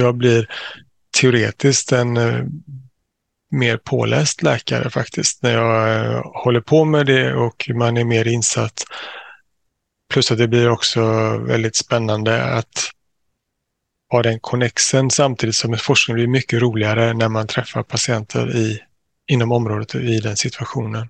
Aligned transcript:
jag 0.00 0.14
blir 0.14 0.48
teoretiskt 1.20 1.92
en 1.92 2.16
eh, 2.16 2.44
mer 3.50 3.76
påläst 3.76 4.42
läkare 4.42 4.90
faktiskt 4.90 5.42
när 5.42 5.52
jag 5.52 6.04
eh, 6.04 6.22
håller 6.44 6.60
på 6.60 6.84
med 6.84 7.06
det 7.06 7.34
och 7.34 7.70
man 7.74 7.96
är 7.96 8.04
mer 8.04 8.28
insatt. 8.28 8.84
Plus 10.12 10.32
att 10.32 10.38
det 10.38 10.48
blir 10.48 10.70
också 10.70 11.02
väldigt 11.38 11.76
spännande 11.76 12.44
att 12.44 12.90
ha 14.10 14.22
den 14.22 14.40
connexen 14.40 15.10
samtidigt 15.10 15.56
som 15.56 15.76
forskning 15.76 16.14
blir 16.14 16.26
mycket 16.26 16.62
roligare 16.62 17.12
när 17.12 17.28
man 17.28 17.46
träffar 17.46 17.82
patienter 17.82 18.56
i, 18.56 18.80
inom 19.30 19.52
området 19.52 19.94
i 19.94 20.20
den 20.20 20.36
situationen. 20.36 21.08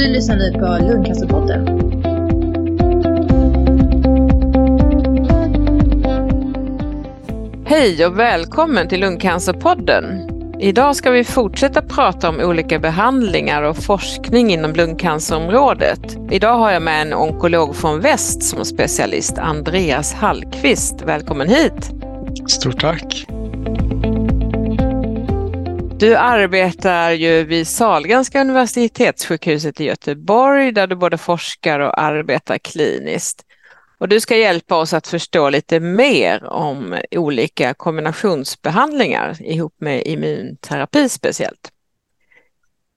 Du 0.00 0.08
lyssnar 0.08 0.36
nu 0.36 0.52
på 0.52 0.78
Lundcancerpodden. 0.86 1.66
Hej 7.66 8.06
och 8.06 8.18
välkommen 8.18 8.88
till 8.88 9.00
Lungcancerpodden. 9.00 10.04
Idag 10.60 10.96
ska 10.96 11.10
vi 11.10 11.24
fortsätta 11.24 11.82
prata 11.82 12.28
om 12.28 12.40
olika 12.40 12.78
behandlingar 12.78 13.62
och 13.62 13.76
forskning 13.76 14.52
inom 14.52 14.72
lungcancerområdet. 14.72 16.18
Idag 16.30 16.58
har 16.58 16.70
jag 16.70 16.82
med 16.82 17.02
en 17.02 17.14
onkolog 17.14 17.76
från 17.76 18.00
väst 18.00 18.42
som 18.42 18.64
specialist, 18.64 19.38
Andreas 19.38 20.14
Hallqvist. 20.14 21.02
Välkommen 21.02 21.48
hit! 21.48 21.90
Stort 22.48 22.80
tack! 22.80 23.26
Du 26.00 26.16
arbetar 26.16 27.10
ju 27.10 27.44
vid 27.44 27.68
Sahlgrenska 27.68 28.40
universitetssjukhuset 28.40 29.80
i 29.80 29.84
Göteborg 29.84 30.72
där 30.72 30.86
du 30.86 30.96
både 30.96 31.18
forskar 31.18 31.80
och 31.80 32.00
arbetar 32.00 32.58
kliniskt. 32.58 33.42
Och 33.98 34.08
du 34.08 34.20
ska 34.20 34.36
hjälpa 34.36 34.76
oss 34.76 34.92
att 34.92 35.06
förstå 35.06 35.50
lite 35.50 35.80
mer 35.80 36.44
om 36.44 36.98
olika 37.10 37.74
kombinationsbehandlingar 37.74 39.42
ihop 39.42 39.74
med 39.80 40.06
immunterapi 40.06 41.08
speciellt. 41.08 41.70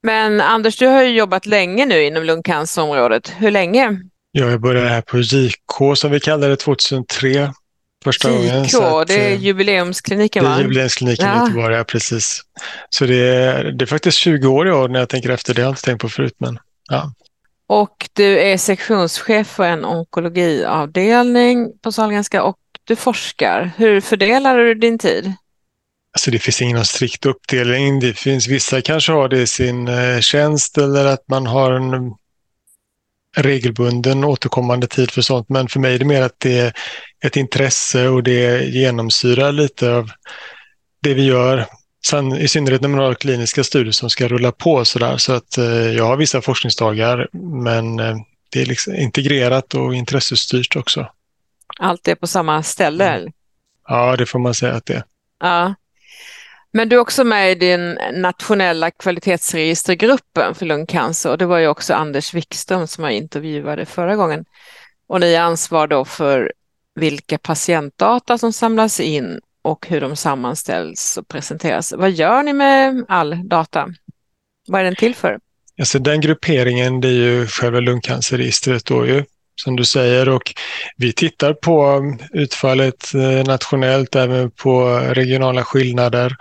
Men 0.03 0.41
Anders, 0.41 0.77
du 0.77 0.87
har 0.87 1.03
ju 1.03 1.17
jobbat 1.17 1.45
länge 1.45 1.85
nu 1.85 2.03
inom 2.03 2.23
lungcancerområdet. 2.23 3.33
Hur 3.37 3.51
länge? 3.51 3.99
Ja, 4.31 4.49
jag 4.49 4.61
började 4.61 4.89
här 4.89 5.01
på 5.01 5.19
JK 5.19 5.97
som 5.97 6.11
vi 6.11 6.19
kallade 6.19 6.47
det 6.47 6.57
2003 6.57 7.53
första 8.03 8.29
JK, 8.29 8.35
gången. 8.35 9.01
Att, 9.01 9.07
det 9.07 9.13
är 9.13 9.31
eh, 9.31 9.41
jubileumskliniken 9.41 10.43
va? 10.43 10.49
Det 10.49 10.55
är 10.55 10.61
jubileumskliniken 10.61 11.27
ja. 11.27 11.35
i 11.35 11.39
Göteborg, 11.39 11.75
ja 11.75 11.83
precis. 11.83 12.41
Så 12.89 13.05
det 13.05 13.15
är, 13.15 13.63
det 13.63 13.85
är 13.85 13.87
faktiskt 13.87 14.17
20 14.17 14.47
år 14.47 14.67
i 14.67 14.71
år 14.71 14.87
när 14.89 14.99
jag 14.99 15.09
tänker 15.09 15.29
efter, 15.29 15.53
det 15.53 15.61
har 15.61 15.67
jag 15.67 15.71
inte 15.71 15.81
tänkt 15.81 16.01
på 16.01 16.09
förut. 16.09 16.35
Men, 16.37 16.59
ja. 16.89 17.13
Och 17.67 18.09
du 18.13 18.39
är 18.39 18.57
sektionschef 18.57 19.47
för 19.47 19.63
en 19.63 19.85
onkologiavdelning 19.85 21.71
på 21.81 21.91
Sahlgrenska 21.91 22.43
och 22.43 22.57
du 22.83 22.95
forskar. 22.95 23.71
Hur 23.77 24.01
fördelar 24.01 24.57
du 24.57 24.73
din 24.73 24.99
tid? 24.99 25.33
Alltså 26.13 26.31
det 26.31 26.39
finns 26.39 26.61
ingen 26.61 26.85
strikt 26.85 27.25
uppdelning. 27.25 27.99
Det 27.99 28.13
finns 28.13 28.47
vissa 28.47 28.81
kanske 28.81 29.11
har 29.11 29.29
det 29.29 29.41
i 29.41 29.47
sin 29.47 29.87
eh, 29.87 30.19
tjänst 30.19 30.77
eller 30.77 31.05
att 31.05 31.23
man 31.27 31.47
har 31.47 31.71
en 31.71 32.13
regelbunden 33.35 34.23
återkommande 34.23 34.87
tid 34.87 35.11
för 35.11 35.21
sånt. 35.21 35.49
Men 35.49 35.67
för 35.67 35.79
mig 35.79 35.95
är 35.95 35.99
det 35.99 36.05
mer 36.05 36.21
att 36.21 36.39
det 36.39 36.59
är 36.59 36.73
ett 37.25 37.35
intresse 37.35 38.07
och 38.07 38.23
det 38.23 38.65
genomsyrar 38.65 39.51
lite 39.51 39.95
av 39.95 40.11
det 41.01 41.13
vi 41.13 41.25
gör. 41.25 41.65
Sen, 42.05 42.37
I 42.37 42.47
synnerhet 42.47 42.81
när 42.81 42.89
man 42.89 42.99
har 42.99 43.13
kliniska 43.13 43.63
studier 43.63 43.91
som 43.91 44.09
ska 44.09 44.27
rulla 44.27 44.51
på 44.51 44.85
sådär. 44.85 45.17
Så 45.17 45.33
att 45.33 45.57
eh, 45.57 45.65
jag 45.65 46.05
har 46.05 46.17
vissa 46.17 46.41
forskningsdagar 46.41 47.27
men 47.63 47.99
eh, 47.99 48.15
det 48.51 48.61
är 48.61 48.65
liksom 48.65 48.95
integrerat 48.95 49.73
och 49.73 49.95
intressestyrt 49.95 50.75
också. 50.75 51.07
Allt 51.79 52.07
är 52.07 52.15
på 52.15 52.27
samma 52.27 52.63
ställe? 52.63 53.05
Mm. 53.05 53.31
Ja, 53.87 54.15
det 54.17 54.25
får 54.25 54.39
man 54.39 54.53
säga 54.53 54.73
att 54.73 54.85
det 54.85 54.93
är. 54.93 55.03
Ja. 55.39 55.73
Men 56.73 56.89
du 56.89 56.95
är 56.95 56.99
också 56.99 57.23
med 57.23 57.51
i 57.51 57.55
den 57.55 57.99
nationella 58.13 58.91
kvalitetsregistergruppen 58.91 60.55
för 60.55 60.65
lungcancer 60.65 61.29
och 61.29 61.37
det 61.37 61.45
var 61.45 61.57
ju 61.57 61.67
också 61.67 61.93
Anders 61.93 62.33
Wikström 62.33 62.87
som 62.87 63.03
jag 63.03 63.13
intervjuade 63.13 63.85
förra 63.85 64.15
gången. 64.15 64.45
Och 65.07 65.19
ni 65.19 65.35
ansvar 65.35 65.87
då 65.87 66.05
för 66.05 66.53
vilka 66.95 67.37
patientdata 67.37 68.37
som 68.37 68.53
samlas 68.53 68.99
in 68.99 69.39
och 69.61 69.87
hur 69.87 70.01
de 70.01 70.15
sammanställs 70.15 71.17
och 71.17 71.27
presenteras. 71.27 71.93
Vad 71.97 72.11
gör 72.11 72.43
ni 72.43 72.53
med 72.53 73.05
all 73.07 73.47
data? 73.47 73.89
Vad 74.67 74.81
är 74.81 74.85
den 74.85 74.95
till 74.95 75.15
för? 75.15 75.39
Alltså 75.79 75.99
den 75.99 76.21
grupperingen 76.21 77.01
det 77.01 77.07
är 77.07 77.11
ju 77.11 77.47
själva 77.47 77.79
lungcancerregistret 77.79 78.85
då 78.85 79.07
ju, 79.07 79.25
som 79.55 79.75
du 79.75 79.85
säger 79.85 80.29
och 80.29 80.53
vi 80.97 81.13
tittar 81.13 81.53
på 81.53 82.01
utfallet 82.33 83.13
eh, 83.13 83.43
nationellt, 83.47 84.15
även 84.15 84.51
på 84.51 84.97
regionala 84.97 85.63
skillnader. 85.63 86.35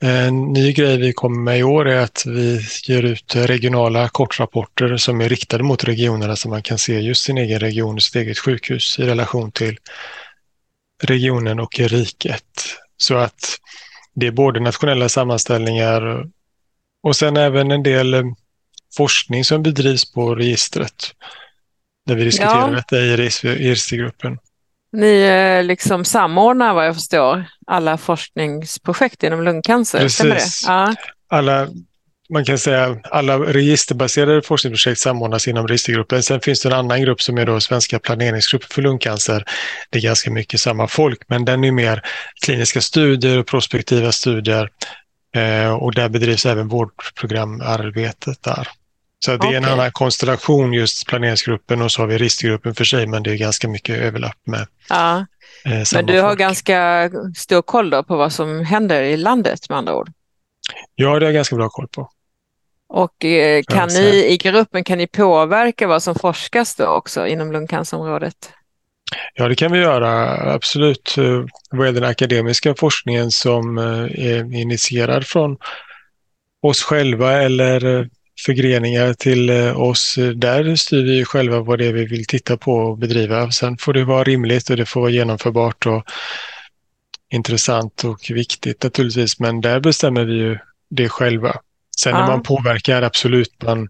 En 0.00 0.52
ny 0.52 0.72
grej 0.72 0.98
vi 0.98 1.12
kommer 1.12 1.40
med 1.40 1.58
i 1.58 1.62
år 1.62 1.88
är 1.88 2.00
att 2.00 2.22
vi 2.26 2.60
ger 2.88 3.02
ut 3.02 3.36
regionala 3.36 4.08
kortrapporter 4.08 4.96
som 4.96 5.20
är 5.20 5.28
riktade 5.28 5.62
mot 5.64 5.84
regionerna 5.84 6.36
så 6.36 6.48
man 6.48 6.62
kan 6.62 6.78
se 6.78 7.00
just 7.00 7.22
sin 7.22 7.38
egen 7.38 7.60
region 7.60 7.94
och 7.94 8.02
sitt 8.02 8.16
eget 8.16 8.38
sjukhus 8.38 8.98
i 8.98 9.02
relation 9.02 9.52
till 9.52 9.78
regionen 11.02 11.60
och 11.60 11.78
riket. 11.78 12.44
Så 12.96 13.16
att 13.16 13.58
det 14.14 14.26
är 14.26 14.30
både 14.30 14.60
nationella 14.60 15.08
sammanställningar 15.08 16.26
och 17.02 17.16
sen 17.16 17.36
även 17.36 17.70
en 17.70 17.82
del 17.82 18.24
forskning 18.96 19.44
som 19.44 19.62
bedrivs 19.62 20.12
på 20.12 20.34
registret. 20.34 21.14
Där 22.08 22.14
vi 22.14 22.24
diskuterar 22.24 22.68
ja. 22.68 22.76
detta 22.76 22.98
i 22.98 23.16
registergruppen. 23.16 24.38
Ni 24.92 25.22
eh, 25.22 25.64
liksom 25.64 26.04
samordnar 26.04 26.74
vad 26.74 26.86
jag 26.86 26.94
förstår 26.94 27.44
alla 27.66 27.98
forskningsprojekt 27.98 29.22
inom 29.22 29.42
lungcancer, 29.42 29.98
Precis. 29.98 30.14
stämmer 30.14 30.34
det? 30.34 30.42
Ja. 30.66 30.94
Alla, 31.30 31.68
man 32.30 32.44
kan 32.44 32.58
säga 32.58 32.96
alla 33.10 33.38
registerbaserade 33.38 34.42
forskningsprojekt 34.42 35.00
samordnas 35.00 35.48
inom 35.48 35.68
registergruppen. 35.68 36.22
Sen 36.22 36.40
finns 36.40 36.62
det 36.62 36.68
en 36.68 36.72
annan 36.72 37.02
grupp 37.02 37.22
som 37.22 37.38
är 37.38 37.46
då 37.46 37.60
Svenska 37.60 37.98
planeringsgruppen 37.98 38.68
för 38.70 38.82
lungcancer. 38.82 39.44
Det 39.90 39.98
är 39.98 40.02
ganska 40.02 40.30
mycket 40.30 40.60
samma 40.60 40.88
folk, 40.88 41.22
men 41.26 41.44
den 41.44 41.64
är 41.64 41.72
mer 41.72 42.02
kliniska 42.44 42.80
studier 42.80 43.38
och 43.38 43.46
prospektiva 43.46 44.12
studier. 44.12 44.70
Eh, 45.34 45.74
och 45.74 45.94
där 45.94 46.08
bedrivs 46.08 46.46
även 46.46 46.68
vårdprogramarbetet 46.68 48.42
där. 48.42 48.68
Så 49.24 49.36
det 49.36 49.46
är 49.46 49.54
en 49.54 49.64
annan 49.64 49.92
konstellation 49.92 50.72
just 50.72 51.06
planeringsgruppen 51.06 51.82
och 51.82 51.92
så 51.92 52.02
har 52.02 52.06
vi 52.06 52.18
riskgruppen 52.18 52.74
för 52.74 52.84
sig 52.84 53.06
men 53.06 53.22
det 53.22 53.32
är 53.32 53.36
ganska 53.36 53.68
mycket 53.68 53.98
överlapp 53.98 54.38
med 54.44 54.66
ja. 54.88 55.26
eh, 55.64 55.82
Men 55.94 56.06
du 56.06 56.20
har 56.20 56.36
ganska 56.36 57.10
stor 57.36 57.62
koll 57.62 58.04
på 58.04 58.16
vad 58.16 58.32
som 58.32 58.64
händer 58.64 59.02
i 59.02 59.16
landet 59.16 59.68
med 59.68 59.78
andra 59.78 59.96
ord? 59.96 60.10
Ja, 60.94 61.06
det 61.06 61.14
har 61.14 61.20
jag 61.20 61.34
ganska 61.34 61.56
bra 61.56 61.68
koll 61.68 61.88
på. 61.88 62.10
Och 62.88 63.24
eh, 63.24 63.62
kan 63.62 63.88
ni 63.88 64.26
i 64.32 64.36
gruppen 64.36 64.84
kan 64.84 64.98
ni 64.98 65.06
påverka 65.06 65.86
vad 65.86 66.02
som 66.02 66.14
forskas 66.14 66.76
då 66.76 66.86
också 66.86 67.26
inom 67.26 67.52
lungcancerområdet? 67.52 68.52
Ja, 69.34 69.48
det 69.48 69.54
kan 69.54 69.72
vi 69.72 69.78
göra, 69.78 70.30
absolut. 70.54 71.18
Eh, 71.18 71.44
vad 71.70 71.88
är 71.88 71.92
den 71.92 72.04
akademiska 72.04 72.74
forskningen 72.74 73.30
som 73.30 73.78
eh, 73.78 74.26
är 74.26 74.54
initierad 74.54 75.26
från 75.26 75.56
oss 76.62 76.82
själva 76.82 77.32
eller 77.32 77.84
eh, 77.84 78.06
förgreningar 78.46 79.14
till 79.14 79.50
oss. 79.76 80.18
Där 80.34 80.76
styr 80.76 81.04
vi 81.04 81.24
själva 81.24 81.60
vad 81.60 81.78
det 81.78 81.86
är 81.86 81.92
vi 81.92 82.04
vill 82.04 82.26
titta 82.26 82.56
på 82.56 82.74
och 82.74 82.98
bedriva. 82.98 83.50
Sen 83.50 83.78
får 83.78 83.92
det 83.92 84.04
vara 84.04 84.24
rimligt 84.24 84.70
och 84.70 84.76
det 84.76 84.86
får 84.86 85.00
vara 85.00 85.10
genomförbart 85.10 85.86
och 85.86 86.04
intressant 87.30 88.04
och 88.04 88.30
viktigt 88.30 88.82
naturligtvis. 88.82 89.40
Men 89.40 89.60
där 89.60 89.80
bestämmer 89.80 90.24
vi 90.24 90.34
ju 90.34 90.58
det 90.90 91.08
själva. 91.08 91.56
Sen 91.98 92.12
ja. 92.12 92.20
när 92.20 92.26
man 92.26 92.42
påverkar, 92.42 93.02
absolut, 93.02 93.62
man 93.62 93.88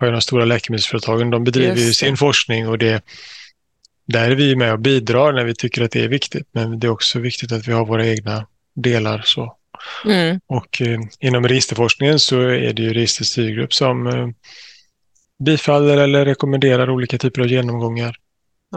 har 0.00 0.12
de 0.12 0.20
stora 0.20 0.44
läkemedelsföretagen, 0.44 1.30
de 1.30 1.44
bedriver 1.44 1.76
ju 1.76 1.92
sin 1.92 2.16
forskning 2.16 2.68
och 2.68 2.78
det, 2.78 3.04
där 4.06 4.30
är 4.30 4.34
vi 4.34 4.56
med 4.56 4.72
och 4.72 4.78
bidrar 4.78 5.32
när 5.32 5.44
vi 5.44 5.54
tycker 5.54 5.82
att 5.82 5.90
det 5.90 6.04
är 6.04 6.08
viktigt. 6.08 6.48
Men 6.52 6.80
det 6.80 6.86
är 6.86 6.90
också 6.90 7.18
viktigt 7.18 7.52
att 7.52 7.68
vi 7.68 7.72
har 7.72 7.86
våra 7.86 8.06
egna 8.06 8.46
delar. 8.74 9.22
Så. 9.24 9.57
Mm. 10.04 10.40
Och 10.46 10.82
eh, 10.82 11.00
inom 11.20 11.48
registerforskningen 11.48 12.18
så 12.18 12.40
är 12.40 12.72
det 12.72 12.82
ju 12.82 12.92
registerstyrgrupp 12.92 13.74
som 13.74 14.06
eh, 14.06 14.28
bifaller 15.44 15.96
eller 15.96 16.24
rekommenderar 16.24 16.90
olika 16.90 17.18
typer 17.18 17.40
av 17.40 17.46
genomgångar. 17.46 18.16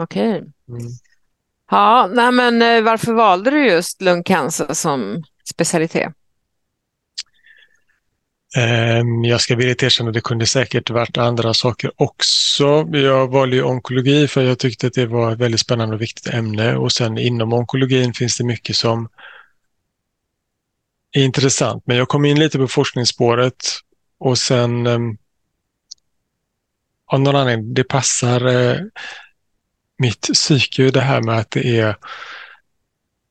Okej. 0.00 0.28
Okay. 0.28 0.38
Mm. 0.68 0.92
Ja, 1.70 2.10
nej 2.12 2.32
men 2.32 2.62
eh, 2.62 2.82
varför 2.82 3.12
valde 3.12 3.50
du 3.50 3.66
just 3.66 4.02
lungcancer 4.02 4.74
som 4.74 5.24
specialitet? 5.50 6.12
Ehm, 8.56 9.24
jag 9.24 9.40
ska 9.40 9.56
villigt 9.56 9.82
erkänna 9.82 10.08
att 10.10 10.14
det 10.14 10.20
kunde 10.20 10.46
säkert 10.46 10.90
varit 10.90 11.18
andra 11.18 11.54
saker 11.54 11.90
också. 11.96 12.88
Jag 12.92 13.32
valde 13.32 13.56
ju 13.56 13.62
onkologi 13.62 14.28
för 14.28 14.42
jag 14.42 14.58
tyckte 14.58 14.86
att 14.86 14.94
det 14.94 15.06
var 15.06 15.32
ett 15.32 15.38
väldigt 15.38 15.60
spännande 15.60 15.94
och 15.94 16.02
viktigt 16.02 16.34
ämne 16.34 16.76
och 16.76 16.92
sen 16.92 17.18
inom 17.18 17.52
onkologin 17.52 18.14
finns 18.14 18.38
det 18.38 18.44
mycket 18.44 18.76
som 18.76 19.08
är 21.12 21.24
intressant. 21.24 21.82
Men 21.86 21.96
jag 21.96 22.08
kom 22.08 22.24
in 22.24 22.38
lite 22.38 22.58
på 22.58 22.68
forskningsspåret 22.68 23.66
och 24.18 24.38
sen 24.38 24.86
ehm, 24.86 25.16
av 27.06 27.20
någon 27.20 27.36
anledning, 27.36 27.74
det 27.74 27.84
passar 27.84 28.46
eh, 28.46 28.76
mitt 29.98 30.20
psyke 30.20 30.90
det 30.90 31.00
här 31.00 31.20
med 31.20 31.38
att 31.38 31.50
det 31.50 31.80
är 31.80 31.96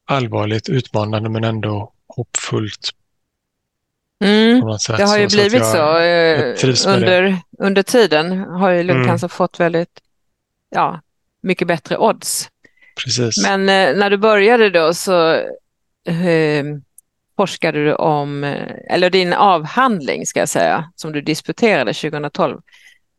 allvarligt, 0.05 0.69
utmanande 0.69 1.29
men 1.29 1.43
ändå 1.43 1.93
hoppfullt. 2.07 2.89
Mm, 4.23 4.61
det 4.97 5.03
har 5.03 5.17
ju 5.17 5.29
så, 5.29 5.35
blivit 5.35 5.65
så. 5.65 5.71
så 5.71 5.97
eh, 5.99 6.95
under, 6.95 7.37
under 7.59 7.83
tiden 7.83 8.39
har 8.39 8.69
ju 8.69 8.83
lungcancer 8.83 9.27
mm. 9.27 9.29
fått 9.29 9.59
väldigt, 9.59 9.99
ja, 10.69 11.01
mycket 11.41 11.67
bättre 11.67 11.97
odds. 11.97 12.49
Precis. 13.03 13.43
Men 13.43 13.61
eh, 13.61 13.97
när 13.97 14.09
du 14.09 14.17
började 14.17 14.69
då 14.69 14.93
så 14.93 15.33
eh, 16.05 16.65
forskade 17.41 17.85
du 17.85 17.93
om, 17.93 18.43
eh, 18.43 18.67
eller 18.89 19.09
din 19.09 19.33
avhandling 19.33 20.25
ska 20.25 20.39
jag 20.39 20.49
säga, 20.49 20.91
som 20.95 21.11
du 21.11 21.21
disputerade 21.21 21.93
2012, 21.93 22.59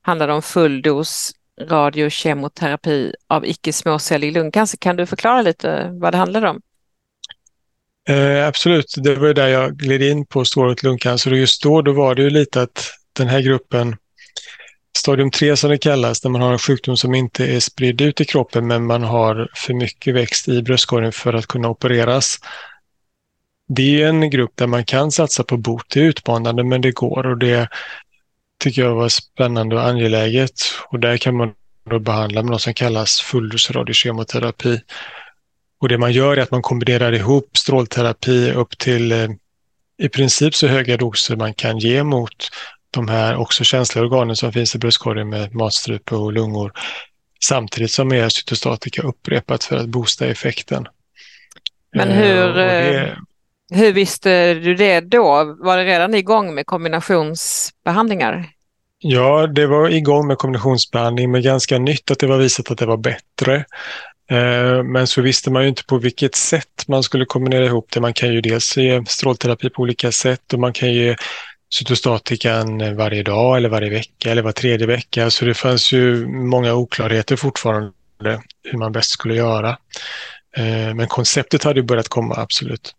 handlade 0.02 0.32
om 0.32 0.42
fulldos 0.42 1.32
radiokemoterapi 1.60 3.12
av 3.28 3.46
icke 3.46 3.72
småcellig 3.72 4.32
lungcancer. 4.32 4.78
Kan 4.78 4.96
du 4.96 5.06
förklara 5.06 5.42
lite 5.42 5.88
vad 6.00 6.12
det 6.12 6.18
handlade 6.18 6.48
om? 6.48 6.60
Eh, 8.08 8.46
absolut, 8.46 8.94
det 8.96 9.14
var 9.14 9.34
där 9.34 9.48
jag 9.48 9.76
gled 9.76 10.02
in 10.02 10.26
på 10.26 10.44
strålet 10.44 10.82
lungcancer 10.82 11.30
och 11.30 11.38
just 11.38 11.62
då, 11.62 11.82
då 11.82 11.92
var 11.92 12.14
det 12.14 12.22
ju 12.22 12.30
lite 12.30 12.62
att 12.62 12.90
den 13.12 13.28
här 13.28 13.40
gruppen 13.40 13.96
stadium 14.96 15.30
3 15.30 15.56
som 15.56 15.70
det 15.70 15.78
kallas, 15.78 16.24
när 16.24 16.30
man 16.30 16.40
har 16.40 16.52
en 16.52 16.58
sjukdom 16.58 16.96
som 16.96 17.14
inte 17.14 17.46
är 17.46 17.60
spridd 17.60 18.00
ut 18.00 18.20
i 18.20 18.24
kroppen 18.24 18.66
men 18.66 18.86
man 18.86 19.02
har 19.02 19.48
för 19.54 19.74
mycket 19.74 20.14
växt 20.14 20.48
i 20.48 20.62
bröstkorgen 20.62 21.12
för 21.12 21.32
att 21.32 21.46
kunna 21.46 21.68
opereras. 21.68 22.38
Det 23.76 24.02
är 24.02 24.08
en 24.08 24.30
grupp 24.30 24.52
där 24.54 24.66
man 24.66 24.84
kan 24.84 25.12
satsa 25.12 25.44
på 25.44 25.56
bot. 25.56 25.84
Det 25.94 26.00
är 26.00 26.04
utmanande 26.04 26.64
men 26.64 26.80
det 26.80 26.90
går 26.90 27.26
och 27.26 27.38
det 27.38 27.68
tycker 28.60 28.82
jag 28.82 28.94
var 28.94 29.08
spännande 29.08 29.76
och 29.76 29.86
angeläget. 29.86 30.60
Och 30.88 31.00
där 31.00 31.16
kan 31.16 31.36
man 31.36 31.52
då 31.90 31.98
behandla 31.98 32.42
med 32.42 32.50
något 32.50 32.62
som 32.62 32.74
kallas 32.74 33.20
fulldosradiokemoterapi. 33.20 34.80
Och 35.80 35.88
det 35.88 35.98
man 35.98 36.12
gör 36.12 36.36
är 36.36 36.42
att 36.42 36.50
man 36.50 36.62
kombinerar 36.62 37.12
ihop 37.12 37.56
strålterapi 37.56 38.52
upp 38.52 38.78
till 38.78 39.12
eh, 39.12 39.28
i 39.98 40.08
princip 40.08 40.54
så 40.54 40.66
höga 40.66 40.96
doser 40.96 41.36
man 41.36 41.54
kan 41.54 41.78
ge 41.78 42.02
mot 42.02 42.48
de 42.90 43.08
här 43.08 43.36
också 43.36 43.64
känsliga 43.64 44.04
organen 44.04 44.36
som 44.36 44.52
finns 44.52 44.74
i 44.74 44.78
bröstkorgen 44.78 45.28
med 45.28 45.54
matstrupe 45.54 46.14
och 46.14 46.32
lungor 46.32 46.72
samtidigt 47.44 47.90
som 47.90 48.12
är 48.12 48.28
cytostatika 48.28 49.02
upprepat 49.02 49.64
för 49.64 49.76
att 49.76 49.88
boosta 49.88 50.26
effekten. 50.26 50.88
Men 51.92 52.10
hur, 52.10 52.48
eh, 52.48 52.54
det, 52.54 53.18
hur 53.74 53.92
visste 53.92 54.54
du 54.54 54.74
det 54.74 55.00
då? 55.00 55.56
Var 55.60 55.76
det 55.76 55.84
redan 55.84 56.14
igång 56.14 56.54
med 56.54 56.66
kombinationsbehandlingar? 56.66 58.48
Ja, 58.98 59.46
det 59.46 59.66
var 59.66 59.90
igång 59.90 60.26
med 60.26 60.38
kombinationsbehandling 60.38 61.30
men 61.30 61.42
ganska 61.42 61.78
nytt 61.78 62.10
att 62.10 62.18
det 62.18 62.26
var 62.26 62.38
visat 62.38 62.70
att 62.70 62.78
det 62.78 62.86
var 62.86 62.96
bättre. 62.96 63.64
Eh, 64.30 64.82
men 64.82 65.06
så 65.06 65.22
visste 65.22 65.50
man 65.50 65.62
ju 65.62 65.68
inte 65.68 65.84
på 65.84 65.98
vilket 65.98 66.34
sätt 66.34 66.88
man 66.88 67.02
skulle 67.02 67.24
kombinera 67.24 67.64
ihop 67.64 67.86
det. 67.92 68.00
Man 68.00 68.14
kan 68.14 68.32
ju 68.32 68.40
dels 68.40 68.76
ge 68.76 69.04
strålterapi 69.06 69.70
på 69.70 69.82
olika 69.82 70.12
sätt 70.12 70.52
och 70.52 70.58
man 70.58 70.72
kan 70.72 70.92
ge 70.92 71.16
cytostatikan 71.74 72.96
varje 72.96 73.22
dag 73.22 73.56
eller 73.56 73.68
varje 73.68 73.90
vecka 73.90 74.30
eller 74.30 74.42
var 74.42 74.52
tredje 74.52 74.86
vecka. 74.86 75.30
Så 75.30 75.44
det 75.44 75.54
fanns 75.54 75.92
ju 75.92 76.26
många 76.26 76.74
oklarheter 76.74 77.36
fortfarande 77.36 77.92
hur 78.62 78.78
man 78.78 78.92
bäst 78.92 79.10
skulle 79.10 79.34
göra. 79.34 79.68
Eh, 80.56 80.94
men 80.94 81.06
konceptet 81.06 81.64
hade 81.64 81.80
ju 81.80 81.86
börjat 81.86 82.08
komma, 82.08 82.34
absolut. 82.38 82.94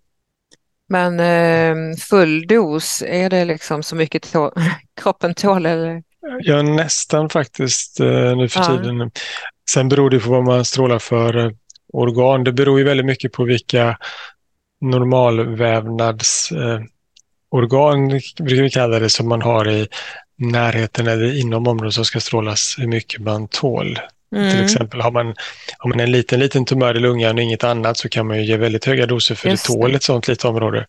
Men 0.94 1.20
eh, 1.20 1.96
full 1.98 2.48
dos, 2.48 3.04
är 3.08 3.30
det 3.30 3.46
liksom 3.46 3.84
så 3.84 3.96
mycket 3.96 4.32
tå 4.32 4.52
kroppen 5.02 5.34
tål? 5.34 5.66
Eller? 5.66 6.04
Ja, 6.40 6.62
nästan 6.62 7.30
faktiskt 7.30 8.00
eh, 8.00 8.38
nu 8.38 8.50
för 8.50 8.60
ja. 8.60 8.68
tiden. 8.68 9.12
Sen 9.70 9.90
beror 9.90 10.10
det 10.10 10.20
på 10.20 10.30
vad 10.30 10.44
man 10.44 10.66
strålar 10.66 11.00
för 11.00 11.56
organ. 11.94 12.44
Det 12.44 12.52
beror 12.52 12.80
ju 12.80 12.86
väldigt 12.86 13.06
mycket 13.06 13.32
på 13.32 13.44
vilka 13.44 13.98
normalvävnads 14.82 16.50
organ, 17.52 18.08
brukar 18.40 18.64
vi 18.64 18.70
kalla 18.70 19.00
det, 19.00 19.10
som 19.10 19.30
man 19.30 19.42
har 19.42 19.70
i 19.70 19.88
närheten 20.38 21.08
eller 21.08 21.40
inom 21.40 21.68
området 21.68 21.94
som 21.94 22.06
ska 22.06 22.20
strålas 22.20 22.76
hur 22.80 22.88
mycket 22.88 23.22
man 23.22 23.48
tål. 23.48 24.00
Mm. 24.36 24.52
Till 24.52 24.64
exempel 24.64 25.02
har 25.02 25.12
man, 25.12 25.36
har 25.78 25.90
man 25.90 26.00
en 26.00 26.12
liten, 26.12 26.40
liten 26.40 26.66
tumör 26.66 26.98
i 26.98 27.00
lungan 27.00 27.38
och 27.38 27.44
inget 27.44 27.64
annat 27.64 27.98
så 27.98 28.10
kan 28.10 28.28
man 28.28 28.38
ju 28.38 28.46
ge 28.46 28.58
väldigt 28.58 28.86
höga 28.86 29.06
doser 29.06 29.36
för 29.36 29.50
Just 29.50 29.68
det 29.68 29.74
tål 29.74 29.96
ett 29.96 30.04
sådant 30.04 30.28
litet 30.28 30.46
område. 30.46 30.86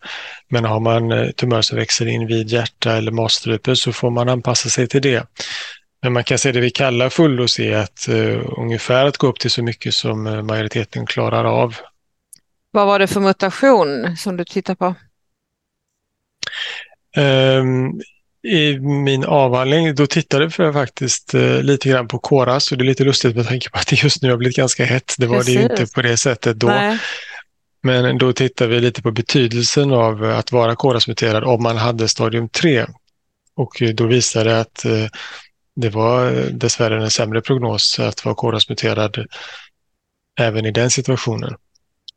Men 0.49 0.65
har 0.65 0.79
man 0.79 1.11
eh, 1.11 1.29
tumör 1.29 1.61
som 1.61 1.77
växer 1.77 2.05
in 2.05 2.27
vid 2.27 2.49
hjärta 2.49 2.97
eller 2.97 3.11
matstrupe 3.11 3.75
så 3.75 3.93
får 3.93 4.09
man 4.09 4.29
anpassa 4.29 4.69
sig 4.69 4.87
till 4.87 5.01
det. 5.01 5.27
Men 6.01 6.13
man 6.13 6.23
kan 6.23 6.37
säga 6.37 6.53
det 6.53 6.59
vi 6.59 6.71
kallar 6.71 7.09
fulldos 7.09 7.59
är 7.59 7.77
att 7.77 8.05
uh, 8.09 8.41
ungefär 8.57 9.05
att 9.05 9.17
gå 9.17 9.27
upp 9.27 9.39
till 9.39 9.51
så 9.51 9.63
mycket 9.63 9.93
som 9.93 10.27
uh, 10.27 10.41
majoriteten 10.41 11.05
klarar 11.05 11.45
av. 11.45 11.75
Vad 12.71 12.87
var 12.87 12.99
det 12.99 13.07
för 13.07 13.19
mutation 13.19 14.17
som 14.17 14.37
du 14.37 14.45
tittar 14.45 14.75
på? 14.75 14.95
Um, 17.17 18.01
i 18.45 18.79
min 18.79 19.25
avhandling, 19.25 19.95
då 19.95 20.07
tittade 20.07 20.51
jag 20.57 20.73
faktiskt 20.73 21.33
eh, 21.33 21.61
lite 21.61 21.89
grann 21.89 22.07
på 22.07 22.19
Koras 22.19 22.71
och 22.71 22.77
det 22.77 22.83
är 22.83 22.85
lite 22.85 23.03
lustigt 23.03 23.35
med 23.35 23.47
tanke 23.47 23.69
på 23.69 23.77
att 23.77 23.87
det 23.87 24.03
just 24.03 24.21
nu 24.21 24.29
har 24.29 24.37
blivit 24.37 24.57
ganska 24.57 24.85
hett. 24.85 25.15
Det 25.17 25.27
var 25.27 25.37
Precis. 25.37 25.55
det 25.55 25.61
inte 25.61 25.93
på 25.93 26.01
det 26.01 26.17
sättet 26.17 26.59
då. 26.59 26.67
Nej. 26.67 26.97
Men 27.83 28.17
då 28.17 28.33
tittade 28.33 28.69
vi 28.69 28.79
lite 28.79 29.01
på 29.01 29.11
betydelsen 29.11 29.91
av 29.91 30.23
att 30.23 30.51
vara 30.51 30.75
KRAS-muterad 30.75 31.43
om 31.43 31.63
man 31.63 31.77
hade 31.77 32.07
stadium 32.07 32.49
3. 32.49 32.85
Och 33.55 33.83
då 33.93 34.07
visade 34.07 34.49
det 34.49 34.59
att 34.59 34.85
eh, 34.85 35.07
det 35.75 35.89
var 35.89 36.31
dessvärre 36.51 37.03
en 37.03 37.11
sämre 37.11 37.41
prognos 37.41 37.99
att 37.99 38.25
vara 38.25 38.35
KRAS-muterad 38.35 39.25
även 40.39 40.65
i 40.65 40.71
den 40.71 40.91
situationen. 40.91 41.55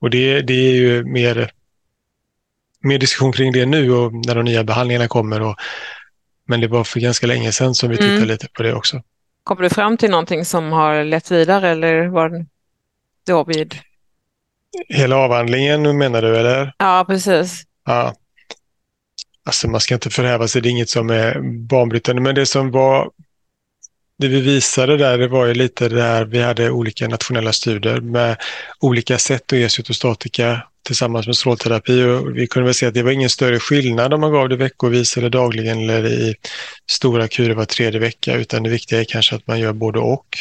Och 0.01 0.11
det, 0.11 0.41
det 0.41 0.55
är 0.55 0.75
ju 0.75 1.05
mer, 1.05 1.51
mer 2.81 2.99
diskussion 2.99 3.33
kring 3.33 3.53
det 3.53 3.67
nu 3.67 3.93
och 3.93 4.13
när 4.13 4.35
de 4.35 4.45
nya 4.45 4.65
behandlingarna 4.65 5.09
kommer. 5.09 5.41
Och 5.41 5.57
men 6.49 6.61
det 6.61 6.69
var 6.69 6.85
för 6.85 7.01
ganska 7.01 7.27
länge 7.27 7.53
sedan 7.53 7.75
som 7.75 7.91
vi 7.91 7.97
tittade 7.97 8.17
mm. 8.17 8.29
lite 8.29 8.49
på 8.49 8.63
det 8.63 8.75
också. 8.75 9.03
Kommer 9.45 9.63
du 9.63 9.71
fram 9.71 9.97
till 9.97 10.11
någonting 10.11 10.45
som 10.45 10.73
har 10.73 11.05
lett 11.05 11.31
vidare 11.31 11.69
eller 11.69 12.07
var 12.07 12.29
det 13.27 13.45
vid? 13.47 13.75
Hela 14.89 15.17
avhandlingen 15.17 15.99
menar 15.99 16.23
du 16.23 16.37
eller? 16.37 16.73
Ja, 16.79 17.05
precis. 17.09 17.63
Ja. 17.87 18.15
Alltså 19.45 19.69
man 19.69 19.81
ska 19.81 19.95
inte 19.95 20.11
förhäva 20.11 20.49
sig, 20.49 20.63
det 20.63 20.69
är 20.69 20.71
inget 20.71 20.89
som 20.89 21.11
är 21.11 21.41
banbrytande, 21.69 22.23
men 22.23 22.35
det 22.35 22.47
som 22.47 22.71
var 22.71 23.11
det 24.19 24.29
vi 24.29 24.41
visade 24.41 24.97
där 24.97 25.19
det 25.19 25.29
var 25.29 25.47
ju 25.47 25.55
lite 25.55 25.89
där 25.89 26.25
vi 26.25 26.43
hade 26.43 26.71
olika 26.71 27.09
nationella 27.09 27.53
studier 27.53 28.01
med 28.01 28.37
olika 28.81 29.19
sätt 29.19 29.53
att 29.53 29.59
ge 29.59 29.69
cytostatika 29.69 30.63
tillsammans 30.89 31.27
med 31.27 31.37
strålterapi. 31.37 32.03
Och 32.03 32.37
vi 32.37 32.47
kunde 32.47 32.65
väl 32.65 32.75
se 32.75 32.87
att 32.87 32.95
det 32.95 33.03
var 33.03 33.11
ingen 33.11 33.31
större 33.31 33.59
skillnad 33.59 34.15
om 34.15 34.21
man 34.21 34.33
gav 34.33 34.49
det 34.49 34.57
veckovis 34.57 35.17
eller 35.17 35.31
dagligen 35.31 35.79
eller 35.79 36.07
i 36.07 36.35
stora 36.91 37.29
kurer 37.29 37.55
var 37.55 37.65
tredje 37.65 38.01
vecka, 38.01 38.35
utan 38.35 38.63
det 38.63 38.71
viktiga 38.71 39.01
är 39.01 39.05
kanske 39.05 39.37
att 39.37 39.47
man 39.47 39.61
gör 39.61 39.73
både 39.73 39.99
och. 39.99 40.39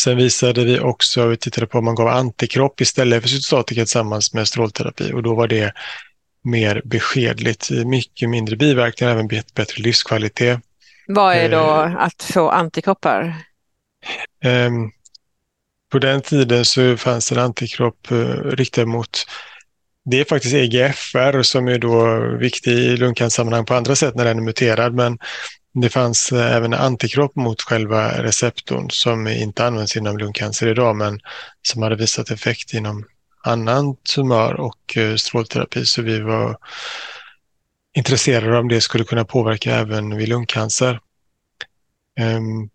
Sen 0.00 0.16
visade 0.16 0.64
vi 0.64 0.78
också, 0.78 1.26
vi 1.26 1.36
tittade 1.36 1.66
på 1.66 1.78
om 1.78 1.84
man 1.84 1.94
gav 1.94 2.08
antikropp 2.08 2.80
istället 2.80 3.22
för 3.22 3.28
cytostatika 3.28 3.80
tillsammans 3.80 4.34
med 4.34 4.48
strålterapi 4.48 5.12
och 5.12 5.22
då 5.22 5.34
var 5.34 5.48
det 5.48 5.72
mer 6.44 6.82
beskedligt, 6.84 7.70
mycket 7.70 8.30
mindre 8.30 8.56
biverkningar, 8.56 9.12
även 9.12 9.28
bättre 9.28 9.82
livskvalitet. 9.82 10.60
Vad 11.06 11.34
är 11.34 11.48
då 11.48 11.82
eh, 11.82 11.96
att 11.96 12.22
få 12.22 12.50
antikroppar? 12.50 13.34
Um, 14.44 14.92
på 15.92 15.98
den 15.98 16.20
tiden 16.20 16.64
så 16.64 16.96
fanns 16.96 17.28
det 17.28 17.34
en 17.34 17.44
antikropp 17.44 18.12
uh, 18.12 18.34
riktad 18.44 18.86
mot 18.86 19.26
det 20.10 20.20
är 20.20 20.24
faktiskt 20.24 20.54
EGFR 20.54 21.42
som 21.42 21.68
är 21.68 21.78
då 21.78 22.20
viktig 22.36 22.72
i 22.72 22.96
lungcancersammanhang 22.96 23.64
på 23.66 23.74
andra 23.74 23.96
sätt 23.96 24.14
när 24.14 24.24
den 24.24 24.38
är 24.38 24.42
muterad, 24.42 24.94
men 24.94 25.18
det 25.74 25.88
fanns 25.88 26.32
även 26.32 26.74
antikropp 26.74 27.36
mot 27.36 27.62
själva 27.62 28.22
receptorn 28.22 28.90
som 28.90 29.28
inte 29.28 29.64
används 29.64 29.96
inom 29.96 30.18
lungcancer 30.18 30.68
idag, 30.68 30.96
men 30.96 31.20
som 31.62 31.82
hade 31.82 31.96
visat 31.96 32.30
effekt 32.30 32.74
inom 32.74 33.04
annan 33.44 33.96
tumör 34.14 34.60
och 34.60 34.96
eh, 34.96 35.16
strålterapi. 35.16 35.86
Så 35.86 36.02
vi 36.02 36.20
var 36.20 36.58
intresserade 37.96 38.58
om 38.58 38.68
det 38.68 38.80
skulle 38.80 39.04
kunna 39.04 39.24
påverka 39.24 39.74
även 39.74 40.16
vid 40.16 40.28
lungcancer. 40.28 41.00
Ehm, 42.20 42.68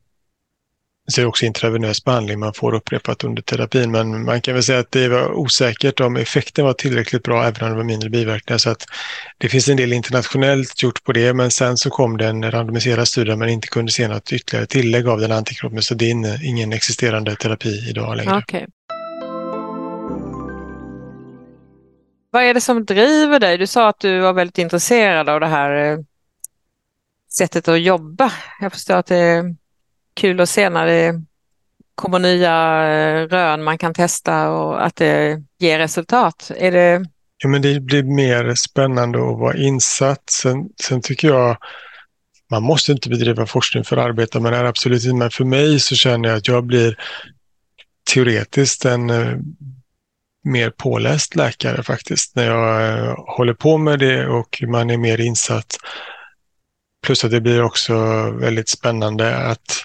så 1.07 1.21
är 1.21 1.23
det 1.23 1.29
också 1.29 1.45
intravenös 1.45 2.03
behandling 2.03 2.39
man 2.39 2.53
får 2.53 2.73
upprepat 2.73 3.23
under 3.23 3.41
terapin. 3.41 3.91
Men 3.91 4.25
man 4.25 4.41
kan 4.41 4.53
väl 4.53 4.63
säga 4.63 4.79
att 4.79 4.91
det 4.91 5.07
var 5.07 5.31
osäkert 5.31 5.99
om 5.99 6.15
effekten 6.15 6.65
var 6.65 6.73
tillräckligt 6.73 7.23
bra 7.23 7.43
även 7.43 7.63
om 7.63 7.69
det 7.69 7.75
var 7.75 7.83
mindre 7.83 8.09
biverkningar. 8.09 8.57
Så 8.57 8.69
att 8.69 8.85
det 9.37 9.49
finns 9.49 9.67
en 9.67 9.77
del 9.77 9.93
internationellt 9.93 10.83
gjort 10.83 11.03
på 11.03 11.11
det 11.11 11.33
men 11.33 11.51
sen 11.51 11.77
så 11.77 11.89
kom 11.89 12.17
det 12.17 12.27
en 12.27 12.51
randomiserad 12.51 13.07
studie 13.07 13.35
men 13.35 13.49
inte 13.49 13.67
kunde 13.67 13.91
se 13.91 14.07
något 14.07 14.33
ytterligare 14.33 14.65
tillägg 14.65 15.07
av 15.07 15.19
den 15.19 15.31
antikroppen. 15.31 15.81
Så 15.81 15.95
det 15.95 16.11
är 16.11 16.45
ingen 16.45 16.73
existerande 16.73 17.35
terapi 17.35 17.89
idag 17.89 18.17
längre. 18.17 18.37
Okay. 18.37 18.65
Vad 22.31 22.43
är 22.43 22.53
det 22.53 22.61
som 22.61 22.85
driver 22.85 23.39
dig? 23.39 23.57
Du 23.57 23.67
sa 23.67 23.89
att 23.89 23.99
du 23.99 24.19
var 24.19 24.33
väldigt 24.33 24.57
intresserad 24.57 25.29
av 25.29 25.39
det 25.39 25.47
här 25.47 25.91
eh, 25.91 25.97
sättet 27.37 27.67
att 27.67 27.81
jobba. 27.81 28.31
Jag 28.61 28.73
förstår 28.73 28.95
att 28.95 29.05
det 29.05 29.55
kul 30.15 30.41
att 30.41 30.49
se 30.49 30.69
när 30.69 30.85
det 30.85 31.21
kommer 31.95 32.19
nya 32.19 32.87
eh, 32.87 33.27
rön 33.27 33.63
man 33.63 33.77
kan 33.77 33.93
testa 33.93 34.49
och 34.49 34.85
att 34.85 34.95
det 34.95 35.43
ger 35.59 35.79
resultat. 35.79 36.51
Är 36.55 36.71
det... 36.71 37.05
Ja, 37.37 37.49
men 37.49 37.61
det 37.61 37.79
blir 37.79 38.03
mer 38.03 38.55
spännande 38.55 39.17
att 39.17 39.39
vara 39.39 39.57
insatt. 39.57 40.29
Sen, 40.29 40.69
sen 40.83 41.01
tycker 41.01 41.27
jag 41.27 41.57
man 42.51 42.63
måste 42.63 42.91
inte 42.91 43.09
bedriva 43.09 43.45
forskning 43.45 43.83
för 43.83 43.97
att 43.97 44.05
arbeta 44.05 44.39
med 44.39 44.51
det 44.51 44.57
här, 44.57 44.65
absolut 44.65 45.03
inte. 45.03 45.15
Men 45.15 45.31
för 45.31 45.45
mig 45.45 45.79
så 45.79 45.95
känner 45.95 46.29
jag 46.29 46.37
att 46.37 46.47
jag 46.47 46.65
blir 46.65 46.97
teoretiskt 48.13 48.85
en 48.85 49.09
eh, 49.09 49.37
mer 50.43 50.69
påläst 50.69 51.35
läkare 51.35 51.83
faktiskt 51.83 52.35
när 52.35 52.45
jag 52.45 52.89
eh, 52.89 53.15
håller 53.37 53.53
på 53.53 53.77
med 53.77 53.99
det 53.99 54.27
och 54.27 54.63
man 54.67 54.89
är 54.89 54.97
mer 54.97 55.21
insatt. 55.21 55.77
Plus 57.05 57.25
att 57.25 57.31
det 57.31 57.41
blir 57.41 57.63
också 57.63 57.95
väldigt 58.31 58.69
spännande 58.69 59.37
att 59.37 59.83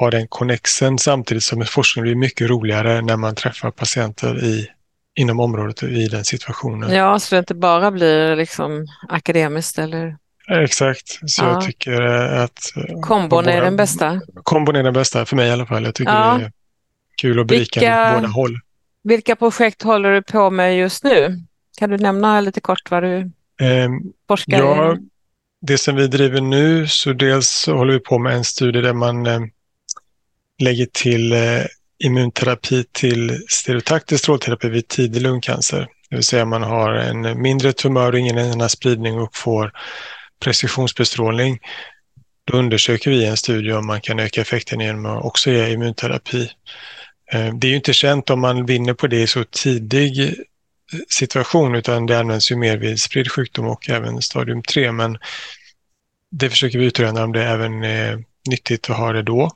ha 0.00 0.10
den 0.10 0.28
connexen 0.28 0.98
samtidigt 0.98 1.44
som 1.44 1.64
forskning 1.64 2.02
blir 2.02 2.14
mycket 2.14 2.50
roligare 2.50 3.00
när 3.00 3.16
man 3.16 3.34
träffar 3.34 3.70
patienter 3.70 4.44
i, 4.44 4.68
inom 5.14 5.40
området 5.40 5.82
i 5.82 6.08
den 6.08 6.24
situationen. 6.24 6.94
Ja, 6.94 7.18
så 7.18 7.34
det 7.34 7.38
inte 7.38 7.54
bara 7.54 7.90
blir 7.90 8.36
liksom 8.36 8.86
akademiskt 9.08 9.78
eller? 9.78 10.16
Exakt, 10.50 11.18
så 11.26 11.44
ja. 11.44 11.52
jag 11.52 11.64
tycker 11.64 12.02
att... 12.02 12.72
Eh, 12.76 13.00
kombon 13.00 13.48
är 13.48 13.62
den 13.62 13.76
bästa? 13.76 14.20
Kombon 14.42 14.76
är 14.76 14.82
den 14.82 14.94
bästa, 14.94 15.26
för 15.26 15.36
mig 15.36 15.48
i 15.48 15.50
alla 15.50 15.66
fall. 15.66 15.84
Jag 15.84 15.94
tycker 15.94 16.12
ja. 16.12 16.36
det 16.38 16.44
är 16.44 16.52
kul 17.16 17.38
och 17.38 17.46
berikande 17.46 17.86
Vilka... 17.86 18.14
båda 18.14 18.28
håll. 18.28 18.58
Vilka 19.02 19.36
projekt 19.36 19.82
håller 19.82 20.12
du 20.12 20.22
på 20.22 20.50
med 20.50 20.78
just 20.78 21.04
nu? 21.04 21.42
Kan 21.78 21.90
du 21.90 21.96
nämna 21.96 22.40
lite 22.40 22.60
kort 22.60 22.90
vad 22.90 23.02
du 23.02 23.18
eh, 23.60 23.88
forskar 24.28 24.58
ja, 24.58 24.94
i? 24.94 24.98
Det 25.60 25.78
som 25.78 25.96
vi 25.96 26.06
driver 26.06 26.40
nu, 26.40 26.88
så 26.88 27.12
dels 27.12 27.66
håller 27.66 27.92
vi 27.92 28.00
på 28.00 28.18
med 28.18 28.34
en 28.34 28.44
studie 28.44 28.80
där 28.80 28.92
man 28.92 29.26
eh, 29.26 29.40
lägger 30.60 30.86
till 30.86 31.32
eh, 31.32 31.64
immunterapi 32.04 32.84
till 32.92 33.44
stereotaktisk 33.48 34.22
strålterapi 34.22 34.68
vid 34.68 34.88
tidig 34.88 35.22
lungcancer. 35.22 35.88
Det 36.10 36.16
vill 36.16 36.24
säga 36.24 36.44
man 36.44 36.62
har 36.62 36.92
en 36.92 37.42
mindre 37.42 37.72
tumör 37.72 38.12
och 38.12 38.18
ingen 38.18 38.38
annan 38.38 38.68
spridning 38.68 39.18
och 39.18 39.36
får 39.36 39.72
precisionsbestrålning. 40.40 41.58
Då 42.44 42.56
undersöker 42.56 43.10
vi 43.10 43.16
i 43.16 43.26
en 43.26 43.36
studie 43.36 43.72
om 43.72 43.86
man 43.86 44.00
kan 44.00 44.18
öka 44.18 44.40
effekten 44.40 44.80
genom 44.80 45.06
att 45.06 45.24
också 45.24 45.50
ge 45.50 45.72
immunterapi. 45.72 46.50
Eh, 47.32 47.54
det 47.54 47.66
är 47.66 47.70
ju 47.70 47.76
inte 47.76 47.92
känt 47.92 48.30
om 48.30 48.40
man 48.40 48.66
vinner 48.66 48.94
på 48.94 49.06
det 49.06 49.22
i 49.22 49.26
så 49.26 49.44
tidig 49.44 50.20
eh, 50.20 50.34
situation 51.08 51.74
utan 51.74 52.06
det 52.06 52.18
används 52.18 52.52
ju 52.52 52.56
mer 52.56 52.76
vid 52.76 53.00
spridd 53.00 53.32
sjukdom 53.32 53.66
och 53.66 53.90
även 53.90 54.22
stadium 54.22 54.62
3 54.62 54.92
men 54.92 55.18
det 56.30 56.50
försöker 56.50 56.78
vi 56.78 56.84
utröna 56.84 57.24
om 57.24 57.32
det 57.32 57.44
även 57.44 57.84
är 57.84 58.24
nyttigt 58.48 58.90
att 58.90 58.96
ha 58.96 59.12
det 59.12 59.22
då. 59.22 59.50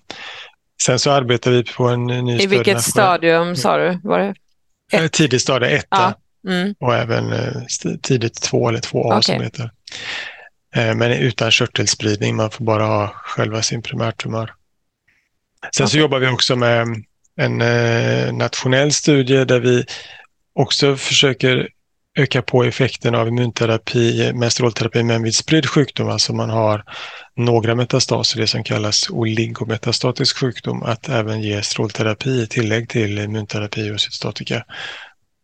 Sen 0.83 0.99
så 0.99 1.11
arbetar 1.11 1.51
vi 1.51 1.65
på 1.65 1.85
en 1.89 2.07
ny 2.07 2.41
I 2.41 2.47
vilket 2.47 2.83
stadium 2.83 3.57
sa 3.57 3.77
du? 3.79 4.01
Var 4.05 4.19
det 4.19 4.35
ett? 4.93 5.03
Eh, 5.03 5.09
tidigt 5.09 5.43
stadium 5.43 5.73
1 5.73 5.87
ja. 5.91 6.15
mm. 6.49 6.75
och 6.81 6.95
även 6.95 7.33
eh, 7.33 7.63
tidigt 8.03 8.43
2 8.43 8.69
eller 8.69 8.81
2A 8.81 9.07
okay. 9.07 9.23
som 9.23 9.41
heter. 9.41 9.71
Men 10.77 11.13
utan 11.13 11.51
körtelspridning, 11.51 12.37
man 12.37 12.51
får 12.51 12.65
bara 12.65 12.85
ha 12.85 13.09
själva 13.09 13.63
sin 13.63 13.83
primärtumör. 13.83 14.47
Sen 15.77 15.85
okay. 15.85 15.87
så 15.93 15.99
jobbar 15.99 16.19
vi 16.19 16.29
också 16.29 16.57
med 16.57 17.05
en 17.37 17.61
eh, 17.61 18.33
nationell 18.33 18.93
studie 18.93 19.45
där 19.45 19.61
vi 19.61 19.85
också 20.55 20.97
försöker 20.97 21.69
öka 22.19 22.43
på 22.43 22.65
effekten 22.65 23.15
av 23.15 23.29
immunterapi 23.29 24.33
med 24.33 24.53
strålterapi 24.53 25.03
men 25.03 25.23
vid 25.23 25.35
spridd 25.35 25.67
sjukdom, 25.67 26.09
alltså 26.09 26.33
man 26.33 26.51
har 26.51 26.85
några 27.37 27.75
metastaser, 27.75 28.41
det 28.41 28.47
som 28.47 28.65
kallas 28.65 29.11
oligometastatisk 29.11 30.37
sjukdom, 30.37 30.83
att 30.83 31.09
även 31.09 31.43
ge 31.43 31.63
strålterapi 31.63 32.43
i 32.43 32.47
tillägg 32.47 32.89
till 32.89 33.19
immunterapi 33.19 33.91
och 33.91 34.01
cytostatika 34.01 34.65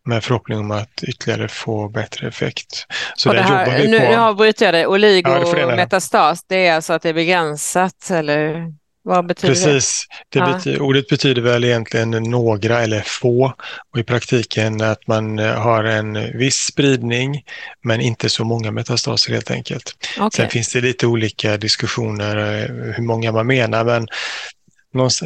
med 0.04 0.24
förhoppning 0.24 0.58
om 0.58 0.70
att 0.70 1.02
ytterligare 1.02 1.48
få 1.48 1.88
bättre 1.88 2.28
effekt. 2.28 2.86
Så 3.14 3.32
där 3.32 3.42
här, 3.42 3.66
jobbar 3.66 3.78
vi 3.78 3.84
på. 3.84 3.90
Nu, 3.90 3.98
nu 3.98 4.16
avbryter 4.16 4.64
jag 4.64 4.74
dig. 4.74 4.86
Oligometastas, 4.86 6.40
ja, 6.40 6.46
det, 6.48 6.54
det 6.54 6.66
är 6.66 6.74
alltså 6.74 6.92
att 6.92 7.02
det 7.02 7.08
är 7.08 7.14
begränsat 7.14 8.10
eller? 8.10 8.72
Vad 9.02 9.26
betyder 9.26 9.54
Precis. 9.54 10.06
det? 10.28 10.38
det 10.38 10.52
betyder, 10.52 10.82
Ordet 10.82 11.08
betyder 11.08 11.42
väl 11.42 11.64
egentligen 11.64 12.10
några 12.10 12.80
eller 12.80 13.00
få 13.00 13.54
och 13.90 13.98
i 13.98 14.02
praktiken 14.02 14.80
att 14.80 15.06
man 15.06 15.38
eh, 15.38 15.54
har 15.54 15.84
en 15.84 16.38
viss 16.38 16.56
spridning 16.56 17.44
men 17.82 18.00
inte 18.00 18.30
så 18.30 18.44
många 18.44 18.70
metastaser 18.70 19.32
helt 19.32 19.50
enkelt. 19.50 19.96
Okay. 20.16 20.30
Sen 20.32 20.50
finns 20.50 20.72
det 20.72 20.80
lite 20.80 21.06
olika 21.06 21.56
diskussioner 21.56 22.36
eh, 22.36 22.94
hur 22.94 23.02
många 23.02 23.32
man 23.32 23.46
menar 23.46 23.84
men 23.84 24.06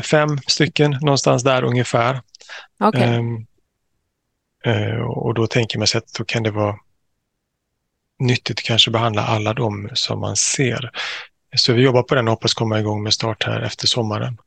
fem 0.03 0.39
stycken 0.47 0.91
någonstans 0.91 1.43
där 1.43 1.63
ungefär. 1.63 2.21
Okay. 2.81 3.19
Um, 3.19 3.47
uh, 4.67 5.01
och 5.01 5.35
då 5.35 5.47
tänker 5.47 5.79
man 5.79 5.87
sig 5.87 5.99
att 5.99 6.13
då 6.19 6.25
kan 6.25 6.43
det 6.43 6.51
vara 6.51 6.77
nyttigt 8.19 8.59
att 8.59 8.65
kanske 8.65 8.91
behandla 8.91 9.23
alla 9.23 9.55
de 9.55 9.91
som 9.95 10.21
man 10.21 10.37
ser. 10.37 10.91
Så 11.57 11.73
vi 11.73 11.83
jobbar 11.83 12.03
på 12.03 12.15
den 12.15 12.29
och 12.29 12.33
hoppas 12.33 12.55
komma 12.55 12.81
igång 12.81 13.03
med 13.03 13.13
start 13.13 13.45
här 13.45 13.61
efter 13.61 13.87
sommaren. 13.87 14.39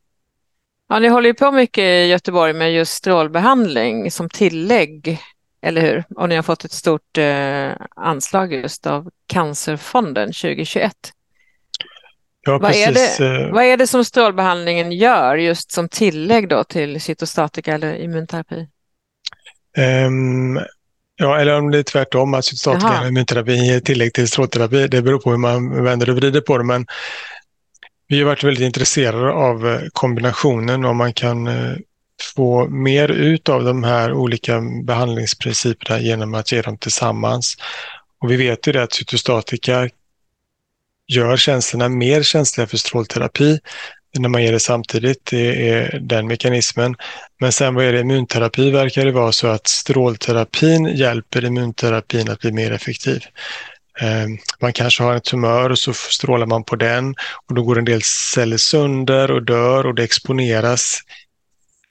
Ja, 0.89 0.99
ni 0.99 1.07
håller 1.07 1.29
ju 1.29 1.33
på 1.33 1.51
mycket 1.51 1.81
i 1.81 2.07
Göteborg 2.07 2.53
med 2.53 2.73
just 2.73 2.93
strålbehandling 2.93 4.11
som 4.11 4.29
tillägg, 4.29 5.19
eller 5.61 5.81
hur? 5.81 6.03
Och 6.15 6.29
ni 6.29 6.35
har 6.35 6.43
fått 6.43 6.65
ett 6.65 6.71
stort 6.71 7.17
eh, 7.17 7.71
anslag 7.95 8.53
just 8.53 8.87
av 8.87 9.09
Cancerfonden 9.27 10.27
2021. 10.27 10.93
Ja, 12.41 12.57
vad, 12.57 12.71
är 12.71 12.93
det, 12.93 13.25
eh, 13.25 13.53
vad 13.53 13.63
är 13.63 13.77
det 13.77 13.87
som 13.87 14.05
strålbehandlingen 14.05 14.91
gör 14.91 15.35
just 15.35 15.71
som 15.71 15.89
tillägg 15.89 16.49
då 16.49 16.63
till 16.63 17.01
cytostatika 17.01 17.73
eller 17.73 17.95
immunterapi? 17.95 18.67
Um, 19.77 20.59
Ja, 21.19 21.39
eller 21.39 21.57
om 21.57 21.71
det 21.71 21.77
är 21.77 21.83
tvärtom, 21.83 22.33
att 22.33 22.45
cytostatika 22.45 23.07
immunterapi 23.07 23.69
är 23.69 23.79
tillägg 23.79 24.13
till 24.13 24.27
strålterapi. 24.27 24.87
Det 24.87 25.01
beror 25.01 25.19
på 25.19 25.31
hur 25.31 25.37
man 25.37 25.83
vänder 25.83 26.09
och 26.09 26.15
vrider 26.15 26.41
på 26.41 26.57
det. 26.57 26.63
Men 26.63 26.85
vi 28.07 28.19
har 28.19 28.25
varit 28.25 28.43
väldigt 28.43 28.65
intresserade 28.65 29.31
av 29.31 29.67
eh, 29.67 29.81
kombinationen 29.93 30.85
om 30.85 30.97
man 30.97 31.13
kan 31.13 31.47
eh, 31.47 31.75
få 32.35 32.67
mer 32.67 33.11
ut 33.11 33.49
av 33.49 33.63
de 33.63 33.83
här 33.83 34.13
olika 34.13 34.61
behandlingsprinciperna 34.83 35.99
genom 35.99 36.33
att 36.33 36.51
ge 36.51 36.61
dem 36.61 36.77
tillsammans. 36.77 37.55
Och 38.21 38.31
vi 38.31 38.37
vet 38.37 38.67
ju 38.67 38.71
det 38.71 38.83
att 38.83 38.93
cytostatika 38.93 39.89
gör 41.07 41.37
känslorna 41.37 41.89
mer 41.89 42.23
känsliga 42.23 42.67
för 42.67 42.77
strålterapi 42.77 43.59
när 44.19 44.29
man 44.29 44.43
ger 44.43 44.51
det 44.51 44.59
samtidigt. 44.59 45.25
Det 45.25 45.69
är 45.69 45.99
den 45.99 46.27
mekanismen. 46.27 46.95
Men 47.39 47.51
sen 47.51 47.75
vad 47.75 47.85
är 47.85 47.93
det 47.93 47.99
immunterapi 47.99 48.71
verkar 48.71 49.05
det 49.05 49.11
vara 49.11 49.31
så 49.31 49.47
att 49.47 49.67
strålterapin 49.67 50.85
hjälper 50.85 51.45
immunterapin 51.45 52.29
att 52.29 52.39
bli 52.39 52.51
mer 52.51 52.71
effektiv. 52.71 53.23
Ehm, 53.99 54.37
man 54.59 54.73
kanske 54.73 55.03
har 55.03 55.13
en 55.13 55.21
tumör 55.21 55.69
och 55.69 55.79
så 55.79 55.93
strålar 55.93 56.45
man 56.45 56.63
på 56.63 56.75
den 56.75 57.15
och 57.47 57.55
då 57.55 57.63
går 57.63 57.77
en 57.77 57.85
del 57.85 58.01
celler 58.01 58.57
sönder 58.57 59.31
och 59.31 59.43
dör 59.43 59.85
och 59.85 59.95
det 59.95 60.03
exponeras 60.03 61.01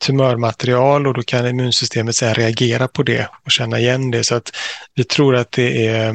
tumörmaterial 0.04 1.06
och 1.06 1.14
då 1.14 1.22
kan 1.22 1.46
immunsystemet 1.46 2.16
sen 2.16 2.34
reagera 2.34 2.88
på 2.88 3.02
det 3.02 3.28
och 3.44 3.50
känna 3.50 3.78
igen 3.78 4.10
det. 4.10 4.24
Så 4.24 4.34
att 4.34 4.56
vi 4.94 5.04
tror 5.04 5.36
att 5.36 5.52
det 5.52 5.86
är 5.86 6.14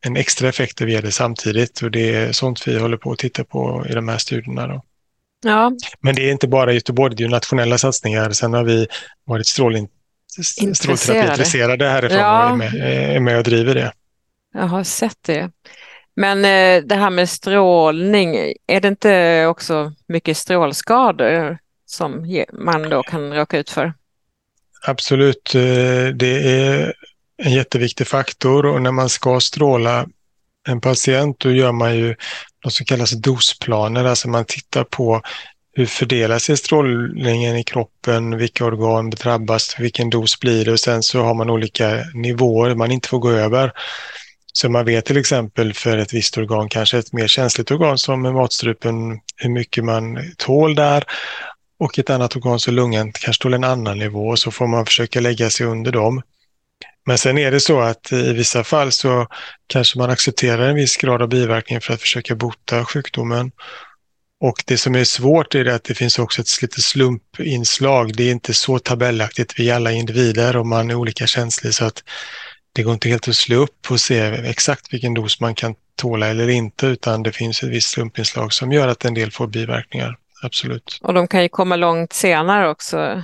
en 0.00 0.16
extra 0.16 0.48
effekt 0.48 0.80
att 0.80 0.86
vi 0.86 0.92
ger 0.92 1.02
det 1.02 1.12
samtidigt 1.12 1.82
och 1.82 1.90
det 1.90 2.14
är 2.14 2.32
sånt 2.32 2.68
vi 2.68 2.78
håller 2.78 2.96
på 2.96 3.12
att 3.12 3.18
titta 3.18 3.44
på 3.44 3.86
i 3.90 3.92
de 3.92 4.08
här 4.08 4.18
studierna. 4.18 4.66
Då. 4.66 4.82
Ja. 5.44 5.72
Men 6.00 6.14
det 6.14 6.28
är 6.28 6.32
inte 6.32 6.48
bara 6.48 6.72
Göteborg, 6.72 7.16
det 7.16 7.24
är 7.24 7.28
nationella 7.28 7.78
satsningar. 7.78 8.30
Sen 8.30 8.52
har 8.52 8.64
vi 8.64 8.86
varit 9.24 9.46
strålin, 9.46 9.88
strålterapiintresserade 10.74 11.88
härifrån 11.88 12.18
ja. 12.18 12.44
och 12.44 12.52
är 12.52 12.56
med, 12.56 12.74
är 13.16 13.20
med 13.20 13.38
och 13.38 13.44
driver 13.44 13.74
det. 13.74 13.92
Jag 14.54 14.66
har 14.66 14.84
sett 14.84 15.18
det. 15.22 15.50
Men 16.16 16.38
eh, 16.38 16.84
det 16.84 16.94
här 16.94 17.10
med 17.10 17.28
strålning, 17.28 18.36
är 18.66 18.80
det 18.80 18.88
inte 18.88 19.46
också 19.46 19.92
mycket 20.06 20.36
strålskador 20.36 21.58
som 21.86 22.44
man 22.52 22.90
då 22.90 23.02
kan 23.02 23.34
råka 23.34 23.58
ut 23.58 23.70
för? 23.70 23.94
Absolut, 24.86 25.54
eh, 25.54 26.14
det 26.14 26.60
är 26.60 26.94
en 27.42 27.52
jätteviktig 27.52 28.06
faktor 28.06 28.66
och 28.66 28.82
när 28.82 28.92
man 28.92 29.08
ska 29.08 29.40
stråla 29.40 30.06
en 30.68 30.80
patient 30.80 31.40
då 31.40 31.50
gör 31.50 31.72
man 31.72 31.96
ju 31.96 32.16
något 32.64 32.72
som 32.72 32.86
kallas 32.86 33.10
dosplaner, 33.10 34.04
alltså 34.04 34.28
man 34.28 34.44
tittar 34.44 34.84
på 34.84 35.22
hur 35.72 35.86
fördelar 35.86 36.38
sig 36.38 36.56
strålningen 36.56 37.56
i 37.56 37.64
kroppen, 37.64 38.36
vilka 38.36 38.64
organ 38.64 39.10
drabbas, 39.10 39.76
vilken 39.78 40.10
dos 40.10 40.40
blir 40.40 40.64
det 40.64 40.72
och 40.72 40.80
sen 40.80 41.02
så 41.02 41.22
har 41.22 41.34
man 41.34 41.50
olika 41.50 42.04
nivåer 42.14 42.74
man 42.74 42.90
inte 42.90 43.08
får 43.08 43.18
gå 43.18 43.30
över. 43.30 43.72
Så 44.52 44.68
man 44.68 44.84
vet 44.84 45.04
till 45.04 45.16
exempel 45.16 45.74
för 45.74 45.98
ett 45.98 46.14
visst 46.14 46.38
organ, 46.38 46.68
kanske 46.68 46.98
ett 46.98 47.12
mer 47.12 47.26
känsligt 47.26 47.70
organ 47.70 47.98
som 47.98 48.22
matstrupen, 48.22 49.20
hur 49.36 49.50
mycket 49.50 49.84
man 49.84 50.18
tål 50.36 50.74
där 50.74 51.04
och 51.80 51.98
ett 51.98 52.10
annat 52.10 52.36
organ 52.36 52.60
som 52.60 52.74
lungan 52.74 53.12
kanske 53.12 53.42
tål 53.42 53.54
en 53.54 53.64
annan 53.64 53.98
nivå 53.98 54.28
och 54.28 54.38
så 54.38 54.50
får 54.50 54.66
man 54.66 54.86
försöka 54.86 55.20
lägga 55.20 55.50
sig 55.50 55.66
under 55.66 55.92
dem. 55.92 56.22
Men 57.06 57.18
sen 57.18 57.38
är 57.38 57.50
det 57.50 57.60
så 57.60 57.80
att 57.80 58.12
i 58.12 58.32
vissa 58.32 58.64
fall 58.64 58.92
så 58.92 59.26
kanske 59.66 59.98
man 59.98 60.10
accepterar 60.10 60.68
en 60.68 60.74
viss 60.74 60.96
grad 60.96 61.22
av 61.22 61.28
biverkning 61.28 61.80
för 61.80 61.94
att 61.94 62.00
försöka 62.00 62.34
bota 62.34 62.84
sjukdomen. 62.84 63.50
Och 64.40 64.64
det 64.66 64.78
som 64.78 64.94
är 64.94 65.04
svårt 65.04 65.54
är 65.54 65.64
att 65.64 65.84
det 65.84 65.94
finns 65.94 66.18
också 66.18 66.40
ett 66.40 66.62
lite 66.62 66.82
slumpinslag. 66.82 68.16
Det 68.16 68.22
är 68.22 68.30
inte 68.30 68.54
så 68.54 68.78
tabellaktigt 68.78 69.60
vid 69.60 69.72
alla 69.72 69.92
individer 69.92 70.56
och 70.56 70.66
man 70.66 70.90
är 70.90 70.94
olika 70.94 71.26
känslig 71.26 71.74
så 71.74 71.84
att 71.84 72.02
det 72.72 72.82
går 72.82 72.94
inte 72.94 73.08
helt 73.08 73.28
att 73.28 73.36
slå 73.36 73.56
upp 73.56 73.90
och 73.90 74.00
se 74.00 74.20
exakt 74.20 74.92
vilken 74.92 75.14
dos 75.14 75.40
man 75.40 75.54
kan 75.54 75.74
tåla 75.96 76.26
eller 76.26 76.48
inte 76.48 76.86
utan 76.86 77.22
det 77.22 77.32
finns 77.32 77.62
ett 77.62 77.68
visst 77.68 77.90
slumpinslag 77.90 78.52
som 78.52 78.72
gör 78.72 78.88
att 78.88 79.04
en 79.04 79.14
del 79.14 79.30
får 79.30 79.46
biverkningar. 79.46 80.16
Absolut. 80.42 80.98
Och 81.02 81.14
de 81.14 81.28
kan 81.28 81.42
ju 81.42 81.48
komma 81.48 81.76
långt 81.76 82.12
senare 82.12 82.68
också. 82.68 83.22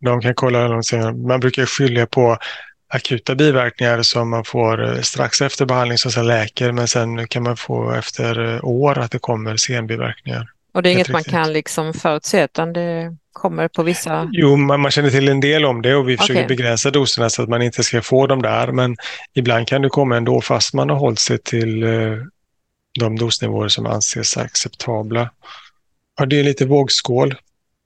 De 0.00 0.20
kan 0.20 0.34
kolla 0.34 0.68
långt 0.68 0.86
senare. 0.86 1.12
Man 1.12 1.40
brukar 1.40 1.66
skilja 1.66 2.06
på 2.06 2.38
akuta 2.88 3.34
biverkningar 3.34 4.02
som 4.02 4.30
man 4.30 4.44
får 4.44 4.84
eh, 4.84 5.00
strax 5.00 5.42
efter 5.42 5.66
behandling 5.66 5.98
som 5.98 6.10
sen 6.10 6.26
läker 6.26 6.72
men 6.72 6.88
sen 6.88 7.28
kan 7.28 7.42
man 7.42 7.56
få 7.56 7.92
efter 7.92 8.54
eh, 8.54 8.64
år 8.64 8.98
att 8.98 9.10
det 9.10 9.18
kommer 9.18 9.56
senbiverkningar. 9.56 10.50
Och 10.74 10.82
det 10.82 10.90
är 10.90 10.92
inget 10.92 11.08
man 11.08 11.24
kan 11.24 11.52
liksom 11.52 11.94
förutse 11.94 12.44
utan 12.44 12.72
det 12.72 13.16
kommer 13.32 13.68
på 13.68 13.82
vissa... 13.82 14.30
Jo, 14.32 14.56
man, 14.56 14.80
man 14.80 14.90
känner 14.90 15.10
till 15.10 15.28
en 15.28 15.40
del 15.40 15.64
om 15.64 15.82
det 15.82 15.94
och 15.94 16.08
vi 16.08 16.16
försöker 16.16 16.44
okay. 16.44 16.56
begränsa 16.56 16.90
doserna 16.90 17.30
så 17.30 17.42
att 17.42 17.48
man 17.48 17.62
inte 17.62 17.82
ska 17.82 18.02
få 18.02 18.26
dem 18.26 18.42
där 18.42 18.72
men 18.72 18.96
ibland 19.34 19.68
kan 19.68 19.82
det 19.82 19.88
komma 19.88 20.16
ändå 20.16 20.40
fast 20.40 20.74
man 20.74 20.90
har 20.90 20.96
hållit 20.96 21.18
sig 21.18 21.38
till 21.38 21.82
eh, 21.82 21.90
de 23.00 23.18
dosnivåer 23.18 23.68
som 23.68 23.86
anses 23.86 24.36
acceptabla. 24.36 25.30
Ja, 26.18 26.26
det 26.26 26.40
är 26.40 26.44
lite 26.44 26.66
vågskål. 26.66 27.34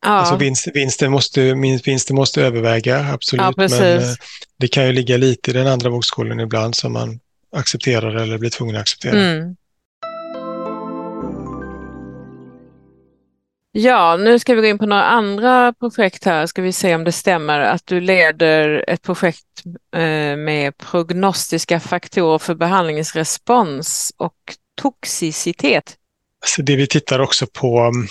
Ja. 0.03 0.11
Alltså 0.11 0.37
vinst, 0.37 0.69
vinsten, 0.75 1.11
måste, 1.11 1.55
vinsten 1.85 2.17
måste 2.17 2.43
överväga, 2.43 3.07
absolut. 3.13 3.43
Ja, 3.43 3.53
men 3.57 3.99
eh, 3.99 4.09
det 4.59 4.69
kan 4.69 4.87
ju 4.87 4.93
ligga 4.93 5.17
lite 5.17 5.51
i 5.51 5.55
den 5.55 5.67
andra 5.67 5.91
vågskålen 5.91 6.41
ibland 6.41 6.75
som 6.77 6.93
man 6.93 7.21
accepterar 7.57 8.15
eller 8.17 8.39
blir 8.39 8.51
tvungen 8.51 8.77
att 8.77 8.81
acceptera. 8.81 9.21
Mm. 9.21 9.57
Ja, 13.73 14.17
nu 14.17 14.39
ska 14.39 14.55
vi 14.55 14.61
gå 14.61 14.67
in 14.67 14.79
på 14.79 14.87
några 14.87 15.05
andra 15.05 15.73
projekt 15.73 16.25
här. 16.25 16.47
Ska 16.47 16.63
vi 16.63 16.73
se 16.73 16.95
om 16.95 17.05
det 17.05 17.13
stämmer 17.13 17.61
att 17.61 17.87
du 17.87 18.01
leder 18.01 18.85
ett 18.89 19.03
projekt 19.03 19.45
eh, 19.95 20.37
med 20.37 20.79
prognostiska 20.79 21.81
faktorer 21.81 22.39
för 22.39 22.55
behandlingsrespons 22.55 24.13
och 24.17 24.35
toxicitet. 24.81 25.97
Alltså 26.43 26.63
det 26.63 26.77
vi 26.77 26.87
tittar 26.87 27.19
också 27.19 27.47
på 27.47 27.79
mm, 27.79 28.09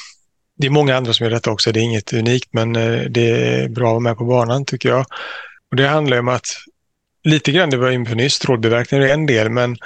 det 0.58 0.68
är 0.68 0.72
många 0.72 0.98
andra 0.98 1.14
som 1.14 1.24
gör 1.24 1.32
detta 1.32 1.52
också, 1.52 1.72
det 1.72 1.80
är 1.80 1.84
inget 1.84 2.14
unikt 2.14 2.50
men 2.52 2.76
eh, 2.76 3.02
det 3.02 3.30
är 3.30 3.70
bra 3.70 3.88
att 3.88 3.92
vara 3.92 4.00
med 4.00 4.18
på 4.18 4.26
banan 4.26 4.66
tycker 4.66 4.90
jag. 4.90 5.06
Och 5.72 5.78
Det 5.78 5.88
handlar 5.88 6.20
om 6.20 6.28
att, 6.28 6.48
lite 7.24 7.52
grann 7.52 7.70
det 7.70 7.78
var 7.78 7.92
in 7.92 8.06
på 8.06 8.16
nyss, 8.16 8.34
strålbiverkningar 8.34 9.06
är 9.06 9.14
en 9.14 9.26
del 9.26 9.50
men 9.50 9.78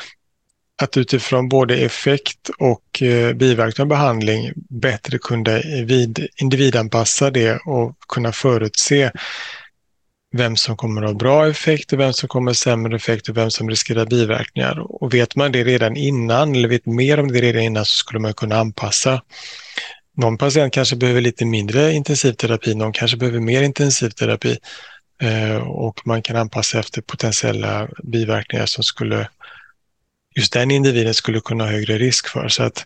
att 0.81 0.97
utifrån 0.97 1.49
både 1.49 1.75
effekt 1.75 2.49
och 2.57 3.01
eh, 3.01 3.33
biverkningar 3.33 3.85
av 3.85 3.89
behandling 3.89 4.51
bättre 4.69 5.17
kunna 5.17 5.59
vid, 5.85 6.27
individanpassa 6.35 7.29
det 7.31 7.59
och 7.65 7.95
kunna 8.07 8.31
förutse 8.31 9.11
vem 10.31 10.55
som 10.55 10.77
kommer 10.77 11.01
att 11.01 11.07
ha 11.07 11.13
bra 11.13 11.47
effekt 11.47 11.93
och 11.93 11.99
vem 11.99 12.13
som 12.13 12.29
kommer 12.29 12.51
att 12.51 12.57
ha 12.57 12.61
sämre 12.61 12.95
effekt 12.95 13.29
och 13.29 13.37
vem 13.37 13.51
som 13.51 13.69
riskerar 13.69 14.05
biverkningar. 14.05 15.03
Och 15.03 15.13
vet 15.13 15.35
man 15.35 15.51
det 15.51 15.63
redan 15.63 15.95
innan 15.95 16.55
eller 16.55 16.69
vet 16.69 16.85
mer 16.85 17.19
om 17.19 17.31
det 17.31 17.41
redan 17.41 17.61
innan 17.61 17.85
så 17.85 17.95
skulle 17.95 18.19
man 18.19 18.33
kunna 18.33 18.55
anpassa 18.55 19.21
någon 20.21 20.37
patient 20.37 20.73
kanske 20.73 20.95
behöver 20.95 21.21
lite 21.21 21.45
mindre 21.45 21.93
intensivterapi, 21.93 22.75
någon 22.75 22.93
kanske 22.93 23.17
behöver 23.17 23.39
mer 23.39 23.61
intensivterapi 23.61 24.57
eh, 25.21 25.55
och 25.55 26.07
man 26.07 26.21
kan 26.21 26.35
anpassa 26.35 26.79
efter 26.79 27.01
potentiella 27.01 27.89
biverkningar 28.03 28.65
som 28.65 28.83
skulle 28.83 29.29
just 30.35 30.53
den 30.53 30.71
individen 30.71 31.13
skulle 31.13 31.39
kunna 31.39 31.63
ha 31.63 31.71
högre 31.71 31.97
risk 31.97 32.27
för. 32.27 32.47
Så 32.47 32.63
att 32.63 32.85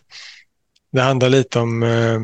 det 0.92 1.00
handlar 1.00 1.28
lite 1.28 1.58
om 1.58 1.82
eh, 1.82 2.20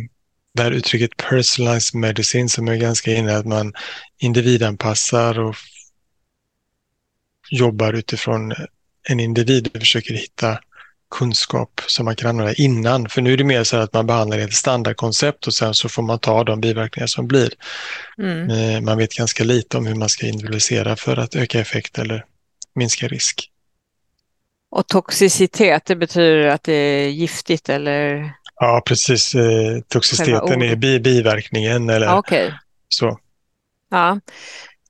det 0.55 0.63
här 0.63 0.71
uttrycket 0.71 1.17
personalized 1.17 2.01
medicine 2.01 2.49
som 2.49 2.69
är 2.69 2.77
ganska 2.77 3.15
inne, 3.15 3.37
att 3.37 3.47
man 3.47 3.73
individanpassar 4.19 5.41
och 5.41 5.57
jobbar 7.51 7.93
utifrån 7.93 8.53
en 9.09 9.21
individ 9.21 9.71
och 9.75 9.81
försöker 9.81 10.15
hitta 10.15 10.59
kunskap 11.13 11.81
som 11.87 12.05
man 12.05 12.17
kan 12.17 12.31
använda 12.31 12.55
innan. 12.55 13.09
För 13.09 13.23
nu 13.23 13.33
är 13.33 13.37
det 13.37 13.45
mer 13.45 13.65
så 13.65 13.77
att 13.77 13.93
man 13.93 14.07
behandlar 14.07 14.39
ett 14.39 14.53
standardkoncept 14.53 15.47
och 15.47 15.55
sen 15.55 15.75
så 15.75 15.89
får 15.89 16.03
man 16.03 16.19
ta 16.19 16.45
de 16.45 16.61
biverkningar 16.61 17.07
som 17.07 17.29
blir. 17.29 17.51
Mm. 18.19 18.51
Eh, 18.51 18.81
man 18.81 18.99
vet 18.99 19.15
ganska 19.15 19.45
lite 19.45 19.77
om 19.77 19.87
hur 19.87 19.95
man 19.95 20.09
ska 20.09 20.27
individualisera 20.27 20.97
för 20.97 21.17
att 21.17 21.35
öka 21.35 21.61
effekt 21.61 21.99
eller 21.99 22.25
minska 22.75 23.09
risk. 23.09 23.49
Och 24.71 24.89
toxicitet, 24.89 25.85
det 25.85 25.97
betyder 25.97 26.47
att 26.47 26.63
det 26.63 26.73
är 26.73 27.09
giftigt 27.09 27.69
eller? 27.69 28.33
Ja, 28.61 28.83
precis. 28.87 29.35
Eh, 29.35 29.81
toxiciteten 29.89 30.63
är 30.63 30.99
biverkningen 30.99 31.91
eller 31.91 32.19
okay. 32.19 32.51
så. 32.89 33.19
Ja. 33.91 34.21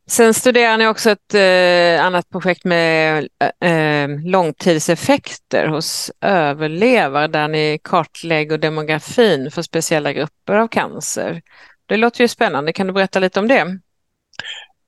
Sen 0.06 0.34
studerar 0.34 0.78
ni 0.78 0.86
också 0.86 1.10
ett 1.10 1.34
eh, 1.34 2.06
annat 2.06 2.30
projekt 2.30 2.64
med 2.64 3.28
eh, 3.60 3.72
eh, 3.72 4.08
långtidseffekter 4.24 5.66
hos 5.66 6.10
överlevare 6.20 7.28
där 7.28 7.48
ni 7.48 7.80
kartlägger 7.84 8.58
demografin 8.58 9.50
för 9.50 9.62
speciella 9.62 10.12
grupper 10.12 10.56
av 10.56 10.68
cancer. 10.68 11.42
Det 11.86 11.96
låter 11.96 12.20
ju 12.20 12.28
spännande. 12.28 12.72
Kan 12.72 12.86
du 12.86 12.92
berätta 12.92 13.18
lite 13.18 13.40
om 13.40 13.48
det? 13.48 13.78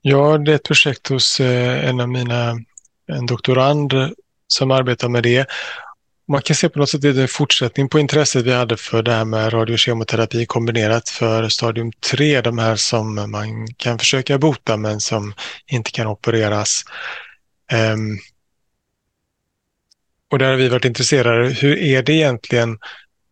Ja, 0.00 0.38
det 0.38 0.52
är 0.52 0.56
ett 0.56 0.64
projekt 0.64 1.08
hos 1.08 1.40
eh, 1.40 1.88
en 1.88 2.00
av 2.00 2.08
mina, 2.08 2.56
en 3.12 3.26
doktorand 3.26 3.92
som 4.46 4.70
arbetar 4.70 5.08
med 5.08 5.22
det 5.22 5.46
man 6.28 6.42
kan 6.42 6.56
se 6.56 6.68
på 6.68 6.78
något 6.78 6.90
sätt 6.90 7.00
det 7.00 7.08
är 7.08 7.18
en 7.18 7.28
fortsättning 7.28 7.88
på 7.88 7.98
intresset 7.98 8.44
vi 8.44 8.52
hade 8.52 8.76
för 8.76 9.02
det 9.02 9.12
här 9.12 9.24
med 9.24 9.52
radiokemoterapi 9.52 10.46
kombinerat 10.46 11.08
för 11.08 11.48
stadium 11.48 11.92
3, 11.92 12.40
de 12.40 12.58
här 12.58 12.76
som 12.76 13.14
man 13.30 13.66
kan 13.76 13.98
försöka 13.98 14.38
bota 14.38 14.76
men 14.76 15.00
som 15.00 15.34
inte 15.66 15.90
kan 15.90 16.06
opereras. 16.06 16.84
Um, 17.72 18.18
och 20.30 20.38
där 20.38 20.50
har 20.50 20.56
vi 20.56 20.68
varit 20.68 20.84
intresserade, 20.84 21.48
hur 21.48 21.78
är 21.78 22.02
det 22.02 22.12
egentligen 22.12 22.78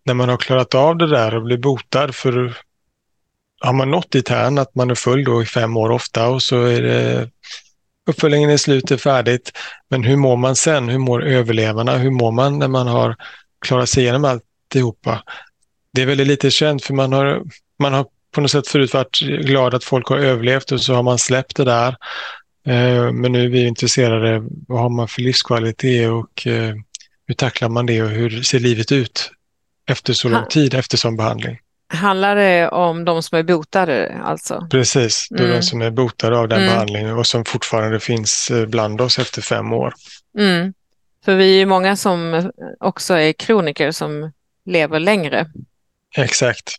när 0.05 0.15
man 0.15 0.29
har 0.29 0.37
klarat 0.37 0.75
av 0.75 0.97
det 0.97 1.11
där 1.11 1.35
och 1.35 1.43
blir 1.43 1.59
botad? 1.59 2.15
För 2.15 2.57
har 3.61 3.73
man 3.73 3.91
nått 3.91 4.11
dit 4.11 4.29
här 4.29 4.59
att 4.59 4.75
man 4.75 4.91
är 4.91 4.95
full 4.95 5.25
då 5.25 5.43
i 5.43 5.47
fem 5.47 5.77
år 5.77 5.91
ofta 5.91 6.29
och 6.29 6.43
så 6.43 6.63
är 6.63 6.83
det 6.83 7.31
uppföljningen 8.07 8.51
är 8.51 8.57
slut, 8.57 8.91
är 8.91 8.97
färdigt. 8.97 9.53
Men 9.88 10.05
hur 10.05 10.17
mår 10.17 10.37
man 10.37 10.57
sen? 10.57 10.88
Hur 10.88 10.99
mår 10.99 11.25
överlevarna? 11.25 11.97
Hur 11.97 12.11
mår 12.11 12.33
man 12.33 12.59
när 12.59 12.69
man 12.69 12.87
har 12.87 13.17
klarat 13.67 13.88
sig 13.88 14.03
igenom 14.03 14.25
alltihopa? 14.25 15.23
Det 15.93 16.03
är 16.03 16.07
väldigt 16.07 16.27
lite 16.27 16.51
känt 16.51 16.85
för 16.85 16.95
man 16.95 17.12
har, 17.12 17.43
man 17.79 17.93
har 17.93 18.07
på 18.35 18.41
något 18.41 18.51
sätt 18.51 18.69
förut 18.69 18.95
varit 18.95 19.19
glad 19.21 19.75
att 19.75 19.85
folk 19.85 20.09
har 20.09 20.19
överlevt 20.19 20.73
och 20.73 20.81
så 20.81 20.95
har 20.95 21.03
man 21.03 21.19
släppt 21.19 21.57
det 21.57 21.65
där. 21.65 21.97
Eh, 22.67 23.12
men 23.12 23.33
nu 23.33 23.45
är 23.45 23.49
vi 23.49 23.67
intresserade, 23.67 24.43
vad 24.69 24.81
har 24.81 24.88
man 24.88 25.09
för 25.09 25.23
livskvalitet 25.23 26.11
och 26.11 26.47
eh, 26.47 26.75
hur 27.27 27.35
tacklar 27.35 27.69
man 27.69 27.87
det 27.87 28.03
och 28.03 28.09
hur 28.09 28.43
ser 28.43 28.59
livet 28.59 28.93
ut 28.93 29.31
efter 29.87 30.12
så 30.12 30.29
lång 30.29 30.47
tid 30.47 30.75
efter 30.75 30.97
som 30.97 31.17
behandling? 31.17 31.59
Handlar 31.93 32.37
det 32.37 32.69
om 32.69 33.05
de 33.05 33.23
som 33.23 33.39
är 33.39 33.43
botade 33.43 34.21
alltså? 34.25 34.69
Precis, 34.71 35.27
det 35.31 35.39
är 35.39 35.45
mm. 35.45 35.57
de 35.57 35.63
som 35.63 35.83
är 35.83 35.91
botade 35.91 36.39
av 36.39 36.49
den 36.49 36.61
mm. 36.61 36.73
behandlingen 36.73 37.17
och 37.19 37.27
som 37.27 37.45
fortfarande 37.45 38.01
finns 38.01 38.51
eh, 38.51 38.67
bland 38.67 39.01
oss 39.01 39.19
efter 39.19 39.43
fem 39.43 39.73
år. 39.73 39.95
Mm. 40.39 40.73
För 41.25 41.35
vi 41.35 41.63
är 41.63 41.67
många 41.67 41.97
som 41.97 42.51
också 42.81 43.15
är 43.15 43.33
kroniker 43.33 43.91
som 43.91 44.33
lever 44.67 45.01
längre. 45.01 45.47
Exakt. 46.17 46.77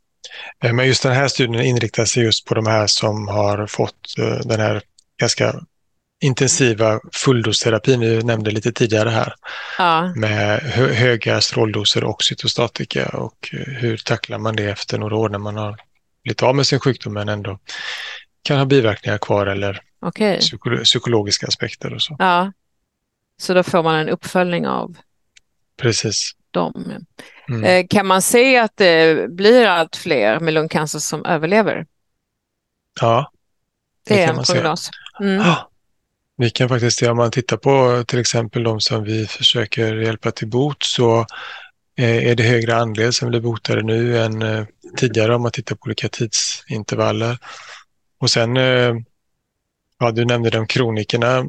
Eh, 0.63 0.73
men 0.73 0.87
just 0.87 1.03
den 1.03 1.13
här 1.13 1.27
studien 1.27 1.65
inriktar 1.65 2.05
sig 2.05 2.23
just 2.23 2.45
på 2.45 2.53
de 2.53 2.67
här 2.67 2.87
som 2.87 3.27
har 3.27 3.67
fått 3.67 4.17
eh, 4.17 4.37
den 4.45 4.59
här 4.59 4.81
ganska 5.19 5.55
intensiva 6.23 6.99
fulldosterapin 7.13 7.99
vi 7.99 8.23
nämnde 8.23 8.51
lite 8.51 8.71
tidigare 8.71 9.09
här. 9.09 9.33
Ja. 9.77 10.13
Med 10.15 10.59
hö 10.59 10.93
höga 10.93 11.41
stråldoser 11.41 12.03
och 12.03 12.23
cytostatika 12.23 13.09
och 13.09 13.49
hur 13.51 13.97
tacklar 13.97 14.37
man 14.37 14.55
det 14.55 14.69
efter 14.69 14.97
några 14.97 15.15
år 15.15 15.29
när 15.29 15.39
man 15.39 15.57
har 15.57 15.77
blivit 16.23 16.43
av 16.43 16.55
med 16.55 16.67
sin 16.67 16.79
sjukdom 16.79 17.13
men 17.13 17.29
ändå 17.29 17.59
kan 18.43 18.57
ha 18.57 18.65
biverkningar 18.65 19.17
kvar 19.17 19.47
eller 19.47 19.81
okay. 20.01 20.39
psyko 20.39 20.77
psykologiska 20.83 21.47
aspekter 21.47 21.93
och 21.93 22.01
så. 22.01 22.15
Ja, 22.19 22.51
så 23.37 23.53
då 23.53 23.63
får 23.63 23.83
man 23.83 23.95
en 23.95 24.09
uppföljning 24.09 24.67
av 24.67 24.97
Precis. 25.81 26.31
dem. 26.51 27.03
Mm. 27.49 27.63
Eh, 27.63 27.85
kan 27.89 28.07
man 28.07 28.21
se 28.21 28.57
att 28.57 28.77
det 28.77 29.29
blir 29.29 29.67
allt 29.67 29.95
fler 29.95 30.39
med 30.39 30.53
lungcancer 30.53 30.99
som 30.99 31.25
överlever? 31.25 31.85
Ja, 33.01 33.31
det, 34.07 34.15
det 34.15 34.23
är 34.23 34.29
en 34.29 34.43
prognos. 34.43 34.89
Mm. 35.19 35.41
Ah. 35.41 35.69
Vi 36.43 36.49
kan 36.49 36.69
faktiskt 36.69 36.97
se 36.97 37.09
om 37.09 37.17
man 37.17 37.31
tittar 37.31 37.57
på 37.57 38.03
till 38.07 38.19
exempel 38.19 38.63
de 38.63 38.81
som 38.81 39.03
vi 39.03 39.27
försöker 39.27 39.95
hjälpa 39.95 40.31
till 40.31 40.47
bot 40.47 40.83
så 40.83 41.25
eh, 41.97 42.27
är 42.27 42.35
det 42.35 42.43
högre 42.43 42.75
andel 42.75 43.13
som 43.13 43.29
blir 43.29 43.39
botade 43.39 43.83
nu 43.83 44.17
än 44.17 44.41
eh, 44.41 44.65
tidigare 44.97 45.35
om 45.35 45.41
man 45.41 45.51
tittar 45.51 45.75
på 45.75 45.85
olika 45.85 46.09
tidsintervaller. 46.09 47.37
Och 48.19 48.29
sen, 48.29 48.57
eh, 48.57 48.95
ja 49.99 50.11
du 50.11 50.25
nämnde 50.25 50.49
de 50.49 50.67
kronikerna, 50.67 51.45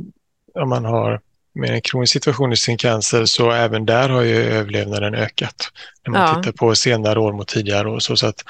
om 0.54 0.68
man 0.68 0.84
har 0.84 1.20
med 1.54 1.70
en 1.70 1.80
kronisk 1.80 2.12
situation 2.12 2.52
i 2.52 2.56
sin 2.56 2.78
cancer 2.78 3.24
så 3.24 3.50
även 3.50 3.86
där 3.86 4.08
har 4.08 4.22
ju 4.22 4.36
överlevnaden 4.36 5.14
ökat. 5.14 5.70
När 6.06 6.12
man 6.12 6.22
ja. 6.22 6.34
tittar 6.34 6.52
på 6.52 6.74
senare 6.74 7.20
år 7.20 7.32
mot 7.32 7.48
tidigare 7.48 7.88
år. 7.88 7.98
Så, 7.98 8.16
så 8.16 8.26
att 8.26 8.44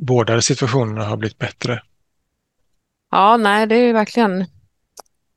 båda 0.00 0.40
situationerna 0.40 1.04
har 1.04 1.16
blivit 1.16 1.38
bättre. 1.38 1.82
Ja, 3.10 3.36
nej, 3.36 3.66
det 3.66 3.74
är 3.74 3.86
ju 3.86 3.92
verkligen 3.92 4.46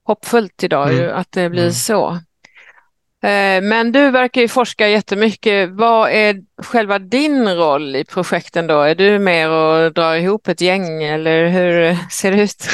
hoppfullt 0.10 0.64
idag 0.64 0.90
mm. 0.90 1.02
ju, 1.02 1.12
att 1.12 1.32
det 1.32 1.50
blir 1.50 1.62
mm. 1.62 1.74
så. 1.74 2.12
Eh, 3.24 3.62
men 3.62 3.92
du 3.92 4.12
verkar 4.12 4.42
ju 4.42 4.48
forska 4.48 4.88
jättemycket. 4.88 5.70
Vad 5.70 6.12
är 6.12 6.36
själva 6.64 7.00
din 7.00 7.56
roll 7.56 7.96
i 7.96 8.06
projekten 8.06 8.68
då? 8.68 8.82
Är 8.82 8.96
du 8.96 9.20
mer 9.20 9.50
och 9.50 9.94
drar 9.94 10.16
ihop 10.16 10.48
ett 10.48 10.62
gäng 10.62 11.04
eller 11.04 11.48
hur 11.48 11.98
ser 12.12 12.32
det 12.32 12.44
ut? 12.44 12.70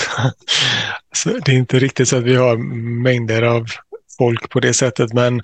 det 1.45 1.51
är 1.51 1.55
inte 1.55 1.79
riktigt 1.79 2.07
så 2.07 2.17
att 2.17 2.23
vi 2.23 2.35
har 2.35 2.57
mängder 3.03 3.41
av 3.41 3.65
folk 4.17 4.49
på 4.49 4.59
det 4.59 4.73
sättet, 4.73 5.13
men 5.13 5.41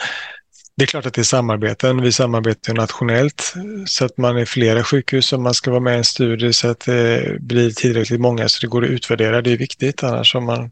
det 0.77 0.83
är 0.83 0.87
klart 0.87 1.05
att 1.05 1.13
det 1.13 1.21
är 1.21 1.23
samarbeten. 1.23 2.01
Vi 2.01 2.11
samarbetar 2.11 2.73
nationellt 2.73 3.53
så 3.85 4.05
att 4.05 4.17
man 4.17 4.37
är 4.37 4.45
flera 4.45 4.83
sjukhus 4.83 5.33
om 5.33 5.43
man 5.43 5.53
ska 5.53 5.71
vara 5.71 5.81
med 5.81 5.93
i 5.93 5.97
en 5.97 6.03
studie 6.03 6.53
så 6.53 6.67
att 6.67 6.79
det 6.79 7.37
blir 7.39 7.71
tillräckligt 7.71 8.21
många 8.21 8.49
så 8.49 8.61
det 8.61 8.67
går 8.67 8.83
att 8.83 8.89
utvärdera. 8.89 9.41
Det 9.41 9.51
är 9.51 9.57
viktigt, 9.57 10.03
annars 10.03 10.33
har 10.33 10.41
man 10.41 10.71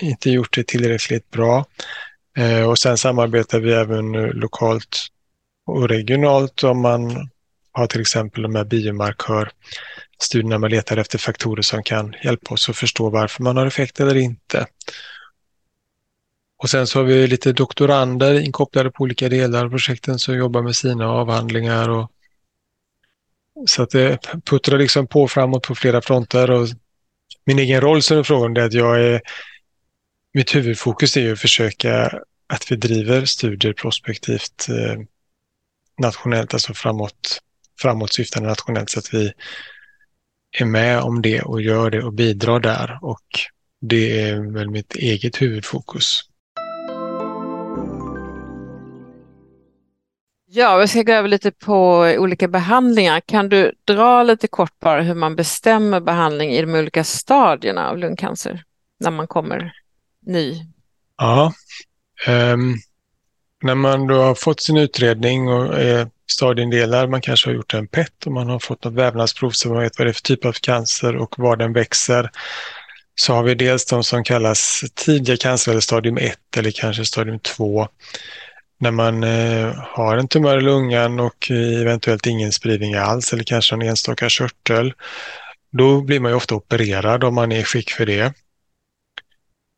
inte 0.00 0.30
gjort 0.30 0.54
det 0.54 0.66
tillräckligt 0.66 1.30
bra. 1.30 1.64
Eh, 2.36 2.70
och 2.70 2.78
sen 2.78 2.98
samarbetar 2.98 3.60
vi 3.60 3.72
även 3.72 4.12
lokalt 4.12 5.06
och 5.66 5.88
regionalt 5.88 6.64
om 6.64 6.80
man 6.80 7.30
har 7.72 7.86
till 7.86 8.00
exempel 8.00 8.42
de 8.42 8.54
här 8.54 8.64
biomarkörstudierna 8.64 10.58
man 10.58 10.70
letar 10.70 10.96
efter 10.96 11.18
faktorer 11.18 11.62
som 11.62 11.82
kan 11.82 12.14
hjälpa 12.24 12.54
oss 12.54 12.68
att 12.68 12.76
förstå 12.76 13.10
varför 13.10 13.42
man 13.42 13.56
har 13.56 13.66
effekt 13.66 14.00
eller 14.00 14.16
inte. 14.16 14.66
Och 16.62 16.70
sen 16.70 16.86
så 16.86 16.98
har 16.98 17.04
vi 17.04 17.26
lite 17.26 17.52
doktorander 17.52 18.40
inkopplade 18.40 18.90
på 18.90 19.02
olika 19.02 19.28
delar 19.28 19.64
av 19.64 19.70
projekten 19.70 20.18
som 20.18 20.36
jobbar 20.36 20.62
med 20.62 20.76
sina 20.76 21.08
avhandlingar. 21.08 21.88
Och, 21.88 22.10
så 23.66 23.82
att 23.82 23.90
det 23.90 24.18
puttrar 24.44 24.78
liksom 24.78 25.06
på 25.06 25.28
framåt 25.28 25.62
på 25.62 25.74
flera 25.74 26.02
fronter. 26.02 26.50
Och 26.50 26.68
min 27.44 27.58
egen 27.58 27.80
roll 27.80 28.02
som 28.02 28.16
du 28.16 28.24
frågar 28.24 28.62
är 28.62 28.66
att 28.66 28.72
jag 28.72 29.00
är 29.00 29.20
mitt 30.34 30.54
huvudfokus 30.54 31.16
är 31.16 31.20
ju 31.20 31.32
att 31.32 31.40
försöka 31.40 32.20
att 32.46 32.72
vi 32.72 32.76
driver 32.76 33.24
studier 33.24 33.72
prospektivt 33.72 34.68
eh, 34.68 35.00
nationellt, 35.98 36.54
alltså 36.54 36.74
framåt, 36.74 37.40
framåtsyftande 37.80 38.48
nationellt 38.48 38.90
så 38.90 38.98
att 38.98 39.14
vi 39.14 39.32
är 40.58 40.64
med 40.64 41.00
om 41.00 41.22
det 41.22 41.42
och 41.42 41.62
gör 41.62 41.90
det 41.90 42.02
och 42.02 42.12
bidrar 42.12 42.60
där. 42.60 42.98
Och 43.02 43.24
det 43.80 44.20
är 44.20 44.52
väl 44.52 44.70
mitt 44.70 44.94
eget 44.94 45.42
huvudfokus. 45.42 46.20
Ja, 50.46 50.76
vi 50.76 50.88
ska 50.88 51.02
gå 51.02 51.12
över 51.12 51.28
lite 51.28 51.50
på 51.50 51.98
olika 52.18 52.48
behandlingar. 52.48 53.20
Kan 53.20 53.48
du 53.48 53.72
dra 53.84 54.22
lite 54.22 54.48
kort 54.48 54.80
bara 54.80 55.02
hur 55.02 55.14
man 55.14 55.36
bestämmer 55.36 56.00
behandling 56.00 56.50
i 56.50 56.60
de 56.60 56.74
olika 56.74 57.04
stadierna 57.04 57.90
av 57.90 57.98
lungcancer 57.98 58.62
när 59.00 59.10
man 59.10 59.26
kommer 59.26 59.72
ny? 60.26 60.66
Ja, 61.18 61.52
um, 62.28 62.78
när 63.62 63.74
man 63.74 64.06
då 64.06 64.22
har 64.22 64.34
fått 64.34 64.60
sin 64.60 64.76
utredning 64.76 65.48
och 65.48 65.80
är 65.80 66.08
stadieindelad, 66.30 67.10
man 67.10 67.20
kanske 67.20 67.48
har 67.50 67.54
gjort 67.54 67.74
en 67.74 67.86
PET 67.86 68.26
och 68.26 68.32
man 68.32 68.48
har 68.48 68.58
fått 68.58 68.84
något 68.84 68.94
vävnadsprov 68.94 69.50
så 69.50 69.68
man 69.68 69.82
vet 69.82 69.98
vad 69.98 70.06
det 70.06 70.10
är 70.10 70.12
för 70.12 70.22
typ 70.22 70.44
av 70.44 70.52
cancer 70.52 71.16
och 71.16 71.38
var 71.38 71.56
den 71.56 71.72
växer. 71.72 72.30
Så 73.14 73.32
har 73.32 73.42
vi 73.42 73.54
dels 73.54 73.86
de 73.86 74.04
som 74.04 74.24
kallas 74.24 74.84
tidiga 74.94 75.36
cancer 75.36 75.70
eller 75.70 75.80
stadium 75.80 76.18
1 76.18 76.38
eller 76.56 76.70
kanske 76.70 77.04
stadium 77.04 77.38
2 77.38 77.88
när 78.78 78.90
man 78.90 79.24
eh, 79.24 79.74
har 79.76 80.16
en 80.16 80.28
tumör 80.28 80.58
i 80.58 80.60
lungan 80.60 81.20
och 81.20 81.50
eventuellt 81.80 82.26
ingen 82.26 82.52
spridning 82.52 82.94
alls 82.94 83.32
eller 83.32 83.44
kanske 83.44 83.74
en 83.74 83.82
enstaka 83.82 84.26
körtel, 84.28 84.92
då 85.72 86.00
blir 86.00 86.20
man 86.20 86.30
ju 86.30 86.36
ofta 86.36 86.54
opererad 86.54 87.24
om 87.24 87.34
man 87.34 87.52
är 87.52 87.60
i 87.60 87.64
skick 87.64 87.90
för 87.90 88.06
det. 88.06 88.32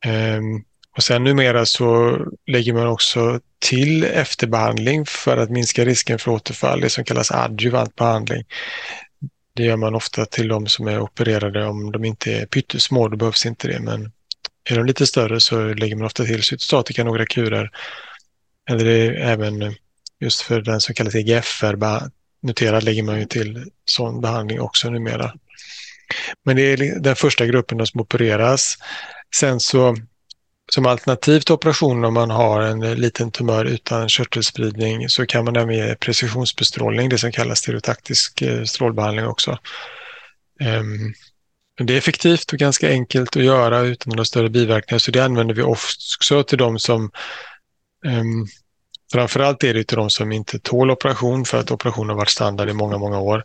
Ehm, 0.06 0.62
och 0.96 1.02
sen 1.02 1.24
numera 1.24 1.66
så 1.66 2.18
lägger 2.46 2.72
man 2.72 2.86
också 2.86 3.40
till 3.58 4.04
efterbehandling 4.04 5.06
för 5.06 5.36
att 5.36 5.50
minska 5.50 5.84
risken 5.84 6.18
för 6.18 6.30
återfall, 6.30 6.80
det 6.80 6.90
som 6.90 7.04
kallas 7.04 7.30
adjuvant 7.30 7.96
behandling. 7.96 8.44
Det 9.54 9.62
gör 9.62 9.76
man 9.76 9.94
ofta 9.94 10.24
till 10.24 10.48
de 10.48 10.66
som 10.66 10.88
är 10.88 11.00
opererade 11.00 11.66
om 11.66 11.92
de 11.92 12.04
inte 12.04 12.32
är 12.32 12.46
pyttesmå, 12.46 13.08
då 13.08 13.16
behövs 13.16 13.46
inte 13.46 13.68
det. 13.68 13.80
Men 13.80 14.12
är 14.70 14.76
de 14.76 14.86
lite 14.86 15.06
större 15.06 15.40
så 15.40 15.74
lägger 15.74 15.96
man 15.96 16.06
ofta 16.06 16.24
till 16.24 16.42
cytostatika, 16.42 17.04
några 17.04 17.26
kurer. 17.26 17.70
Eller 18.70 19.12
även 19.12 19.74
just 20.20 20.40
för 20.40 20.60
den 20.60 20.80
som 20.80 20.94
kallas 20.94 21.14
EGFR 21.14 21.76
noterad 22.42 22.84
lägger 22.84 23.02
man 23.02 23.18
ju 23.18 23.26
till 23.26 23.70
sån 23.84 24.20
behandling 24.20 24.60
också 24.60 24.90
numera. 24.90 25.32
Men 26.44 26.56
det 26.56 26.62
är 26.62 27.00
den 27.00 27.16
första 27.16 27.46
gruppen 27.46 27.86
som 27.86 28.00
opereras. 28.00 28.78
Sen 29.34 29.60
så 29.60 29.96
som 30.72 30.86
alternativ 30.86 31.40
till 31.40 31.54
operation 31.54 32.04
om 32.04 32.14
man 32.14 32.30
har 32.30 32.60
en 32.60 32.80
liten 32.80 33.30
tumör 33.30 33.64
utan 33.64 34.08
körtelspridning 34.08 35.08
så 35.08 35.26
kan 35.26 35.44
man 35.44 35.56
även 35.56 35.74
ge 35.74 35.94
precisionsbestrålning, 35.94 37.08
det 37.08 37.18
som 37.18 37.32
kallas 37.32 37.58
stereotaktisk 37.58 38.42
eh, 38.42 38.64
strålbehandling 38.64 39.26
också. 39.26 39.58
Ehm, 40.60 41.14
det 41.78 41.94
är 41.94 41.98
effektivt 41.98 42.52
och 42.52 42.58
ganska 42.58 42.88
enkelt 42.88 43.36
att 43.36 43.44
göra 43.44 43.80
utan 43.80 44.10
några 44.10 44.24
större 44.24 44.48
biverkningar 44.48 44.98
så 44.98 45.10
det 45.10 45.24
använder 45.24 45.54
vi 45.54 45.62
också 45.62 46.42
till 46.42 46.58
de 46.58 46.78
som 46.78 47.10
ehm, 48.06 48.46
Framförallt 49.12 49.64
är 49.64 49.74
det 49.74 49.84
till 49.84 49.96
de 49.96 50.10
som 50.10 50.32
inte 50.32 50.58
tål 50.58 50.90
operation 50.90 51.44
för 51.44 51.60
att 51.60 51.70
operation 51.70 52.08
har 52.08 52.16
varit 52.16 52.28
standard 52.28 52.68
i 52.68 52.72
många, 52.72 52.98
många 52.98 53.18
år. 53.18 53.44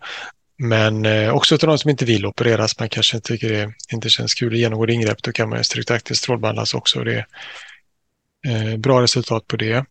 Men 0.64 1.06
eh, 1.06 1.36
också 1.36 1.58
till 1.58 1.68
de 1.68 1.78
som 1.78 1.90
inte 1.90 2.06
vill 2.06 2.26
opereras, 2.26 2.80
man 2.80 2.90
kanske 2.90 3.20
tycker 3.20 3.50
det 3.50 3.74
inte 3.94 4.10
känns 4.10 4.34
kul 4.34 4.54
att 4.54 4.60
genomgå 4.60 4.88
ingrepp, 4.88 5.24
då 5.24 5.32
kan 5.32 5.50
man 5.50 5.64
stereotaktiskt 5.64 6.24
strålbehandlas 6.24 6.74
också. 6.74 7.04
Det 7.04 7.26
är 8.48 8.72
eh, 8.72 8.78
bra 8.78 9.02
resultat 9.02 9.48
på 9.48 9.56
det. 9.56 9.86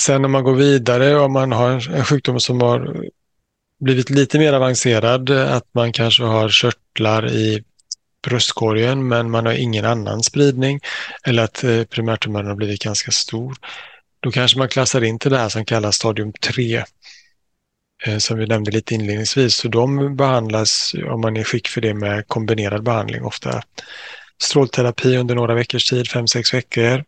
Sen 0.00 0.22
när 0.22 0.28
man 0.28 0.44
går 0.44 0.54
vidare 0.54 1.16
och 1.16 1.30
man 1.30 1.52
har 1.52 1.90
en 1.90 2.04
sjukdom 2.04 2.40
som 2.40 2.60
har 2.60 3.04
blivit 3.80 4.10
lite 4.10 4.38
mer 4.38 4.52
avancerad, 4.52 5.30
att 5.30 5.66
man 5.72 5.92
kanske 5.92 6.22
har 6.22 6.48
körtlar 6.48 7.32
i 7.32 7.64
bröstkorgen 8.22 9.08
men 9.08 9.30
man 9.30 9.46
har 9.46 9.52
ingen 9.52 9.84
annan 9.84 10.22
spridning 10.22 10.80
eller 11.24 11.42
att 11.42 11.64
eh, 11.64 11.84
primärtumören 11.84 12.46
har 12.46 12.54
blivit 12.54 12.82
ganska 12.82 13.10
stor. 13.10 13.56
Då 14.20 14.30
kanske 14.30 14.58
man 14.58 14.68
klassar 14.68 15.04
in 15.04 15.18
till 15.18 15.30
det 15.30 15.38
här 15.38 15.48
som 15.48 15.64
kallas 15.64 15.96
stadium 15.96 16.32
3 16.32 16.84
Eh, 18.06 18.18
som 18.18 18.38
vi 18.38 18.46
nämnde 18.46 18.70
lite 18.70 18.94
inledningsvis. 18.94 19.54
Så 19.54 19.68
de 19.68 20.16
behandlas, 20.16 20.94
om 21.10 21.20
man 21.20 21.36
är 21.36 21.44
skick 21.44 21.68
för 21.68 21.80
det, 21.80 21.94
med 21.94 22.28
kombinerad 22.28 22.82
behandling. 22.82 23.24
Ofta 23.24 23.62
strålterapi 24.42 25.16
under 25.16 25.34
några 25.34 25.54
veckors 25.54 25.90
tid, 25.90 26.08
fem, 26.08 26.26
sex 26.26 26.54
veckor 26.54 27.04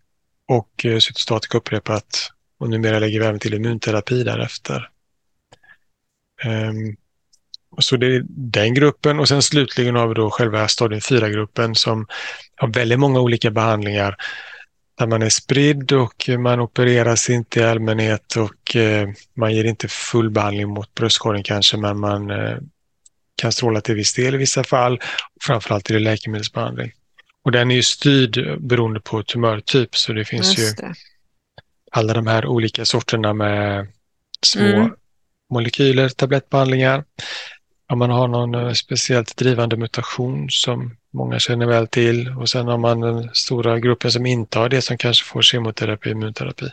och 0.48 0.86
eh, 0.86 0.98
cytostatika 0.98 1.58
upprepat. 1.58 2.32
Och 2.58 2.70
numera 2.70 2.98
lägger 2.98 3.20
vi 3.20 3.26
även 3.26 3.40
till 3.40 3.54
immunterapi 3.54 4.24
därefter. 4.24 4.88
Um, 6.44 6.96
så 7.78 7.96
det 7.96 8.06
är 8.06 8.24
den 8.28 8.74
gruppen 8.74 9.20
och 9.20 9.28
sen 9.28 9.42
slutligen 9.42 9.96
har 9.96 10.08
vi 10.08 10.14
då 10.14 10.30
själva 10.30 10.68
stadium 10.68 11.00
4-gruppen 11.00 11.74
som 11.74 12.06
har 12.56 12.68
väldigt 12.68 12.98
många 12.98 13.20
olika 13.20 13.50
behandlingar 13.50 14.16
där 14.98 15.06
man 15.06 15.22
är 15.22 15.28
spridd 15.28 15.92
och 15.92 16.28
man 16.38 16.60
opereras 16.60 17.30
inte 17.30 17.60
i 17.60 17.62
allmänhet 17.62 18.36
och 18.36 18.52
eh, 18.76 19.08
man 19.34 19.54
ger 19.54 19.64
inte 19.64 19.88
full 19.88 20.30
behandling 20.30 20.68
mot 20.68 20.94
bröstkorgen 20.94 21.42
kanske 21.42 21.76
men 21.76 22.00
man 22.00 22.30
eh, 22.30 22.56
kan 23.36 23.52
stråla 23.52 23.80
till 23.80 23.94
viss 23.94 24.14
del 24.14 24.34
i 24.34 24.38
vissa 24.38 24.64
fall. 24.64 25.00
Framförallt 25.40 25.90
är 25.90 25.94
det 25.94 26.00
läkemedelsbehandling. 26.00 26.92
Och 27.42 27.52
den 27.52 27.70
är 27.70 27.74
ju 27.74 27.82
styrd 27.82 28.60
beroende 28.60 29.00
på 29.00 29.22
tumörtyp 29.22 29.96
så 29.96 30.12
det 30.12 30.24
finns 30.24 30.58
Just 30.58 30.80
ju 30.80 30.86
det. 30.86 30.94
alla 31.90 32.14
de 32.14 32.26
här 32.26 32.46
olika 32.46 32.84
sorterna 32.84 33.32
med 33.32 33.86
små 34.42 34.64
mm. 34.64 34.94
molekyler, 35.50 36.08
tablettbehandlingar. 36.08 37.04
Om 37.88 37.98
man 37.98 38.10
har 38.10 38.28
någon 38.28 38.54
eh, 38.54 38.72
speciellt 38.72 39.36
drivande 39.36 39.76
mutation 39.76 40.46
som 40.50 40.96
många 41.12 41.38
känner 41.38 41.66
väl 41.66 41.86
till 41.86 42.28
och 42.38 42.48
sen 42.48 42.66
har 42.66 42.78
man 42.78 43.00
den 43.00 43.30
stora 43.32 43.78
gruppen 43.78 44.12
som 44.12 44.26
inte 44.26 44.58
har 44.58 44.68
det 44.68 44.82
som 44.82 44.98
kanske 44.98 45.26
får 45.26 45.42
kemoterapi 45.42 46.08
och 46.08 46.12
immunterapi. 46.12 46.68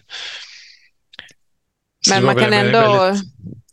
Men 2.09 2.25
man 2.25 2.35
kan 2.35 2.53
ändå 2.53 2.79
väldigt... 2.79 3.23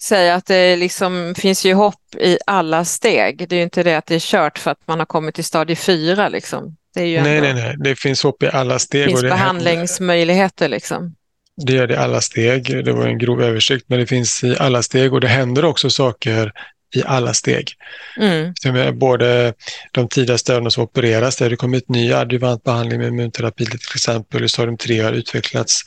säga 0.01 0.35
att 0.35 0.47
det 0.47 0.77
liksom 0.77 1.35
finns 1.39 1.65
ju 1.65 1.75
hopp 1.75 2.15
i 2.21 2.39
alla 2.47 2.85
steg. 2.85 3.49
Det 3.49 3.55
är 3.55 3.57
ju 3.57 3.63
inte 3.63 3.83
det 3.83 3.95
att 3.95 4.07
det 4.07 4.15
är 4.15 4.21
kört 4.21 4.59
för 4.59 4.71
att 4.71 4.81
man 4.87 4.99
har 4.99 5.07
kommit 5.07 5.35
till 5.35 5.45
stadie 5.45 5.77
fyra. 5.77 6.29
Liksom. 6.29 6.77
nej, 6.97 7.23
nej, 7.23 7.55
nej, 7.55 7.77
det 7.79 7.97
finns 7.97 8.23
hopp 8.23 8.43
i 8.43 8.49
alla 8.49 8.79
steg. 8.79 9.03
Det 9.03 9.09
finns 9.09 9.23
det 9.23 9.29
behandlingsmöjligheter 9.29 10.69
liksom. 10.69 11.15
Det 11.57 11.73
gör 11.73 11.87
det 11.87 11.95
i 11.95 11.97
alla 11.97 12.21
steg. 12.21 12.85
Det 12.85 12.93
var 12.93 13.07
en 13.07 13.19
grov 13.19 13.43
översikt, 13.43 13.85
men 13.89 13.99
det 13.99 14.07
finns 14.07 14.45
i 14.45 14.57
alla 14.59 14.83
steg 14.83 15.13
och 15.13 15.21
det 15.21 15.29
händer 15.29 15.65
också 15.65 15.91
saker 15.91 16.53
i 16.97 17.03
alla 17.07 17.35
steg. 17.35 17.73
Mm. 18.17 18.99
Både 18.99 19.55
de 19.93 20.09
tidiga 20.09 20.39
stadierna 20.39 20.71
som 20.71 20.85
opereras, 20.85 21.37
där 21.37 21.51
det 21.51 21.57
kommit 21.57 21.89
ny 21.89 22.13
adjuvant 22.13 22.65
behandling 22.65 22.99
med 22.99 23.09
immunterapi 23.09 23.65
till 23.65 23.79
exempel, 23.95 24.45
i 24.45 24.49
stadium 24.49 24.77
3 24.77 25.01
har 25.01 25.13
utvecklats 25.13 25.83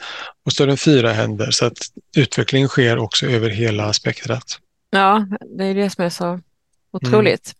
och 0.45 0.51
stadium 0.51 0.77
4 0.77 1.11
händer. 1.11 1.51
Så 1.51 1.65
att 1.65 1.77
utveckling 2.17 2.67
sker 2.67 2.97
också 2.97 3.25
över 3.25 3.49
hela 3.49 3.93
spektrat. 3.93 4.59
Ja, 4.89 5.27
det 5.57 5.65
är 5.65 5.75
det 5.75 5.89
som 5.89 6.05
är 6.05 6.09
så 6.09 6.39
otroligt. 6.91 7.53
Mm. 7.53 7.57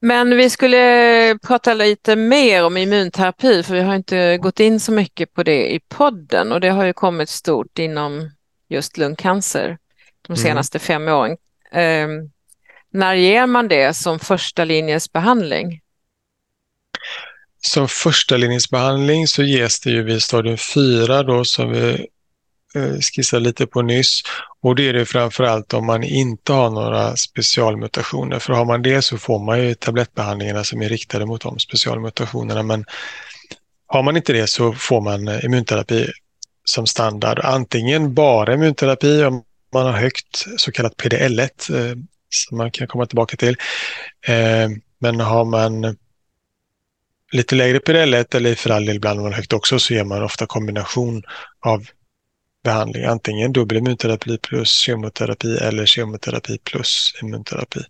Men 0.00 0.36
vi 0.36 0.50
skulle 0.50 1.38
prata 1.42 1.74
lite 1.74 2.16
mer 2.16 2.64
om 2.64 2.76
immunterapi 2.76 3.62
för 3.62 3.74
vi 3.74 3.80
har 3.80 3.94
inte 3.94 4.38
gått 4.38 4.60
in 4.60 4.80
så 4.80 4.92
mycket 4.92 5.34
på 5.34 5.42
det 5.42 5.74
i 5.74 5.80
podden 5.88 6.52
och 6.52 6.60
det 6.60 6.68
har 6.68 6.84
ju 6.84 6.92
kommit 6.92 7.28
stort 7.28 7.78
inom 7.78 8.30
just 8.68 8.96
lungcancer 8.96 9.78
de 10.22 10.32
mm. 10.32 10.36
senaste 10.36 10.78
mm. 10.78 10.84
fem 10.84 11.08
åren. 11.08 11.36
Eh, 11.72 12.08
när 12.96 13.14
ger 13.14 13.46
man 13.46 13.68
det 13.68 13.96
som 13.96 14.18
första 14.18 14.64
linjens 14.64 15.12
behandling? 15.12 15.80
Som 17.60 17.88
första 17.88 18.36
linjens 18.36 18.70
behandling 18.70 19.26
så 19.26 19.42
ges 19.42 19.80
det 19.80 19.90
ju 19.90 20.02
vid 20.02 20.22
stadium 20.22 20.56
4 20.56 21.22
då 21.22 21.44
som 21.44 21.70
vi 21.70 22.06
eh, 22.74 22.98
skissade 23.00 23.42
lite 23.42 23.66
på 23.66 23.82
nyss 23.82 24.22
och 24.62 24.76
det 24.76 24.88
är 24.88 24.92
det 24.92 25.06
framförallt 25.06 25.74
om 25.74 25.86
man 25.86 26.02
inte 26.02 26.52
har 26.52 26.70
några 26.70 27.16
specialmutationer. 27.16 28.38
För 28.38 28.52
har 28.52 28.64
man 28.64 28.82
det 28.82 29.02
så 29.02 29.18
får 29.18 29.38
man 29.38 29.62
ju 29.62 29.74
tablettbehandlingarna 29.74 30.64
som 30.64 30.82
är 30.82 30.88
riktade 30.88 31.26
mot 31.26 31.42
de 31.42 31.58
specialmutationerna. 31.58 32.62
Men 32.62 32.84
har 33.86 34.02
man 34.02 34.16
inte 34.16 34.32
det 34.32 34.46
så 34.46 34.72
får 34.72 35.00
man 35.00 35.28
eh, 35.28 35.44
immunterapi 35.44 36.06
som 36.64 36.86
standard. 36.86 37.38
Antingen 37.38 38.14
bara 38.14 38.54
immunterapi 38.54 39.24
om 39.24 39.42
man 39.72 39.86
har 39.86 39.92
högt 39.92 40.46
så 40.56 40.72
kallat 40.72 40.96
PDL1 40.96 41.70
som 42.36 42.58
man 42.58 42.70
kan 42.70 42.86
komma 42.86 43.06
tillbaka 43.06 43.36
till. 43.36 43.56
Eh, 44.26 44.68
men 44.98 45.20
har 45.20 45.44
man 45.44 45.96
lite 47.32 47.54
lägre 47.54 47.78
PDL1 47.78 48.36
eller 48.36 48.54
för 48.54 48.70
all 48.70 48.86
del 48.86 48.96
ibland 48.96 49.20
man 49.20 49.32
högt 49.32 49.52
också 49.52 49.78
så 49.78 49.94
ger 49.94 50.04
man 50.04 50.22
ofta 50.22 50.46
kombination 50.46 51.22
av 51.60 51.86
behandling, 52.64 53.04
antingen 53.04 53.52
dubbel 53.52 53.78
immunterapi 53.78 54.38
plus 54.38 54.70
kemoterapi 54.70 55.56
eller 55.56 55.86
kemoterapi 55.86 56.58
plus 56.58 57.12
immunterapi. 57.22 57.80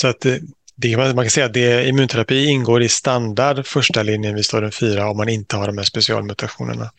Så 0.00 0.08
att 0.08 0.26
eh, 0.26 0.34
det, 0.76 0.96
man 0.96 1.14
kan 1.14 1.30
säga 1.30 1.46
att 1.46 1.54
det, 1.54 1.88
immunterapi 1.88 2.46
ingår 2.46 2.82
i 2.82 2.88
standard 2.88 3.66
första 3.66 4.02
linjen 4.02 4.34
vid 4.34 4.44
stadium 4.44 4.72
4 4.72 5.10
om 5.10 5.16
man 5.16 5.28
inte 5.28 5.56
har 5.56 5.66
de 5.66 5.78
här 5.78 5.84
specialmutationerna. 5.84 6.90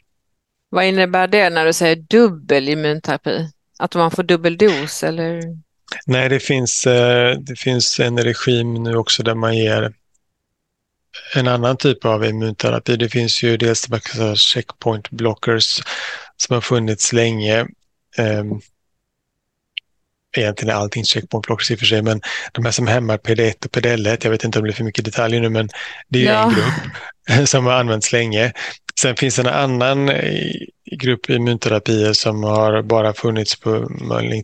Vad 0.69 0.85
innebär 0.85 1.27
det 1.27 1.49
när 1.49 1.65
du 1.65 1.73
säger 1.73 1.95
dubbel 1.95 2.69
immunterapi? 2.69 3.49
Att 3.79 3.95
man 3.95 4.11
får 4.11 4.23
dubbel 4.23 4.57
dos 4.57 5.03
eller? 5.03 5.41
Nej, 6.05 6.29
det 6.29 6.39
finns, 6.39 6.87
eh, 6.87 7.37
det 7.37 7.55
finns 7.55 7.99
en 7.99 8.17
regim 8.17 8.73
nu 8.73 8.95
också 8.95 9.23
där 9.23 9.35
man 9.35 9.57
ger 9.57 9.93
en 11.35 11.47
annan 11.47 11.77
typ 11.77 12.05
av 12.05 12.25
immunterapi. 12.25 12.95
Det 12.95 13.09
finns 13.09 13.43
ju 13.43 13.57
dels 13.57 13.87
checkpoint 14.35 15.09
blockers 15.09 15.81
som 16.37 16.53
har 16.53 16.61
funnits 16.61 17.13
länge. 17.13 17.67
Um, 18.17 18.61
egentligen 20.37 20.75
är 20.75 20.79
allting 20.79 21.03
checkpoint 21.03 21.47
blockers 21.47 21.71
i 21.71 21.75
och 21.75 21.79
för 21.79 21.85
sig, 21.85 22.01
men 22.01 22.21
de 22.51 22.65
här 22.65 22.71
som 22.71 22.87
hämmar 22.87 23.17
PD1 23.17 23.65
och 23.65 23.71
PD1, 23.71 24.19
jag 24.23 24.31
vet 24.31 24.43
inte 24.43 24.59
om 24.59 24.65
det 24.65 24.71
är 24.71 24.73
för 24.73 24.83
mycket 24.83 25.05
detaljer 25.05 25.41
nu, 25.41 25.49
men 25.49 25.69
det 26.07 26.27
är 26.27 26.33
ja. 26.33 26.43
en 26.43 26.55
grupp 26.55 27.47
som 27.49 27.65
har 27.65 27.73
använts 27.73 28.11
länge. 28.11 28.53
Sen 29.01 29.15
finns 29.15 29.39
en 29.39 29.47
annan 29.47 30.09
eh, 30.09 30.51
grupp 30.91 31.29
immunterapier 31.29 32.13
som 32.13 32.43
har 32.43 32.81
bara 32.81 33.13
funnits 33.13 33.55
på 33.55 33.89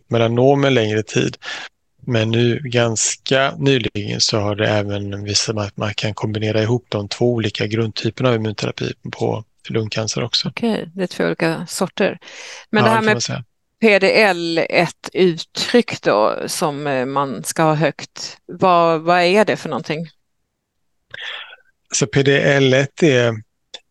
melanom 0.08 0.64
en 0.64 0.74
längre 0.74 1.02
tid. 1.02 1.36
Men 2.06 2.30
nu 2.30 2.60
ganska 2.64 3.54
nyligen 3.58 4.20
så 4.20 4.38
har 4.38 4.56
det 4.56 4.68
även 4.68 5.24
visat 5.24 5.58
att 5.58 5.76
man 5.76 5.94
kan 5.94 6.14
kombinera 6.14 6.62
ihop 6.62 6.86
de 6.88 7.08
två 7.08 7.32
olika 7.32 7.66
grundtyperna 7.66 8.28
av 8.28 8.34
immunterapi 8.34 8.92
på 9.12 9.44
lungcancer 9.68 10.24
också. 10.24 10.48
Okej, 10.48 10.90
det 10.94 11.02
är 11.02 11.06
två 11.06 11.24
olika 11.24 11.66
sorter. 11.66 12.18
Men 12.70 12.84
ja, 12.84 12.90
det 12.90 12.94
här 12.94 13.02
med 13.02 13.44
PDL, 13.80 14.58
ett 14.58 15.10
uttryck 15.12 16.02
då 16.02 16.38
som 16.46 16.86
eh, 16.86 17.06
man 17.06 17.44
ska 17.44 17.62
ha 17.62 17.74
högt, 17.74 18.38
vad, 18.46 19.00
vad 19.00 19.22
är 19.22 19.44
det 19.44 19.56
för 19.56 19.68
någonting? 19.68 20.08
Så 21.92 22.06
PDL1 22.06 23.04
är 23.04 23.45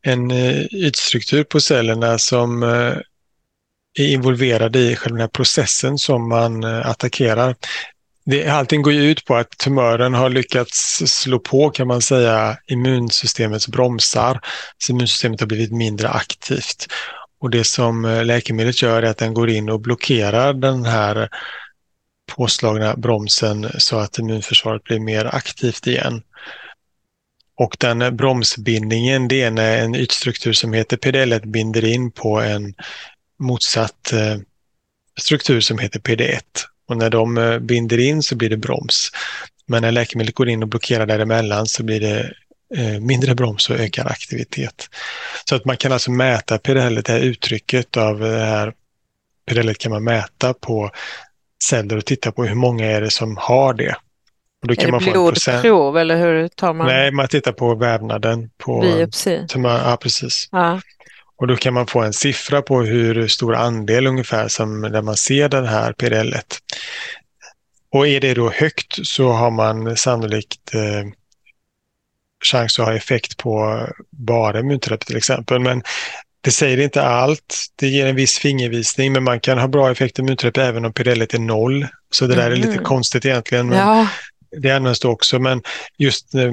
en 0.08 0.32
eh, 0.32 0.66
ytstruktur 0.66 1.44
på 1.44 1.60
cellerna 1.62 2.18
som 2.18 2.64
eh, 2.64 2.98
är 4.00 4.08
involverade 4.08 4.80
i 4.80 4.96
själva 4.96 5.16
den 5.16 5.22
här 5.22 5.28
processen 5.28 5.98
som 5.98 6.30
man 6.30 6.64
eh, 6.64 6.88
attackerar 6.88 7.56
det, 8.26 8.48
allting 8.48 8.82
går 8.82 8.94
ju 8.94 9.12
ut 9.12 9.26
på 9.26 9.36
att 9.36 9.58
tumören 9.58 10.14
har 10.14 10.30
lyckats 10.30 11.04
slå 11.06 11.40
på 11.40 11.70
kan 11.70 11.88
man 11.88 12.02
säga 12.02 12.58
immunsystemets 12.68 13.68
bromsar. 13.68 14.40
Så 14.78 14.92
immunsystemet 14.92 15.40
har 15.40 15.48
blivit 15.48 15.72
mindre 15.72 16.10
aktivt. 16.10 16.88
Och 17.40 17.50
det 17.50 17.64
som 17.64 18.22
läkemedlet 18.26 18.82
gör 18.82 19.04
är 19.04 19.10
att 19.10 19.18
den 19.18 19.34
går 19.34 19.50
in 19.50 19.70
och 19.70 19.80
blockerar 19.80 20.54
den 20.54 20.86
här 20.86 21.30
påslagna 22.36 22.96
bromsen 22.96 23.70
så 23.78 23.98
att 23.98 24.20
immunförsvaret 24.20 24.84
blir 24.84 25.00
mer 25.00 25.26
aktivt 25.26 25.88
igen. 25.88 26.22
Och 27.58 27.78
den 27.80 28.18
bromsbindningen 28.18 29.28
det 29.28 29.42
är 29.42 29.52
när 29.52 29.78
en 29.78 29.96
ytstruktur 29.96 30.54
som 30.54 30.74
heter 30.74 30.98
PD1 30.98 31.48
binder 31.48 31.86
in 31.86 32.12
på 32.12 32.40
en 32.40 32.74
motsatt 33.40 34.14
eh, 34.14 34.38
struktur 35.20 35.62
som 35.62 35.80
heter 35.80 36.00
PD1 36.00 36.42
och 36.88 36.98
när 36.98 37.10
de 37.10 37.38
eh, 37.38 37.60
binder 37.60 37.98
in 37.98 38.24
så 38.24 38.36
blir 38.36 38.50
det 38.50 38.58
broms. 38.58 39.12
Men 39.68 39.82
när 39.82 39.92
läkemedlet 39.92 40.36
går 40.36 40.50
in 40.50 40.64
och 40.64 40.70
blockerar 40.70 41.06
däremellan 41.06 41.68
så 41.68 41.84
blir 41.84 42.00
det 42.00 42.34
eh, 42.76 43.00
mindre 43.00 43.36
broms 43.36 43.70
och 43.70 43.76
ökad 43.76 44.08
aktivitet. 44.08 44.90
Så 45.50 45.56
att 45.56 45.66
man 45.66 45.78
kan 45.78 45.92
alltså 45.92 46.12
mäta 46.12 46.58
PDL, 46.58 46.96
det 46.96 47.10
här 47.10 47.20
uttrycket 47.20 47.98
av 47.98 48.20
det 48.20 48.46
här 48.46 48.74
PDL 49.48 49.74
kan 49.74 49.92
man 49.92 50.04
mäta 50.04 50.54
på 50.54 50.92
celler 51.64 51.98
och 51.98 52.06
titta 52.06 52.32
på 52.32 52.46
hur 52.46 52.56
många 52.56 52.86
är 52.86 53.02
det 53.02 53.12
som 53.12 53.38
har 53.38 53.74
det. 53.74 53.96
Och 54.66 54.70
då 54.70 54.76
kan 54.76 54.86
är 54.86 54.92
man 54.92 55.04
det 55.04 55.12
blodprov 55.12 55.98
eller 55.98 56.18
hur 56.18 56.48
tar 56.48 56.74
man? 56.74 56.88
Nej, 56.88 57.12
man 57.12 57.28
tittar 57.28 57.52
på 57.52 57.76
vävnaden. 57.76 58.50
På 58.58 58.82
Biopsi? 58.82 59.46
Ja, 59.54 59.98
precis. 60.02 60.50
Ja. 60.52 60.82
Och 61.38 61.48
då 61.48 61.56
kan 61.56 61.74
man 61.74 61.88
få 61.88 62.02
en 62.02 62.14
siffra 62.14 62.62
på 62.62 62.82
hur 62.82 63.28
stor 63.28 63.56
andel 63.56 64.08
ungefär 64.08 64.48
som 64.48 64.82
där 64.82 65.02
man 65.02 65.16
ser 65.16 65.50
den 65.50 65.66
här 65.66 65.94
PDL. 65.94 66.34
-et. 66.34 66.58
Och 67.92 68.08
är 68.08 68.20
det 68.20 68.34
då 68.34 68.50
högt 68.50 69.08
så 69.08 69.32
har 69.32 69.52
man 69.52 69.98
sannolikt 69.98 70.74
eh, 70.74 71.10
chans 72.46 72.80
att 72.80 72.86
ha 72.86 72.94
effekt 72.94 73.38
på 73.38 73.88
bara 74.10 74.60
immunterapi 74.60 75.06
till 75.06 75.18
exempel. 75.18 75.60
Men 75.60 75.84
det 76.42 76.52
säger 76.52 76.80
inte 76.80 77.04
allt. 77.04 77.66
Det 77.76 77.88
ger 77.88 78.08
en 78.08 78.16
viss 78.16 78.40
fingervisning, 78.40 79.14
men 79.14 79.24
man 79.24 79.40
kan 79.40 79.58
ha 79.58 79.68
bra 79.68 79.92
effekt 79.92 80.20
av 80.20 80.26
immunterapi 80.26 80.62
även 80.62 80.86
om 80.86 80.94
PDL 80.94 81.22
är 81.22 81.40
noll. 81.40 81.88
Så 82.12 82.28
det 82.28 82.36
där 82.36 82.52
är 82.52 82.56
lite 82.56 82.72
mm. 82.72 82.84
konstigt 82.84 83.26
egentligen. 83.26 83.68
Men 83.68 83.78
ja. 83.78 84.08
Det 84.58 84.72
används 84.72 85.00
då 85.00 85.10
också, 85.10 85.40
men 85.40 85.62
just 85.98 86.36
eh, 86.36 86.52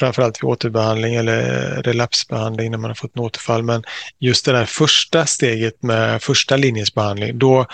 framförallt 0.00 0.42
vid 0.42 0.44
återbehandling 0.44 1.14
eller 1.14 1.42
relapsbehandling 1.82 2.70
när 2.70 2.78
man 2.78 2.90
har 2.90 2.94
fått 2.94 3.16
en 3.16 3.22
återfall. 3.22 3.62
Men 3.62 3.84
just 4.18 4.44
det 4.44 4.52
där 4.52 4.64
första 4.64 5.26
steget 5.26 5.82
med 5.82 6.22
första 6.22 6.56
linjens 6.56 6.94
behandling, 6.94 7.38
då 7.38 7.66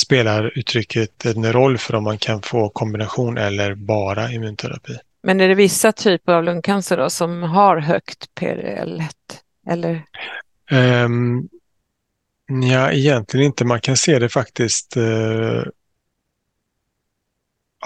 spelar 0.00 0.58
uttrycket 0.58 1.24
en 1.24 1.52
roll 1.52 1.78
för 1.78 1.94
om 1.94 2.04
man 2.04 2.18
kan 2.18 2.42
få 2.42 2.68
kombination 2.68 3.38
eller 3.38 3.74
bara 3.74 4.32
immunterapi. 4.32 4.96
Men 5.22 5.40
är 5.40 5.48
det 5.48 5.54
vissa 5.54 5.92
typer 5.92 6.32
av 6.32 6.44
lungcancer 6.44 6.96
då 6.96 7.10
som 7.10 7.42
har 7.42 7.76
högt 7.76 8.24
PDL1? 8.40 9.10
Eller? 9.70 10.02
Um, 10.70 11.48
ja, 12.70 12.92
egentligen 12.92 13.46
inte. 13.46 13.64
Man 13.64 13.80
kan 13.80 13.96
se 13.96 14.18
det 14.18 14.28
faktiskt 14.28 14.96
uh, 14.96 15.62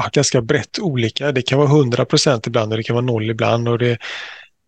ganska 0.09 0.41
brett 0.43 0.79
olika. 0.79 1.33
Det 1.33 1.43
kan 1.43 1.59
vara 1.59 1.69
100 1.69 2.05
procent 2.05 2.47
ibland 2.47 2.73
och 2.73 2.77
det 2.77 2.83
kan 2.83 2.97
vara 2.97 3.07
noll 3.07 3.31
ibland. 3.31 3.69
Och 3.69 3.79
det, 3.79 3.99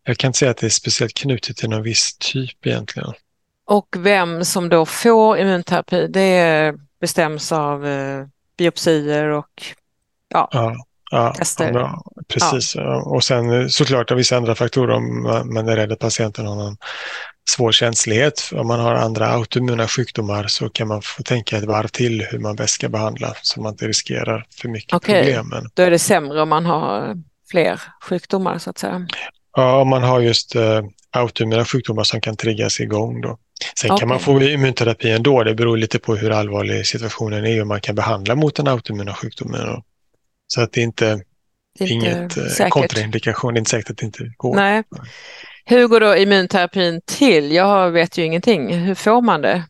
jag 0.04 0.18
kan 0.18 0.28
inte 0.28 0.38
säga 0.38 0.50
att 0.50 0.56
det 0.56 0.66
är 0.66 0.70
speciellt 0.70 1.14
knutet 1.14 1.56
till 1.56 1.70
någon 1.70 1.82
viss 1.82 2.16
typ 2.18 2.66
egentligen. 2.66 3.12
Och 3.66 3.96
vem 3.98 4.44
som 4.44 4.68
då 4.68 4.86
får 4.86 5.38
immunterapi, 5.38 6.06
det 6.06 6.74
bestäms 7.00 7.52
av 7.52 7.86
eh, 7.86 8.26
biopsier 8.58 9.28
och 9.28 9.62
ja, 10.28 10.48
ja, 10.52 10.76
ja 11.10 11.34
tester? 11.38 11.72
Ja, 11.72 12.02
precis. 12.28 12.76
Och 13.04 13.24
sen 13.24 13.70
såklart 13.70 14.10
av 14.10 14.16
vissa 14.16 14.36
andra 14.36 14.54
faktorer 14.54 14.94
om 14.94 15.22
man 15.54 15.68
är 15.68 15.76
rädd 15.76 15.92
att 15.92 15.98
patienten 15.98 16.46
har 16.46 16.54
någon 16.54 16.76
svår 17.50 17.72
känslighet. 17.72 18.50
Om 18.52 18.66
man 18.66 18.80
har 18.80 18.94
andra 18.94 19.26
autoimmuna 19.26 19.88
sjukdomar 19.88 20.46
så 20.46 20.68
kan 20.68 20.88
man 20.88 21.02
få 21.02 21.22
tänka 21.22 21.56
ett 21.56 21.64
varv 21.64 21.88
till 21.88 22.22
hur 22.22 22.38
man 22.38 22.56
bäst 22.56 22.74
ska 22.74 22.88
behandla 22.88 23.34
så 23.42 23.60
man 23.60 23.72
inte 23.72 23.88
riskerar 23.88 24.46
för 24.60 24.68
mycket 24.68 24.94
okay. 24.94 25.22
problem. 25.22 25.52
Då 25.74 25.82
är 25.82 25.90
det 25.90 25.98
sämre 25.98 26.42
om 26.42 26.48
man 26.48 26.66
har 26.66 27.16
fler 27.50 27.80
sjukdomar 28.08 28.58
så 28.58 28.70
att 28.70 28.78
säga? 28.78 29.06
Ja, 29.56 29.80
om 29.80 29.88
man 29.88 30.02
har 30.02 30.20
just 30.20 30.56
uh, 30.56 30.82
autoimmuna 31.10 31.64
sjukdomar 31.64 32.04
som 32.04 32.20
kan 32.20 32.36
triggas 32.36 32.80
igång 32.80 33.20
då. 33.20 33.38
Sen 33.80 33.90
okay. 33.90 34.00
kan 34.00 34.08
man 34.08 34.20
få 34.20 34.42
immunterapi 34.42 35.10
ändå. 35.10 35.42
Det 35.42 35.54
beror 35.54 35.76
lite 35.76 35.98
på 35.98 36.16
hur 36.16 36.30
allvarlig 36.30 36.86
situationen 36.86 37.46
är 37.46 37.60
och 37.60 37.66
man 37.66 37.80
kan 37.80 37.94
behandla 37.94 38.34
mot 38.34 38.54
den 38.54 38.68
autoimmuna 38.68 39.14
sjukdomen. 39.14 39.82
Så 40.46 40.60
att 40.60 40.72
det 40.72 40.80
är 40.80 40.84
inte, 40.84 41.20
Det 41.78 41.84
är 41.84 41.88
inget 41.88 42.60
eh, 42.60 42.68
kontraindikation. 42.68 43.54
Det 43.54 43.58
är 43.58 43.60
inte 43.60 43.70
säkert 43.70 43.90
att 43.90 43.96
det 43.96 44.06
inte 44.06 44.32
går. 44.36 44.56
Nej. 44.56 44.82
Hur 45.64 45.86
går 45.86 46.00
då 46.00 46.16
immunterapin 46.16 47.00
till? 47.06 47.52
Jag 47.52 47.90
vet 47.90 48.18
ju 48.18 48.24
ingenting. 48.24 48.74
Hur 48.74 48.94
får 48.94 49.22
man 49.22 49.42
det? 49.42 49.64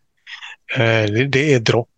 Eh, 0.77 1.05
Det, 1.13 1.27
det 1.27 1.55
är 1.55 1.61
dropp. 1.61 1.89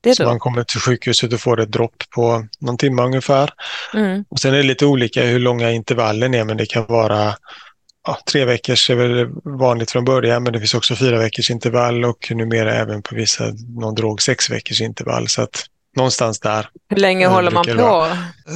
Det 0.00 0.10
är 0.10 0.14
Så 0.14 0.24
man 0.24 0.38
kommer 0.38 0.64
till 0.64 0.80
sjukhuset 0.80 1.32
och 1.32 1.40
får 1.40 1.60
ett 1.60 1.72
dropp 1.72 2.02
på 2.14 2.46
någon 2.60 2.76
timme 2.76 3.02
ungefär. 3.02 3.50
Mm. 3.94 4.24
Och 4.28 4.40
sen 4.40 4.54
är 4.54 4.56
det 4.56 4.62
lite 4.62 4.86
olika 4.86 5.24
hur 5.24 5.38
långa 5.38 5.70
intervallen 5.70 6.34
är, 6.34 6.44
men 6.44 6.56
det 6.56 6.66
kan 6.66 6.86
vara 6.86 7.34
ja, 8.06 8.18
tre 8.30 8.44
veckors 8.44 8.90
är 8.90 8.94
väl 8.94 9.28
vanligt 9.44 9.90
från 9.90 10.04
början, 10.04 10.42
men 10.42 10.52
det 10.52 10.58
finns 10.58 10.74
också 10.74 10.96
fyra 10.96 11.18
veckors 11.18 11.50
intervall 11.50 12.04
och 12.04 12.30
numera 12.30 12.74
även 12.74 13.02
på 13.02 13.14
vissa, 13.14 13.44
någon 13.80 13.94
drog 13.94 14.22
sex 14.22 14.50
veckors 14.50 14.80
intervall. 14.80 15.28
Så 15.28 15.42
att 15.42 15.64
någonstans 15.98 16.40
där. 16.40 16.70
Hur 16.88 16.96
länge 16.96 17.26
Det 17.26 17.32
håller 17.32 17.50
man 17.50 17.64
på? 17.64 18.06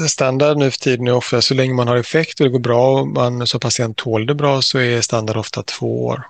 Standard 0.09 0.57
nu 0.57 0.71
för 0.71 0.79
tiden 0.79 1.07
är 1.07 1.13
ofta 1.13 1.43
så 1.43 1.55
länge 1.55 1.75
man 1.75 1.89
har 1.89 1.97
effekt 1.97 2.41
och 2.41 2.47
det 2.47 2.51
går 2.51 2.59
bra 2.59 3.01
och 3.01 3.09
man 3.09 3.47
som 3.47 3.61
patient 3.61 3.97
tål 3.97 4.27
det 4.27 4.35
bra 4.35 4.63
så 4.63 4.79
är 4.79 5.01
standard 5.01 5.37
ofta 5.37 5.63
två 5.63 6.07
år. 6.07 6.27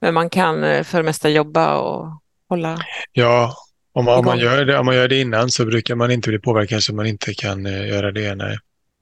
Men 0.00 0.14
man 0.14 0.30
kan 0.30 0.64
eh, 0.64 0.82
för 0.82 0.98
det 0.98 1.04
mesta 1.04 1.28
jobba 1.28 1.76
och 1.76 2.08
hålla... 2.48 2.78
Ja, 3.12 3.54
om 3.92 4.04
man, 4.04 4.18
om 4.18 4.24
man, 4.24 4.38
gör, 4.38 4.64
det, 4.64 4.78
om 4.78 4.86
man 4.86 4.94
gör 4.94 5.08
det 5.08 5.20
innan 5.20 5.50
så 5.50 5.64
brukar 5.64 5.94
man 5.94 6.10
inte 6.10 6.28
bli 6.28 6.38
påverkad 6.38 6.82
så 6.82 6.94
man 6.94 7.06
inte 7.06 7.34
kan 7.34 7.66
eh, 7.66 7.88
göra 7.88 8.12
det. 8.12 8.34
Nej. 8.34 8.58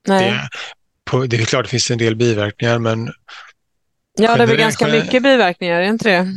Nej. 0.08 0.30
Det, 0.30 0.48
på, 1.04 1.26
det 1.26 1.36
är 1.36 1.44
klart 1.44 1.64
det 1.64 1.70
finns 1.70 1.90
en 1.90 1.98
del 1.98 2.16
biverkningar 2.16 2.78
men 2.78 3.12
Ja, 4.18 4.36
det 4.36 4.42
är 4.42 4.46
väl 4.46 4.56
ganska 4.56 4.86
mycket 4.86 5.22
biverkningar, 5.22 5.76
är 5.76 5.80
det 5.80 5.88
inte 5.88 6.08
det? 6.08 6.28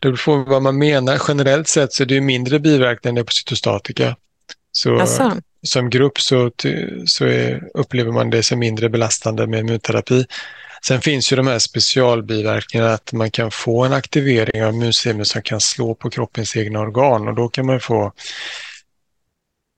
Det 0.00 0.08
beror 0.08 0.44
på 0.44 0.50
vad 0.50 0.62
man 0.62 0.78
menar. 0.78 1.22
Generellt 1.28 1.68
sett 1.68 1.92
så 1.92 2.02
är 2.02 2.06
det 2.06 2.20
mindre 2.20 2.58
biverkningar 2.58 3.24
på 3.24 3.32
cytostatika. 3.32 4.16
Så 4.72 5.00
Alltså, 5.00 5.40
som 5.62 5.90
grupp 5.90 6.20
så, 6.20 6.50
så 7.06 7.24
är, 7.24 7.68
upplever 7.74 8.12
man 8.12 8.30
det 8.30 8.42
som 8.42 8.58
mindre 8.58 8.88
belastande 8.88 9.46
med 9.46 9.60
immunterapi. 9.60 10.26
Sen 10.86 11.00
finns 11.00 11.32
ju 11.32 11.36
de 11.36 11.46
här 11.46 11.58
specialbiverkningarna 11.58 12.92
att 12.92 13.12
man 13.12 13.30
kan 13.30 13.50
få 13.50 13.84
en 13.84 13.92
aktivering 13.92 14.64
av 14.64 14.74
immunsystemet 14.74 15.26
som 15.26 15.42
kan 15.42 15.60
slå 15.60 15.94
på 15.94 16.10
kroppens 16.10 16.56
egna 16.56 16.80
organ 16.80 17.28
och 17.28 17.34
då 17.34 17.48
kan 17.48 17.66
man 17.66 17.80
få 17.80 18.12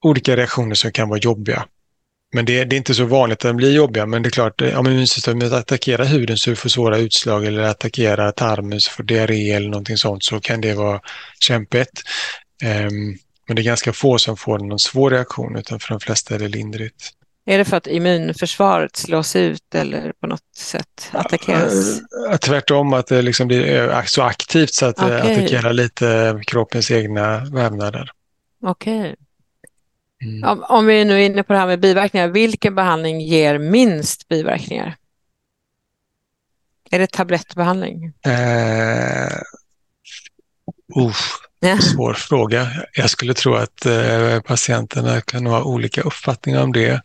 olika 0.05 0.37
reaktioner 0.37 0.75
som 0.75 0.93
kan 0.93 1.09
vara 1.09 1.19
jobbiga. 1.19 1.67
Men 2.35 2.45
det, 2.45 2.65
det 2.65 2.77
är 2.77 2.79
inte 2.79 2.95
så 2.95 3.05
vanligt 3.05 3.37
att 3.45 3.49
de 3.51 3.57
blir 3.57 3.73
jobbiga, 3.73 4.07
men 4.07 4.23
det 4.23 4.29
är 4.29 4.31
klart, 4.31 4.63
eh, 4.63 4.79
om 4.79 4.87
immunsystemet 4.87 5.53
attackerar 5.53 6.05
huden 6.05 6.37
så 6.37 6.51
du 6.51 6.57
får 6.57 6.69
svåra 6.69 6.99
utslag 6.99 7.45
eller 7.47 7.63
attackerar 7.63 8.33
tarmen 8.33 8.81
så 8.81 8.91
får 8.91 9.03
diarré 9.03 9.51
eller 9.53 9.69
någonting 9.69 9.97
sånt 9.97 10.25
så 10.25 10.41
kan 10.41 10.61
det 10.61 10.75
vara 10.75 11.01
kämpigt. 11.41 12.03
Ehm, 12.63 13.17
men 13.47 13.57
det 13.57 13.63
är 13.63 13.65
ganska 13.65 13.93
få 13.93 14.19
som 14.19 14.37
får 14.37 14.59
någon 14.59 14.79
svår 14.79 15.11
reaktion 15.11 15.57
utan 15.57 15.81
för 15.81 15.89
de 15.89 16.01
flesta 16.01 16.35
är 16.35 16.39
det 16.39 16.49
lindrigt. 16.49 17.11
är 17.47 17.59
det 17.59 17.65
för 17.65 17.77
att 17.77 17.87
immunförsvaret 17.87 18.97
slås 18.97 19.37
ut 19.37 19.75
eller 19.75 20.13
på 20.21 20.27
något 20.27 20.55
sätt 20.57 21.11
attackeras? 21.13 22.01
Eh, 22.31 22.37
Tvärtom, 22.37 22.93
att 22.93 23.07
det 23.07 23.23
liksom 23.23 23.49
blir 23.49 23.89
eh, 23.91 24.03
så 24.07 24.23
aktivt 24.23 24.75
så 24.75 24.87
att 24.87 24.97
det 24.97 25.21
Okej. 25.21 25.33
attackerar 25.33 25.73
lite 25.73 26.41
kroppens 26.47 26.91
egna 26.91 27.45
vävnader. 27.45 28.11
Okej. 28.65 29.15
Mm. 30.23 30.63
Om, 30.69 30.87
vi 30.87 31.05
nu 31.05 31.15
är 31.15 31.27
inne 31.27 31.43
på 31.43 31.53
det 31.53 31.59
här 31.59 31.67
med 31.67 31.81
biverkningar, 31.81 32.29
vilken 32.29 32.75
behandling 32.75 33.21
ger 33.21 33.59
minst 33.59 34.29
biverkningar? 34.29 34.97
Är 36.91 36.99
det 36.99 37.11
tablettbehandling? 37.11 38.13
Eh, 38.27 39.33
uff, 41.07 41.33
svår 41.81 42.15
fråga. 42.15 42.69
Jag 42.93 43.11
skulle 43.11 43.35
tro 43.35 43.55
att 43.55 43.87
eh, 43.87 44.41
patienterna 44.41 45.21
kan 45.21 45.47
ha 45.47 45.63
olika 45.63 46.03
uppfattningar 46.03 46.63
om 46.63 46.73
det. 46.73 47.03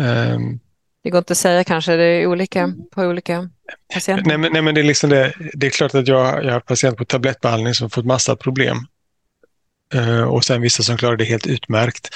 Ehm, 0.00 0.60
Det 1.02 1.10
går 1.10 1.18
inte 1.18 1.32
att 1.32 1.38
säga 1.38 1.64
kanske, 1.64 1.96
det 1.96 2.04
är 2.04 2.26
olika 2.26 2.72
på 2.92 3.02
olika 3.02 3.50
patienter. 3.94 4.26
nej, 4.26 4.38
men, 4.38 4.52
nej, 4.52 4.62
men 4.62 4.74
det 4.74 4.80
är 4.80 4.84
liksom 4.84 5.10
det. 5.10 5.32
Det 5.54 5.66
är 5.66 5.70
klart 5.70 5.94
att 5.94 6.08
jag, 6.08 6.44
jag 6.44 6.52
har 6.52 6.60
patient 6.60 6.96
på 6.98 7.04
tablettbehandling 7.04 7.74
som 7.74 7.90
fått 7.90 8.04
massa 8.06 8.36
problem. 8.36 8.86
Eh, 9.94 10.22
och 10.22 10.44
sen 10.44 10.60
vissa 10.60 10.82
som 10.82 10.96
klarar 10.96 11.16
det 11.16 11.24
helt 11.24 11.46
utmärkt. 11.46 12.08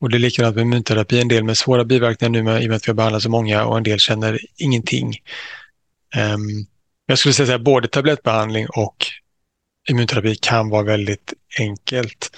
Och 0.00 0.10
det 0.10 0.16
är 0.16 0.18
likadant 0.18 0.56
med 0.56 0.62
immunterapi, 0.62 1.20
en 1.20 1.28
del 1.28 1.44
med 1.44 1.56
svåra 1.58 1.84
biverkningar 1.84 2.30
nu 2.30 2.42
med, 2.42 2.62
i 2.62 2.66
och 2.66 2.68
med 2.68 2.76
att 2.76 2.88
vi 2.88 2.90
har 2.90 2.94
behandlat 2.94 3.22
så 3.22 3.30
många 3.30 3.64
och 3.64 3.76
en 3.76 3.82
del 3.82 3.98
känner 3.98 4.38
ingenting. 4.56 5.14
Ehm, 6.14 6.40
jag 7.06 7.18
skulle 7.18 7.32
säga 7.32 7.54
att 7.54 7.60
både 7.60 7.88
tablettbehandling 7.88 8.66
och 8.68 8.96
immunterapi 9.88 10.36
kan 10.36 10.68
vara 10.68 10.82
väldigt 10.82 11.32
enkelt 11.58 12.30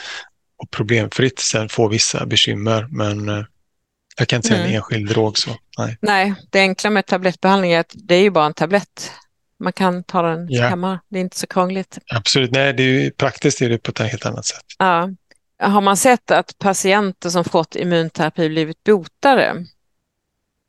och 0.63 0.71
problemfritt. 0.71 1.39
Sen 1.39 1.69
får 1.69 1.89
vissa 1.89 2.27
bekymmer, 2.27 2.87
men 2.91 3.29
eh, 3.29 3.45
jag 4.19 4.29
kan 4.29 4.37
inte 4.37 4.49
säga 4.49 4.61
en 4.61 4.65
Mm. 4.67 4.77
enskild 4.77 5.09
drog 5.09 5.39
så. 5.39 5.51
Nej. 5.79 5.97
Nej, 6.01 6.35
det 6.51 6.61
enkla 6.61 6.91
med 6.91 7.07
tablettbehandling 7.07 7.73
är 7.73 7.81
att 7.81 7.93
det 7.95 8.15
är 8.15 8.23
ju 8.23 8.31
bara 8.31 8.47
en 8.47 8.55
tablett. 8.55 9.13
Man 9.61 9.73
kan 9.73 10.05
ta 10.05 10.23
den 10.23 10.47
Ja. 10.49 10.69
hemma, 10.69 11.01
det 11.09 11.19
är 11.19 11.21
inte 11.21 11.39
så 11.39 11.47
krångligt. 11.47 11.99
Absolut, 12.15 12.51
nej, 12.51 12.73
det 12.73 12.83
är 12.83 12.87
ju, 12.87 13.11
praktiskt 13.11 13.63
är 13.63 13.69
det 13.69 13.79
på 13.79 13.91
ett 13.91 13.99
helt 13.99 14.27
annat 14.27 14.47
sätt. 14.47 14.65
Ja. 14.79 15.09
Har 15.63 15.81
man 15.81 15.97
sett 15.97 16.31
att 16.31 16.59
patienter 16.59 17.31
som 17.31 17.45
fått 17.45 17.77
immunterapi 17.77 18.49
blivit 18.49 18.85
botade? 18.85 19.67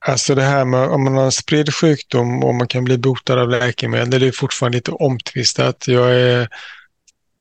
Alltså 0.05 0.35
det 0.35 0.41
här 0.41 0.65
med 0.65 0.89
om 0.89 1.03
man 1.03 1.15
har 1.15 1.25
en 1.25 1.31
spridd 1.31 1.73
sjukdom 1.73 2.43
och 2.43 2.55
man 2.55 2.67
kan 2.67 2.83
bli 2.83 2.97
botad 2.97 3.39
av 3.39 3.49
läkemedel, 3.49 4.21
det 4.21 4.27
är 4.27 4.31
fortfarande 4.31 4.77
lite 4.77 4.91
omtvistat. 4.91 5.87
Jag 5.87 6.15
är, 6.15 6.47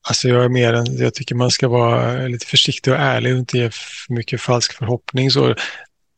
alltså 0.09 0.29
jag 0.29 0.45
är 0.45 0.49
mer 0.49 0.73
än, 0.73 0.97
jag 0.97 1.15
tycker 1.15 1.35
man 1.35 1.51
ska 1.51 1.69
vara 1.69 2.27
lite 2.27 2.47
försiktig 2.47 2.93
och 2.93 2.99
ärlig 2.99 3.33
och 3.33 3.39
inte 3.39 3.59
ge 3.59 3.71
för 3.71 4.13
mycket 4.15 4.41
falsk 4.41 4.73
förhoppning. 4.73 5.31
Så 5.31 5.55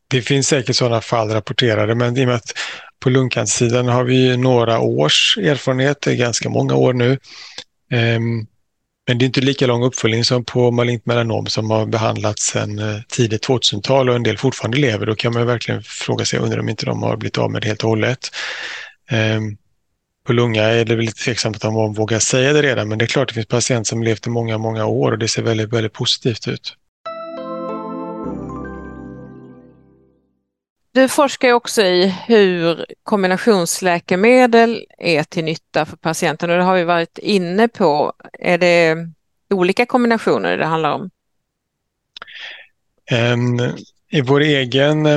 det 0.07 0.21
finns 0.21 0.47
säkert 0.47 0.75
sådana 0.75 1.01
fall 1.01 1.29
rapporterade, 1.29 1.95
men 1.95 2.17
i 2.17 2.23
och 2.23 2.27
med 2.27 2.35
att 2.35 2.53
på 3.03 3.09
lungcancersidan 3.09 3.87
har 3.87 4.03
vi 4.03 4.37
några 4.37 4.79
års 4.79 5.37
erfarenhet, 5.37 6.01
det 6.01 6.11
är 6.11 6.15
ganska 6.15 6.49
många 6.49 6.75
år 6.75 6.93
nu. 6.93 7.19
Ehm, 7.91 8.47
men 9.07 9.17
det 9.17 9.25
är 9.25 9.27
inte 9.27 9.41
lika 9.41 9.67
lång 9.67 9.83
uppföljning 9.83 10.23
som 10.23 10.45
på 10.45 10.71
malignt 10.71 11.05
melanom 11.05 11.45
som 11.45 11.69
har 11.69 11.85
behandlats 11.85 12.43
sedan 12.45 12.79
eh, 12.79 13.01
tidigt 13.09 13.47
2000-tal 13.47 14.09
och 14.09 14.15
en 14.15 14.23
del 14.23 14.37
fortfarande 14.37 14.77
lever. 14.77 15.05
Då 15.05 15.15
kan 15.15 15.33
man 15.33 15.47
verkligen 15.47 15.83
fråga 15.83 16.25
sig, 16.25 16.39
undrar 16.39 16.59
om 16.59 16.69
inte 16.69 16.85
de 16.85 17.03
har 17.03 17.17
blivit 17.17 17.37
av 17.37 17.51
med 17.51 17.61
det 17.61 17.67
helt 17.67 17.83
och 17.83 17.89
hållet. 17.89 18.29
Ehm, 19.09 19.57
på 20.25 20.33
lunga 20.33 20.63
är 20.63 20.85
det 20.85 20.95
väl 20.95 21.05
lite 21.05 21.23
tveksamt 21.23 21.55
att 21.55 21.61
de 21.61 21.93
vågar 21.93 22.19
säga 22.19 22.53
det 22.53 22.61
redan, 22.61 22.87
men 22.87 22.97
det 22.97 23.05
är 23.05 23.07
klart 23.07 23.27
det 23.27 23.33
finns 23.33 23.47
patienter 23.47 23.89
som 23.89 24.03
levt 24.03 24.27
i 24.27 24.29
många, 24.29 24.57
många 24.57 24.85
år 24.85 25.11
och 25.11 25.17
det 25.17 25.27
ser 25.27 25.41
väldigt, 25.41 25.73
väldigt 25.73 25.93
positivt 25.93 26.47
ut. 26.47 26.73
Du 30.93 31.07
forskar 31.07 31.47
ju 31.47 31.53
också 31.53 31.81
i 31.81 32.15
hur 32.27 32.85
kombinationsläkemedel 33.03 34.85
är 34.97 35.23
till 35.23 35.43
nytta 35.43 35.85
för 35.85 35.97
patienten 35.97 36.49
och 36.49 36.57
det 36.57 36.63
har 36.63 36.75
vi 36.75 36.83
varit 36.83 37.17
inne 37.17 37.67
på. 37.67 38.13
Är 38.39 38.57
det 38.57 38.95
olika 39.49 39.85
kombinationer 39.85 40.57
det 40.57 40.65
handlar 40.65 40.91
om? 40.91 41.09
Ehm, 43.11 43.59
I 44.11 44.21
vår 44.21 44.41
egen, 44.41 45.07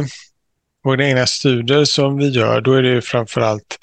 våra 0.85 1.07
egna 1.07 1.27
studier 1.27 1.85
som 1.85 2.17
vi 2.17 2.29
gör, 2.29 2.61
då 2.61 2.73
är 2.73 2.83
det 2.83 2.89
ju 2.89 3.01
framförallt 3.01 3.79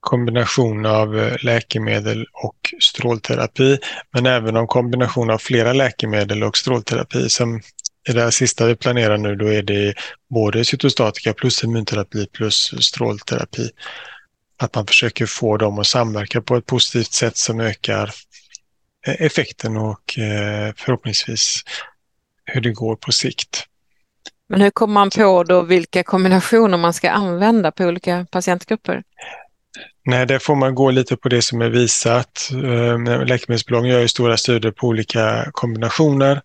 kombination 0.00 0.86
av 0.86 1.18
eh, 1.18 1.36
läkemedel 1.44 2.26
och 2.32 2.74
strålterapi, 2.80 3.78
men 4.10 4.26
även 4.26 4.56
om 4.56 4.66
kombination 4.66 5.30
av 5.30 5.38
flera 5.38 5.72
läkemedel 5.72 6.42
och 6.42 6.56
strålterapi. 6.56 7.28
Som 7.28 7.60
i 8.08 8.12
det 8.12 8.22
här 8.22 8.30
sista 8.30 8.66
vi 8.66 8.76
planerar 8.76 9.18
nu, 9.18 9.36
då 9.36 9.52
är 9.52 9.62
det 9.62 9.94
både 10.30 10.64
cytostatika 10.64 11.32
plus 11.32 11.64
immunterapi 11.64 12.26
plus 12.26 12.74
strålterapi. 12.80 13.70
Att 14.58 14.74
man 14.74 14.86
försöker 14.86 15.26
få 15.26 15.56
dem 15.56 15.78
att 15.78 15.86
samverka 15.86 16.42
på 16.42 16.56
ett 16.56 16.66
positivt 16.66 17.12
sätt 17.12 17.36
som 17.36 17.60
ökar 17.60 18.10
eh, 19.06 19.14
effekten 19.18 19.76
och 19.76 20.18
eh, 20.18 20.72
förhoppningsvis 20.76 21.62
hur 22.44 22.60
det 22.60 22.72
går 22.72 22.96
på 22.96 23.12
sikt. 23.12 23.64
Men 24.48 24.60
hur 24.60 24.70
kommer 24.70 24.94
man 24.94 25.10
på 25.10 25.44
då 25.44 25.62
vilka 25.62 26.02
kombinationer 26.02 26.78
man 26.78 26.94
ska 26.94 27.10
använda 27.10 27.72
på 27.72 27.84
olika 27.84 28.26
patientgrupper? 28.30 29.02
Nej, 30.04 30.26
där 30.26 30.38
får 30.38 30.54
man 30.54 30.74
gå 30.74 30.90
lite 30.90 31.16
på 31.16 31.28
det 31.28 31.42
som 31.42 31.62
är 31.62 31.68
visat. 31.68 32.50
Eh, 32.52 33.24
Läkemedelsbolagen 33.26 33.90
gör 33.90 34.00
ju 34.00 34.08
stora 34.08 34.36
studier 34.36 34.72
på 34.72 34.86
olika 34.86 35.50
kombinationer. 35.52 36.40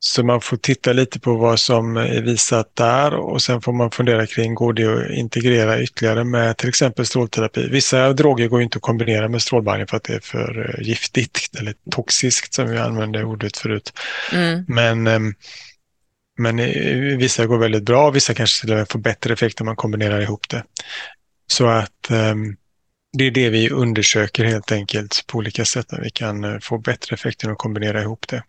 Så 0.00 0.24
man 0.24 0.40
får 0.40 0.56
titta 0.56 0.92
lite 0.92 1.20
på 1.20 1.34
vad 1.34 1.60
som 1.60 1.96
är 1.96 2.22
visat 2.22 2.76
där 2.76 3.14
och 3.14 3.42
sen 3.42 3.60
får 3.60 3.72
man 3.72 3.90
fundera 3.90 4.26
kring, 4.26 4.54
går 4.54 4.72
det 4.72 4.84
att 4.84 5.10
integrera 5.10 5.82
ytterligare 5.82 6.24
med 6.24 6.56
till 6.56 6.68
exempel 6.68 7.06
strålterapi? 7.06 7.68
Vissa 7.68 8.12
droger 8.12 8.48
går 8.48 8.62
inte 8.62 8.76
att 8.76 8.82
kombinera 8.82 9.28
med 9.28 9.42
strålbehandling 9.42 9.86
för 9.86 9.96
att 9.96 10.04
det 10.04 10.14
är 10.14 10.20
för 10.20 10.74
eh, 10.78 10.86
giftigt 10.86 11.56
eller 11.58 11.74
toxiskt 11.90 12.54
som 12.54 12.70
vi 12.70 12.78
använde 12.78 13.24
ordet 13.24 13.56
förut. 13.56 13.92
Mm. 14.32 14.64
Men, 14.68 15.06
ehm, 15.06 15.34
men 16.38 16.58
eh, 16.58 17.18
vissa 17.18 17.46
går 17.46 17.58
väldigt 17.58 17.84
bra, 17.84 18.10
vissa 18.10 18.34
kanske 18.34 18.60
till 18.60 18.72
och 18.72 18.78
med 18.78 18.88
får 18.88 18.98
bättre 18.98 19.32
effekt 19.32 19.60
om 19.60 19.66
man 19.66 19.76
kombinerar 19.76 20.20
ihop 20.20 20.48
det. 20.48 20.64
Så 21.46 21.66
att 21.66 22.10
ehm, 22.10 22.56
det 23.18 23.24
är 23.24 23.30
det 23.30 23.50
vi 23.50 23.70
undersöker 23.70 24.44
helt 24.44 24.72
enkelt 24.72 25.24
på 25.26 25.38
olika 25.38 25.64
sätt 25.64 25.92
när 25.92 26.00
vi 26.00 26.10
kan 26.10 26.44
eh, 26.44 26.58
få 26.58 26.78
bättre 26.78 27.14
effekt 27.14 27.42
genom 27.42 27.52
att 27.52 27.58
kombinera 27.58 28.02
ihop 28.02 28.28
det. 28.28 28.42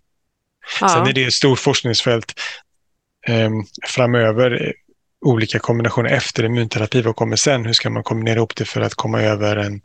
Sen 0.79 0.87
Ja. 0.89 1.09
är 1.09 1.13
det 1.13 1.23
ett 1.23 1.33
stort 1.33 1.59
forskningsfält. 1.59 2.33
eh, 3.27 3.49
framöver 3.87 4.73
olika 5.25 5.59
kombinationer 5.59 6.09
efter 6.09 6.43
immunterapi. 6.43 7.01
Vad 7.01 7.15
kommer 7.15 7.35
sen? 7.35 7.65
Hur 7.65 7.73
ska 7.73 7.89
man 7.89 8.03
kombinera 8.03 8.35
ihop 8.35 8.55
det 8.55 8.65
för 8.65 8.81
att 8.81 8.93
komma 8.95 9.21
över 9.21 9.55
en 9.55 9.81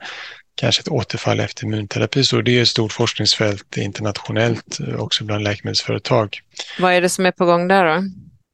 kanske 0.54 0.80
ett 0.80 0.88
återfall 0.88 1.40
efter 1.40 1.64
immunterapi. 1.64 2.24
Så 2.24 2.40
det 2.40 2.58
är 2.58 2.62
ett 2.62 2.68
stort 2.68 2.92
forskningsfält 2.92 3.76
internationellt, 3.76 4.78
också 4.98 5.24
bland 5.24 5.44
läkemedelsföretag. 5.44 6.40
Vad 6.78 6.92
är 6.92 7.00
det 7.00 7.08
som 7.08 7.26
är 7.26 7.30
på 7.32 7.44
gång 7.44 7.68
där 7.68 7.84
då? 7.94 8.00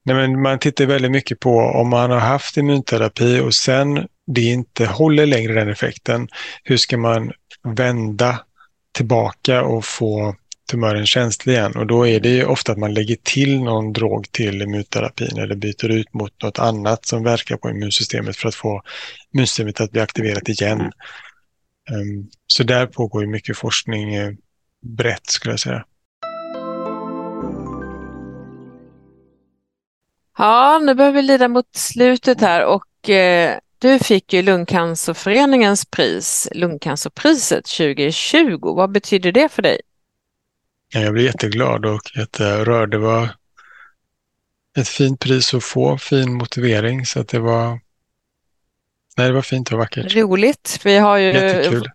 Nej, 0.04 0.16
men 0.16 0.42
man 0.42 0.58
tittar 0.58 0.86
väldigt 0.86 1.10
mycket 1.10 1.40
på 1.40 1.58
om 1.58 1.88
man 1.88 2.10
har 2.10 2.18
haft 2.18 2.56
immunterapi 2.56 3.40
och 3.40 3.54
sen 3.54 4.06
det 4.34 4.40
inte 4.42 4.86
håller 4.86 5.26
längre 5.26 5.52
den 5.54 5.68
effekten. 5.68 6.28
Hur 6.64 6.76
ska 6.76 6.96
man 6.96 7.32
vända 7.62 8.38
tillbaka 8.92 9.62
och 9.62 9.84
få 9.84 10.36
tumören 10.70 11.06
känslig 11.06 11.52
igen? 11.52 11.72
Och 11.76 11.86
då 11.86 12.06
är 12.06 12.20
det 12.20 12.44
ofta 12.44 12.72
att 12.72 12.78
man 12.78 12.94
lägger 12.94 13.16
till 13.22 13.62
någon 13.62 13.92
drog 13.92 14.32
till 14.32 14.62
immunterapin 14.62 15.38
eller 15.38 15.54
byter 15.54 15.88
ut 15.90 16.14
mot 16.14 16.42
något 16.42 16.58
annat 16.58 17.06
som 17.06 17.24
verkar 17.24 17.56
på 17.56 17.70
immunsystemet 17.70 18.36
för 18.36 18.48
att 18.48 18.54
få 18.54 18.82
immunsystemet 19.34 19.80
att 19.80 19.90
bli 19.90 20.00
aktiverat 20.00 20.48
igen. 20.48 20.80
Ehm, 21.90 22.28
så 22.46 22.62
där 22.62 22.86
pågår 22.86 23.22
ju 23.22 23.28
mycket 23.28 23.56
forskning 23.56 24.14
eh, 24.14 24.32
brett 24.82 25.26
skulle 25.26 25.52
jag 25.52 25.60
säga. 25.60 25.84
Ja, 30.38 30.80
nu 30.82 30.94
börjar 30.94 31.12
vi 31.12 31.22
lida 31.22 31.48
mot 31.48 31.76
slutet 31.76 32.40
här 32.40 32.64
och 32.64 33.10
eh, 33.10 33.58
du 33.78 33.98
fick 33.98 34.32
ju 34.32 34.42
Lungcancerföreningens 34.42 35.84
pris, 35.84 36.48
Lungcancerpriset 36.54 37.64
2020. 37.64 38.58
Vad 38.62 38.92
betyder 38.92 39.32
det 39.32 39.48
för 39.48 39.62
dig? 39.62 39.80
Ja, 40.92 41.00
jag 41.00 41.12
blev 41.12 41.24
jätteglad 41.26 41.86
och 41.86 42.00
jätterörd. 42.16 42.90
Det 42.90 42.98
var 42.98 43.28
ett 44.78 44.88
fint 44.88 45.20
pris 45.20 45.54
att 45.54 45.64
få, 45.64 45.98
fin 45.98 46.34
motivering 46.34 47.06
så 47.06 47.20
att 47.20 47.28
det 47.28 47.38
var 47.38 47.80
Nej, 49.16 49.28
det 49.28 49.34
var 49.34 49.42
fint 49.42 49.72
och 49.72 49.78
vackert. 49.78 50.16
Roligt. 50.16 50.80
Vi 50.84 50.98
har 50.98 51.16
ju 51.16 51.32
Jättekul. 51.32 51.90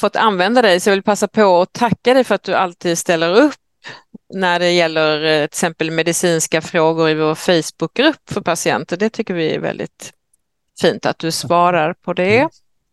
fått 0.00 0.16
använda 0.16 0.62
dig 0.62 0.80
så 0.80 0.90
jag 0.90 0.94
vill 0.94 1.02
passa 1.02 1.28
på 1.28 1.60
att 1.60 1.72
tacka 1.72 2.14
dig 2.14 2.24
för 2.24 2.34
att 2.34 2.42
du 2.42 2.54
alltid 2.54 2.98
ställer 2.98 3.34
upp 3.34 3.54
när 4.34 4.58
det 4.58 4.70
gäller 4.70 5.24
eh, 5.24 5.38
till 5.38 5.44
exempel 5.44 5.90
medicinska 5.90 6.60
frågor 6.60 7.10
i 7.10 7.14
vår 7.14 7.34
Facebookgrupp 7.34 8.30
för 8.30 8.40
patienter. 8.40 8.96
Det 8.96 9.10
tycker 9.10 9.34
vi 9.34 9.54
är 9.54 9.58
väldigt 9.58 10.12
fint 10.80 11.06
att 11.06 11.18
du 11.18 11.30
svarar 11.32 11.92
på 11.94 12.12
det. 12.12 12.38
Mm. 12.38 12.50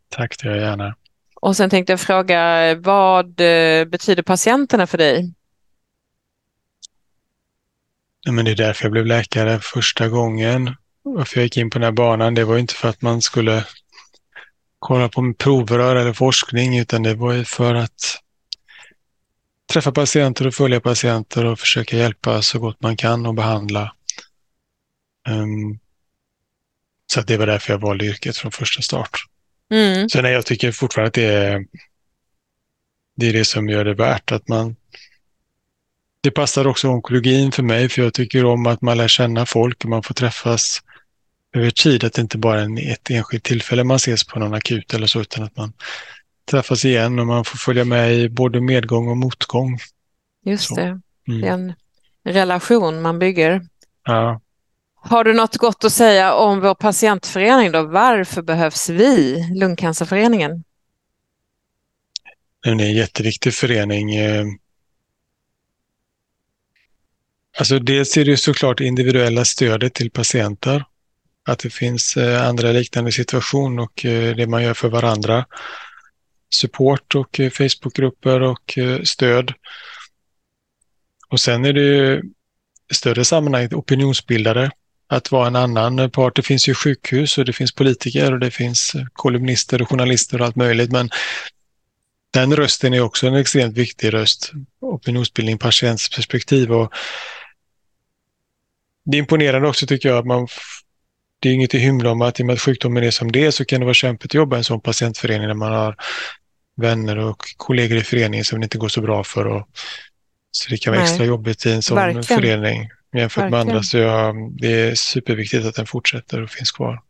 Tack, 0.09 0.37
det 0.41 0.47
gör 0.47 0.55
jag 0.55 0.63
gärna. 0.63 0.95
Och 1.41 1.57
sen 1.57 1.69
tänkte 1.69 1.93
jag 1.93 1.99
fråga, 1.99 2.75
vad 2.75 3.25
eh, 3.25 3.85
betyder 3.85 4.23
patienterna 4.23 4.87
för 4.87 4.97
dig? 4.97 5.33
Ja, 8.21 8.31
men 8.31 8.45
det 8.45 8.51
är 8.51 8.55
därför 8.55 8.85
jag 8.85 8.91
blev 8.91 9.05
läkare 9.05 9.59
första 9.59 10.07
gången 10.07 10.75
varför 11.15 11.37
jag 11.37 11.43
gick 11.43 11.57
in 11.57 11.69
på 11.69 11.79
den 11.79 11.85
här 11.85 11.91
banan, 11.91 12.33
det 12.33 12.43
var 12.43 12.57
inte 12.57 12.73
för 12.73 12.89
att 12.89 13.01
man 13.01 13.21
skulle 13.21 13.65
kolla 14.79 15.09
på 15.09 15.33
provrör 15.37 15.95
eller 15.95 16.13
forskning, 16.13 16.79
utan 16.79 17.03
det 17.03 17.15
var 17.15 17.33
ju 17.33 17.45
för 17.45 17.75
att 17.75 18.19
träffa 19.73 19.91
patienter 19.91 20.47
och 20.47 20.53
följa 20.53 20.79
patienter 20.79 21.45
och 21.45 21.59
försöka 21.59 21.97
hjälpa 21.97 22.41
så 22.41 22.59
gott 22.59 22.81
man 22.81 22.97
kan 22.97 23.25
och 23.25 23.33
behandla. 23.33 23.93
Um, 25.29 25.79
så 27.13 27.21
det 27.21 27.37
var 27.37 27.47
därför 27.47 27.73
jag 27.73 27.79
valde 27.79 28.05
yrket 28.05 28.37
från 28.37 28.51
första 28.51 28.81
start. 28.81 29.11
Mm. 29.71 30.09
Sen 30.09 30.25
jag 30.25 30.45
tycker 30.45 30.71
fortfarande 30.71 31.07
att 31.07 31.13
det 31.13 31.25
är, 31.25 31.65
det 33.15 33.29
är 33.29 33.33
det 33.33 33.45
som 33.45 33.69
gör 33.69 33.85
det 33.85 33.93
värt 33.93 34.31
att 34.31 34.47
man 34.47 34.75
det 36.21 36.31
passar 36.31 36.67
också 36.67 36.87
onkologin 36.87 37.51
för 37.51 37.63
mig, 37.63 37.89
för 37.89 38.01
jag 38.01 38.13
tycker 38.13 38.45
om 38.45 38.67
att 38.67 38.81
man 38.81 38.97
lär 38.97 39.07
känna 39.07 39.45
folk 39.45 39.83
och 39.83 39.89
man 39.89 40.03
får 40.03 40.13
träffas 40.13 40.81
över 41.55 41.69
tid. 41.69 42.03
Att 42.03 42.13
det 42.13 42.21
inte 42.21 42.37
bara 42.37 42.61
är 42.61 42.91
ett 42.91 43.09
enskilt 43.09 43.43
tillfälle 43.43 43.83
man 43.83 43.95
ses 43.95 44.23
på 44.23 44.39
någon 44.39 44.53
akut 44.53 44.93
eller 44.93 45.07
så, 45.07 45.21
utan 45.21 45.43
att 45.43 45.57
man 45.57 45.73
träffas 46.51 46.85
igen 46.85 47.19
och 47.19 47.27
man 47.27 47.45
får 47.45 47.57
följa 47.57 47.85
med 47.85 48.15
i 48.15 48.29
både 48.29 48.61
medgång 48.61 49.07
och 49.07 49.17
motgång. 49.17 49.79
Just 50.45 50.67
så. 50.67 50.75
det, 50.75 50.81
mm. 51.27 51.41
det 51.41 51.47
är 51.47 51.53
en 51.53 51.73
relation 52.23 53.01
man 53.01 53.19
bygger. 53.19 53.61
Ja. 54.05 54.41
Har 55.09 55.23
du 55.23 55.33
något 55.33 55.57
gott 55.57 55.83
att 55.83 55.93
säga 55.93 56.33
om 56.33 56.59
vår 56.59 56.75
patientförening 56.75 57.71
då? 57.71 57.83
Varför 57.83 58.41
behövs 58.41 58.89
vi, 58.89 59.45
Lungcancerföreningen? 59.55 60.63
Det 62.63 62.69
är 62.69 62.73
en 62.73 62.93
jätteviktig 62.93 63.53
förening. 63.53 64.15
Eh, 64.15 64.45
alltså 67.59 67.79
dels 67.79 68.17
är 68.17 68.25
det 68.25 68.37
såklart 68.37 68.79
individuella 68.79 69.45
stödet 69.45 69.93
till 69.93 70.11
patienter 70.11 70.85
att 71.45 71.59
det 71.59 71.69
finns 71.69 72.17
eh, 72.17 72.47
andra 72.47 72.71
liknande 72.71 73.11
situation 73.11 73.79
och 73.79 74.05
eh, 74.05 74.35
det 74.35 74.47
man 74.47 74.63
gör 74.63 74.73
för 74.73 74.89
varandra. 74.89 75.45
Support 76.49 77.15
och 77.15 77.39
Facebookgrupper 77.51 78.41
och 78.41 78.79
stöd. 79.03 79.53
Och 81.27 81.39
sen 81.39 81.65
är 81.65 81.73
det 81.73 81.81
ju 81.81 82.21
större 82.93 83.25
sammanhang 83.25 83.67
opinionsbildare. 83.73 84.71
Att 85.09 85.31
vara 85.31 85.47
en 85.47 85.55
annan 85.55 86.11
part. 86.11 86.35
Det 86.35 86.41
finns 86.41 86.67
ju 86.69 86.73
sjukhus 86.73 87.37
och 87.37 87.45
det 87.45 87.53
finns 87.53 87.71
politiker 87.71 88.33
och 88.33 88.39
det 88.39 88.51
finns 88.51 88.95
kolumnister 89.13 89.81
och 89.81 89.89
journalister 89.89 90.41
och 90.41 90.45
allt 90.47 90.55
möjligt. 90.55 90.91
Men 90.91 91.09
den 92.33 92.55
rösten 92.55 92.93
är 92.93 93.01
också 93.01 93.27
en 93.27 93.35
extremt 93.35 93.77
viktig 93.77 94.13
röst. 94.13 94.51
Opinionsbildning, 94.81 95.57
patientsperspektiv 95.57 96.71
och 96.71 96.93
det 99.05 99.17
är 99.17 99.19
imponerande 99.19 99.67
också 99.67 99.87
tycker 99.87 100.09
jag 100.09 100.17
att 100.17 100.25
man 100.25 100.47
det 101.39 101.49
är 101.49 101.53
inget 101.53 101.75
att 101.75 101.81
hymla 101.81 102.11
om 102.11 102.21
att 102.21 102.39
i 102.39 102.43
och 102.43 102.47
med 102.47 102.53
att 102.53 102.61
sjukdomen 102.61 103.03
är 103.03 103.11
som 103.11 103.31
det 103.31 103.45
är 103.45 103.51
så 103.51 103.65
kan 103.65 103.79
det 103.79 103.85
vara 103.85 103.93
kämpigt 103.93 104.31
att 104.31 104.33
jobba 104.33 104.55
i 104.55 104.57
en 104.57 104.63
sån 104.63 104.81
patientförening 104.81 105.47
när 105.47 105.53
man 105.53 105.71
har 105.71 105.95
vänner 106.75 107.17
och 107.17 107.43
kollegor 107.57 107.97
i 107.97 108.03
föreningen 108.03 108.45
som 108.45 108.59
det 108.59 108.63
inte 108.63 108.77
går 108.77 108.89
så 108.89 109.01
bra 109.01 109.23
för. 109.23 109.47
Och, 109.47 109.67
så 110.51 110.69
det 110.69 110.77
kan 110.77 110.91
vara 110.91 111.03
Nej. 111.03 111.11
extra 111.11 111.25
jobbigt 111.25 111.65
i 111.65 111.71
en 111.71 111.81
sån 111.81 111.95
Verkligen. 111.95 112.23
förening 112.23 112.89
jämfört 113.13 113.43
Verkligen. 113.43 113.51
med 113.51 113.59
andra. 113.59 113.83
Så 113.83 113.97
jag, 113.97 114.35
det 114.61 114.71
är 114.71 114.95
superviktigt 114.95 115.65
att 115.65 115.75
den 115.75 115.85
fortsätter 115.85 116.41
och 116.41 116.49
finns 116.49 116.71
kvar. 116.71 117.01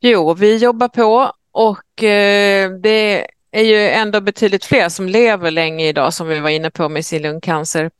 Jo, 0.00 0.34
vi 0.34 0.56
jobbar 0.56 0.88
på 0.88 1.32
och 1.52 2.04
eh, 2.04 2.70
det 2.70 3.26
är 3.50 3.62
ju 3.62 3.88
ändå 3.88 4.20
betydligt 4.20 4.64
fler 4.64 4.88
som 4.88 5.08
lever 5.08 5.50
länge 5.50 5.88
idag 5.88 6.14
som 6.14 6.28
vi 6.28 6.40
var 6.40 6.50
inne 6.50 6.70
på 6.70 6.88
med 6.88 7.06
sin 7.06 7.22
lungcancer. 7.22 7.90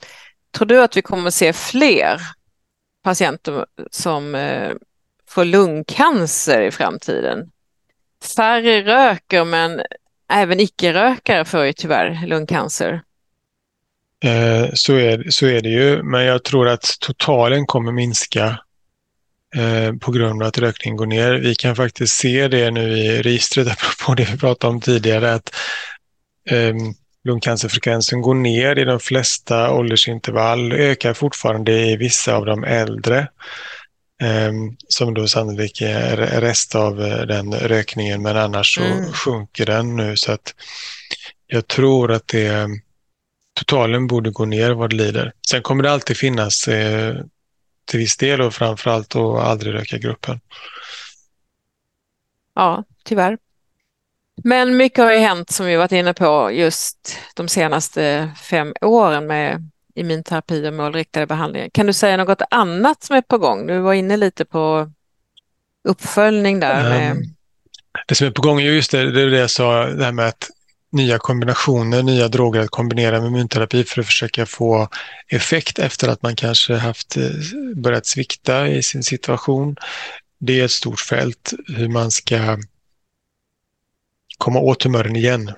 Tror 0.51 0.67
du 0.67 0.83
att 0.83 0.97
vi 0.97 1.03
kommer 1.03 1.31
se 1.31 1.53
fler 1.53 2.21
patienter 3.03 3.67
som 3.91 4.35
eh, 4.35 4.73
få 5.29 5.45
lungcancer 5.45 6.61
i 6.61 6.71
framtiden. 6.71 7.51
Färre 8.37 8.83
röker 8.83 9.45
men 9.45 9.81
även 10.33 10.61
icke-rökare 10.61 11.45
får 11.45 11.65
ju 11.65 11.73
tyvärr 11.73 12.27
lungcancer. 12.27 13.03
Eh, 14.25 14.69
så, 14.73 14.95
är, 14.95 15.31
så 15.31 15.47
är 15.47 15.61
det 15.61 15.69
ju, 15.69 16.03
men 16.03 16.25
jag 16.25 16.45
tror 16.45 16.69
att 16.69 16.97
totalen 17.01 17.67
kommer 17.67 17.93
minska 17.93 18.61
eh, 19.57 19.93
på 20.01 20.13
grund 20.13 20.43
av 20.43 20.49
att 20.49 20.59
rökningen 20.59 20.97
går 20.97 21.07
ner. 21.07 21.33
Vi 21.33 21.55
kan 21.55 21.77
faktiskt 21.77 22.17
se 22.17 22.49
det 22.49 22.71
nu 22.71 22.99
i 22.99 23.23
registret, 23.23 23.69
apropå 23.71 24.15
det 24.15 24.33
vi 24.33 24.39
pratade 24.39 24.71
om 24.71 24.81
tidigare, 24.81 25.35
att 25.35 25.55
eh, 26.51 26.75
lungcancerfrekvensen 27.25 28.23
går 28.23 28.35
ner 28.35 28.79
i 28.79 28.85
de 28.85 29.01
flesta 29.01 29.71
åldersintervall, 29.71 30.73
ökar 30.73 31.15
fortfarande 31.15 31.73
i 31.73 31.97
vissa 31.97 32.35
av 32.35 32.47
de 32.47 32.65
äldre. 32.65 33.29
Ehm, 34.23 34.77
som 34.89 35.15
då 35.15 35.29
sannolikt 35.29 35.81
är 35.81 36.17
rest 36.17 36.75
av 36.75 37.03
eh, 37.03 37.21
den 37.27 37.55
rökningen 37.55 38.23
men 38.23 38.37
annars 38.37 38.75
så 38.75 38.83
mm. 38.83 39.13
sjunker 39.13 39.67
den 39.67 39.97
nu 39.97 40.17
så 40.17 40.33
att 40.33 40.55
jag 41.47 41.67
tror 41.67 42.13
att 42.13 42.29
det 42.29 42.69
totalen 43.61 44.07
borde 44.07 44.31
gå 44.31 44.45
ner 44.45 44.71
vad 44.71 44.91
det 44.91 44.97
lider. 44.97 45.33
Sen 45.51 45.63
kommer 45.63 45.83
det 45.83 45.93
alltid 45.93 46.17
finnas 46.17 46.69
eh, 46.69 47.17
till 47.85 47.99
viss 47.99 48.17
del 48.17 48.41
och 48.41 48.55
framförallt 48.55 49.17
och 49.17 49.47
aldrig 49.47 49.75
röka 49.75 49.99
gruppen. 49.99 50.41
Ja, 52.55 52.85
tyvärr. 53.05 53.39
Men 54.45 54.77
mycket 54.77 55.05
har 55.05 55.13
ju 55.13 55.19
hänt 55.19 55.51
som 55.51 55.67
vi 55.67 55.77
varit 55.77 55.93
inne 55.93 56.15
på 56.15 56.51
just 56.53 57.19
de 57.35 57.49
senaste 57.49 58.31
fem 58.43 58.75
åren 58.81 59.27
med 59.27 59.71
immunterapi 59.95 60.69
och 60.69 60.75
målriktade 60.75 61.27
behandlingar. 61.27 61.69
Kan 61.69 61.87
du 61.87 61.93
säga 61.93 62.17
något 62.17 62.43
annat 62.51 63.03
som 63.03 63.17
är 63.17 63.23
på 63.23 63.39
gång? 63.39 63.67
Du 63.67 63.79
var 63.79 63.95
inne 63.95 64.17
lite 64.17 64.45
på 64.45 64.93
uppföljning 65.89 66.61
där. 66.61 66.91
Med... 66.91 67.13
Um, 67.13 67.23
det 68.09 68.15
som 68.15 68.27
är 68.27 68.31
på 68.31 68.43
gång 68.43 68.61
är 68.61 68.65
just 68.65 68.91
det, 68.91 69.13
det, 69.13 69.23
är 69.23 69.27
det 69.27 69.39
jag 69.39 69.51
sa, 69.51 69.87
det 69.87 70.05
här 70.05 70.13
med 70.13 70.29
att 70.29 70.51
nya 70.93 71.19
kombinationer, 71.19 72.03
nya 72.03 72.29
droger 72.29 72.61
att 72.61 72.71
kombinera 72.71 73.21
med 73.21 73.29
immunterapi 73.29 73.85
för 73.85 74.01
att 74.01 74.07
försöka 74.07 74.47
få 74.47 74.89
effekt 75.29 75.79
efter 75.79 76.09
att 76.09 76.23
man 76.23 76.37
kanske 76.37 76.75
haft 76.75 77.17
eh, 77.17 77.31
börjat 77.77 78.07
svikta 78.07 78.69
i 78.69 78.83
sin 78.83 79.03
situation. 79.03 79.77
Det 80.39 80.61
är 80.61 80.65
ett 80.65 80.71
stort 80.71 81.01
fält 81.01 81.53
hur 81.67 81.89
man 81.89 82.11
ska 82.11 82.59
komma 84.39 84.61
åt 84.61 84.81
tumören 84.81 85.17
igen 85.17 85.53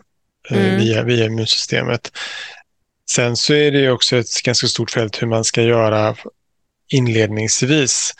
eh, 0.50 0.64
mm. 0.64 0.80
via, 0.80 1.02
via 1.02 1.26
immunsystemet. 1.26 2.12
Sen 3.10 3.36
så 3.36 3.54
är 3.54 3.70
det 3.70 3.90
också 3.90 4.16
ett 4.16 4.42
ganska 4.42 4.66
stort 4.66 4.90
fält 4.90 5.22
hur 5.22 5.26
man 5.26 5.44
ska 5.44 5.62
göra 5.62 6.16
inledningsvis 6.88 8.14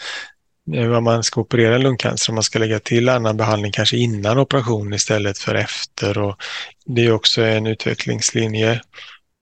vad 0.65 1.03
man 1.03 1.23
ska 1.23 1.41
operera 1.41 1.79
lungcancer, 1.79 2.31
om 2.31 2.35
man 2.35 2.45
ska 2.45 2.59
lägga 2.59 2.79
till 2.79 3.09
annan 3.09 3.37
behandling 3.37 3.73
kanske 3.73 3.97
innan 3.97 4.39
operation 4.39 4.93
istället 4.93 5.39
för 5.39 5.55
efter. 5.55 6.19
Och 6.19 6.37
det 6.85 7.07
är 7.07 7.13
också 7.13 7.43
en 7.43 7.67
utvecklingslinje 7.67 8.81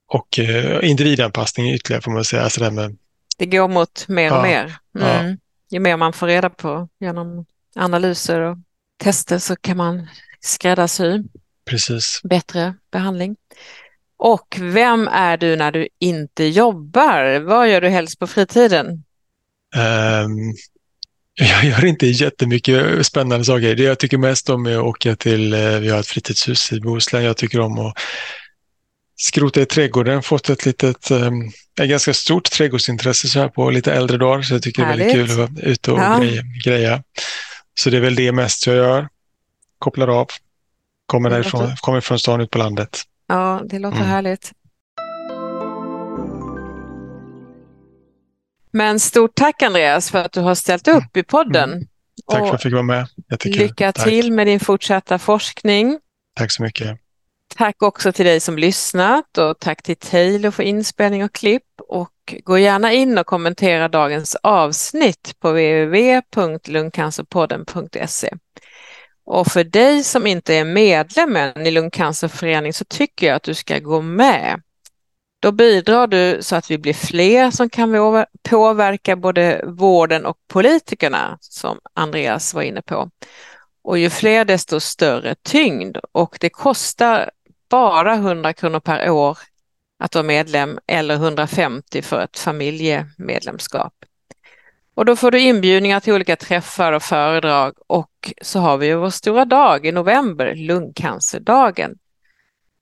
och 0.07 0.39
eh, 0.39 0.89
individanpassning 0.89 1.73
ytterligare 1.73 2.01
får 2.01 2.11
man 2.11 2.25
säga. 2.25 2.43
Alltså 2.43 2.63
det, 2.63 2.71
med, 2.71 2.97
det 3.37 3.45
går 3.45 3.67
mot 3.67 4.07
mer 4.07 4.31
och 4.31 4.37
ja, 4.37 4.43
mer. 4.43 4.75
Mm. 4.99 5.29
Ja. 5.29 5.37
Ju 5.71 5.79
mer 5.79 5.97
man 5.97 6.13
får 6.13 6.27
reda 6.27 6.49
på 6.49 6.87
genom 6.99 7.45
analyser 7.75 8.41
och 8.41 8.57
tester 8.97 9.39
så 9.39 9.55
kan 9.55 9.77
man 9.77 10.07
skräddarsy 10.39 11.23
Precis. 11.65 12.21
bättre 12.23 12.75
behandling. 12.91 13.35
Och 14.17 14.57
vem 14.59 15.07
är 15.07 15.37
du 15.37 15.55
när 15.55 15.71
du 15.71 15.87
inte 15.99 16.43
jobbar? 16.43 17.39
Vad 17.39 17.69
gör 17.69 17.81
du 17.81 17.89
helst 17.89 18.19
på 18.19 18.27
fritiden? 18.27 19.03
Um, 19.75 20.53
jag 21.49 21.65
gör 21.65 21.85
inte 21.85 22.07
jättemycket 22.07 23.05
spännande 23.05 23.45
saker. 23.45 23.75
Det 23.75 23.83
jag 23.83 23.99
tycker 23.99 24.17
mest 24.17 24.49
om 24.49 24.65
är 24.65 24.77
att 24.77 24.83
åka 24.83 25.15
till, 25.15 25.53
eh, 25.53 25.79
vi 25.79 25.89
har 25.89 25.99
ett 25.99 26.07
fritidshus 26.07 26.71
i 26.71 26.79
Bohuslän. 26.79 27.23
Jag 27.23 27.37
tycker 27.37 27.59
om 27.59 27.79
att 27.79 27.97
skrota 29.15 29.61
i 29.61 29.65
trädgården, 29.65 30.23
fått 30.23 30.49
ett 30.49 30.65
litet, 30.65 31.11
ehm, 31.11 31.47
ett 31.81 31.89
ganska 31.89 32.13
stort 32.13 32.51
trädgårdsintresse 32.51 33.27
så 33.27 33.39
här 33.39 33.47
på 33.47 33.69
lite 33.69 33.93
äldre 33.93 34.17
dagar. 34.17 34.41
Så 34.41 34.53
jag 34.53 34.63
tycker 34.63 34.83
Härligt. 34.83 35.07
det 35.07 35.13
är 35.13 35.17
väldigt 35.17 35.35
kul 35.35 35.43
att 35.43 35.51
vara 35.51 35.71
ute 35.71 35.91
och 35.91 35.99
ja. 35.99 36.19
greja, 36.19 36.41
greja. 36.65 37.03
Så 37.79 37.89
det 37.89 37.97
är 37.97 38.01
väl 38.01 38.15
det 38.15 38.31
mest 38.31 38.67
jag 38.67 38.75
gör. 38.75 39.07
Kopplar 39.79 40.07
av, 40.07 40.27
kommer, 41.05 41.29
därifrån, 41.29 41.75
kommer 41.81 42.01
från 42.01 42.19
stan 42.19 42.41
ut 42.41 42.49
på 42.49 42.57
landet. 42.57 43.03
Ja, 43.27 43.61
det 43.65 43.79
låter 43.79 43.97
mm. 43.97 44.09
härligt. 44.09 44.51
Men 48.71 48.99
stort 48.99 49.35
tack 49.35 49.61
Andreas 49.61 50.11
för 50.11 50.19
att 50.19 50.31
du 50.31 50.39
har 50.39 50.55
ställt 50.55 50.87
upp 50.87 51.17
i 51.17 51.23
podden. 51.23 51.73
Mm. 51.73 51.87
Tack 52.31 52.39
för 52.39 52.45
att 52.45 52.51
jag 52.51 52.61
fick 52.61 52.73
vara 52.73 52.83
med. 52.83 53.07
Jättekul. 53.31 53.61
Lycka 53.61 53.91
tack. 53.91 54.05
till 54.05 54.31
med 54.31 54.47
din 54.47 54.59
fortsatta 54.59 55.19
forskning. 55.19 55.99
Tack 56.35 56.51
så 56.51 56.63
mycket. 56.63 56.97
Tack 57.55 57.83
också 57.83 58.11
till 58.11 58.25
dig 58.25 58.39
som 58.39 58.57
lyssnat 58.57 59.37
och 59.37 59.59
tack 59.59 59.83
till 59.83 59.95
Taylor 59.95 60.51
för 60.51 60.63
inspelning 60.63 61.23
och 61.23 61.33
klipp. 61.33 61.63
Och 61.87 62.11
gå 62.43 62.57
gärna 62.57 62.93
in 62.93 63.17
och 63.17 63.25
kommentera 63.25 63.87
dagens 63.87 64.35
avsnitt 64.35 65.35
på 65.39 65.49
www.lungcancerpodden.se. 65.49 68.33
Och 69.25 69.47
för 69.47 69.63
dig 69.63 70.03
som 70.03 70.27
inte 70.27 70.55
är 70.55 70.65
medlem 70.65 71.37
i 71.37 71.71
Lungcancerföreningen 71.71 72.73
så 72.73 72.85
tycker 72.85 73.27
jag 73.27 73.35
att 73.35 73.43
du 73.43 73.53
ska 73.53 73.79
gå 73.79 74.01
med. 74.01 74.61
Då 75.41 75.51
bidrar 75.51 76.07
du 76.07 76.37
så 76.41 76.55
att 76.55 76.71
vi 76.71 76.77
blir 76.77 76.93
fler 76.93 77.51
som 77.51 77.69
kan 77.69 78.25
påverka 78.49 79.15
både 79.15 79.63
vården 79.67 80.25
och 80.25 80.37
politikerna 80.47 81.37
som 81.41 81.79
Andreas 81.93 82.53
var 82.53 82.61
inne 82.61 82.81
på. 82.81 83.09
Och 83.83 83.97
ju 83.97 84.09
fler 84.09 84.45
desto 84.45 84.79
större 84.79 85.35
tyngd 85.35 85.97
och 86.11 86.37
det 86.39 86.49
kostar 86.49 87.31
bara 87.69 88.13
100 88.13 88.53
kronor 88.53 88.79
per 88.79 89.09
år 89.09 89.37
att 89.99 90.15
vara 90.15 90.23
medlem 90.23 90.79
eller 90.87 91.15
150 91.15 92.01
för 92.01 92.21
ett 92.21 92.39
familjemedlemskap. 92.39 93.93
Och 94.95 95.05
då 95.05 95.15
får 95.15 95.31
du 95.31 95.39
inbjudningar 95.39 95.99
till 95.99 96.13
olika 96.13 96.35
träffar 96.35 96.93
och 96.93 97.03
föredrag 97.03 97.73
och 97.87 98.33
så 98.41 98.59
har 98.59 98.77
vi 98.77 98.93
vår 98.93 99.09
stora 99.09 99.45
dag 99.45 99.85
i 99.85 99.91
november, 99.91 100.55
lungcancerdagen. 100.55 101.97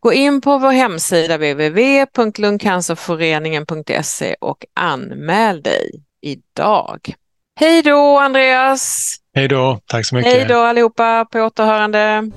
Gå 0.01 0.13
in 0.13 0.41
på 0.41 0.57
vår 0.57 0.71
hemsida 0.71 1.37
www.lungcancerföreningen.se 1.37 4.35
och 4.39 4.65
anmäl 4.75 5.61
dig 5.61 5.91
idag. 6.21 7.13
Hej 7.59 7.81
då 7.81 8.19
Andreas! 8.19 9.15
Hej 9.35 9.47
då, 9.47 9.79
tack 9.85 10.05
så 10.05 10.15
mycket! 10.15 10.33
Hej 10.33 10.45
då 10.45 10.59
allihopa, 10.59 11.25
på 11.31 11.39
återhörande! 11.39 12.31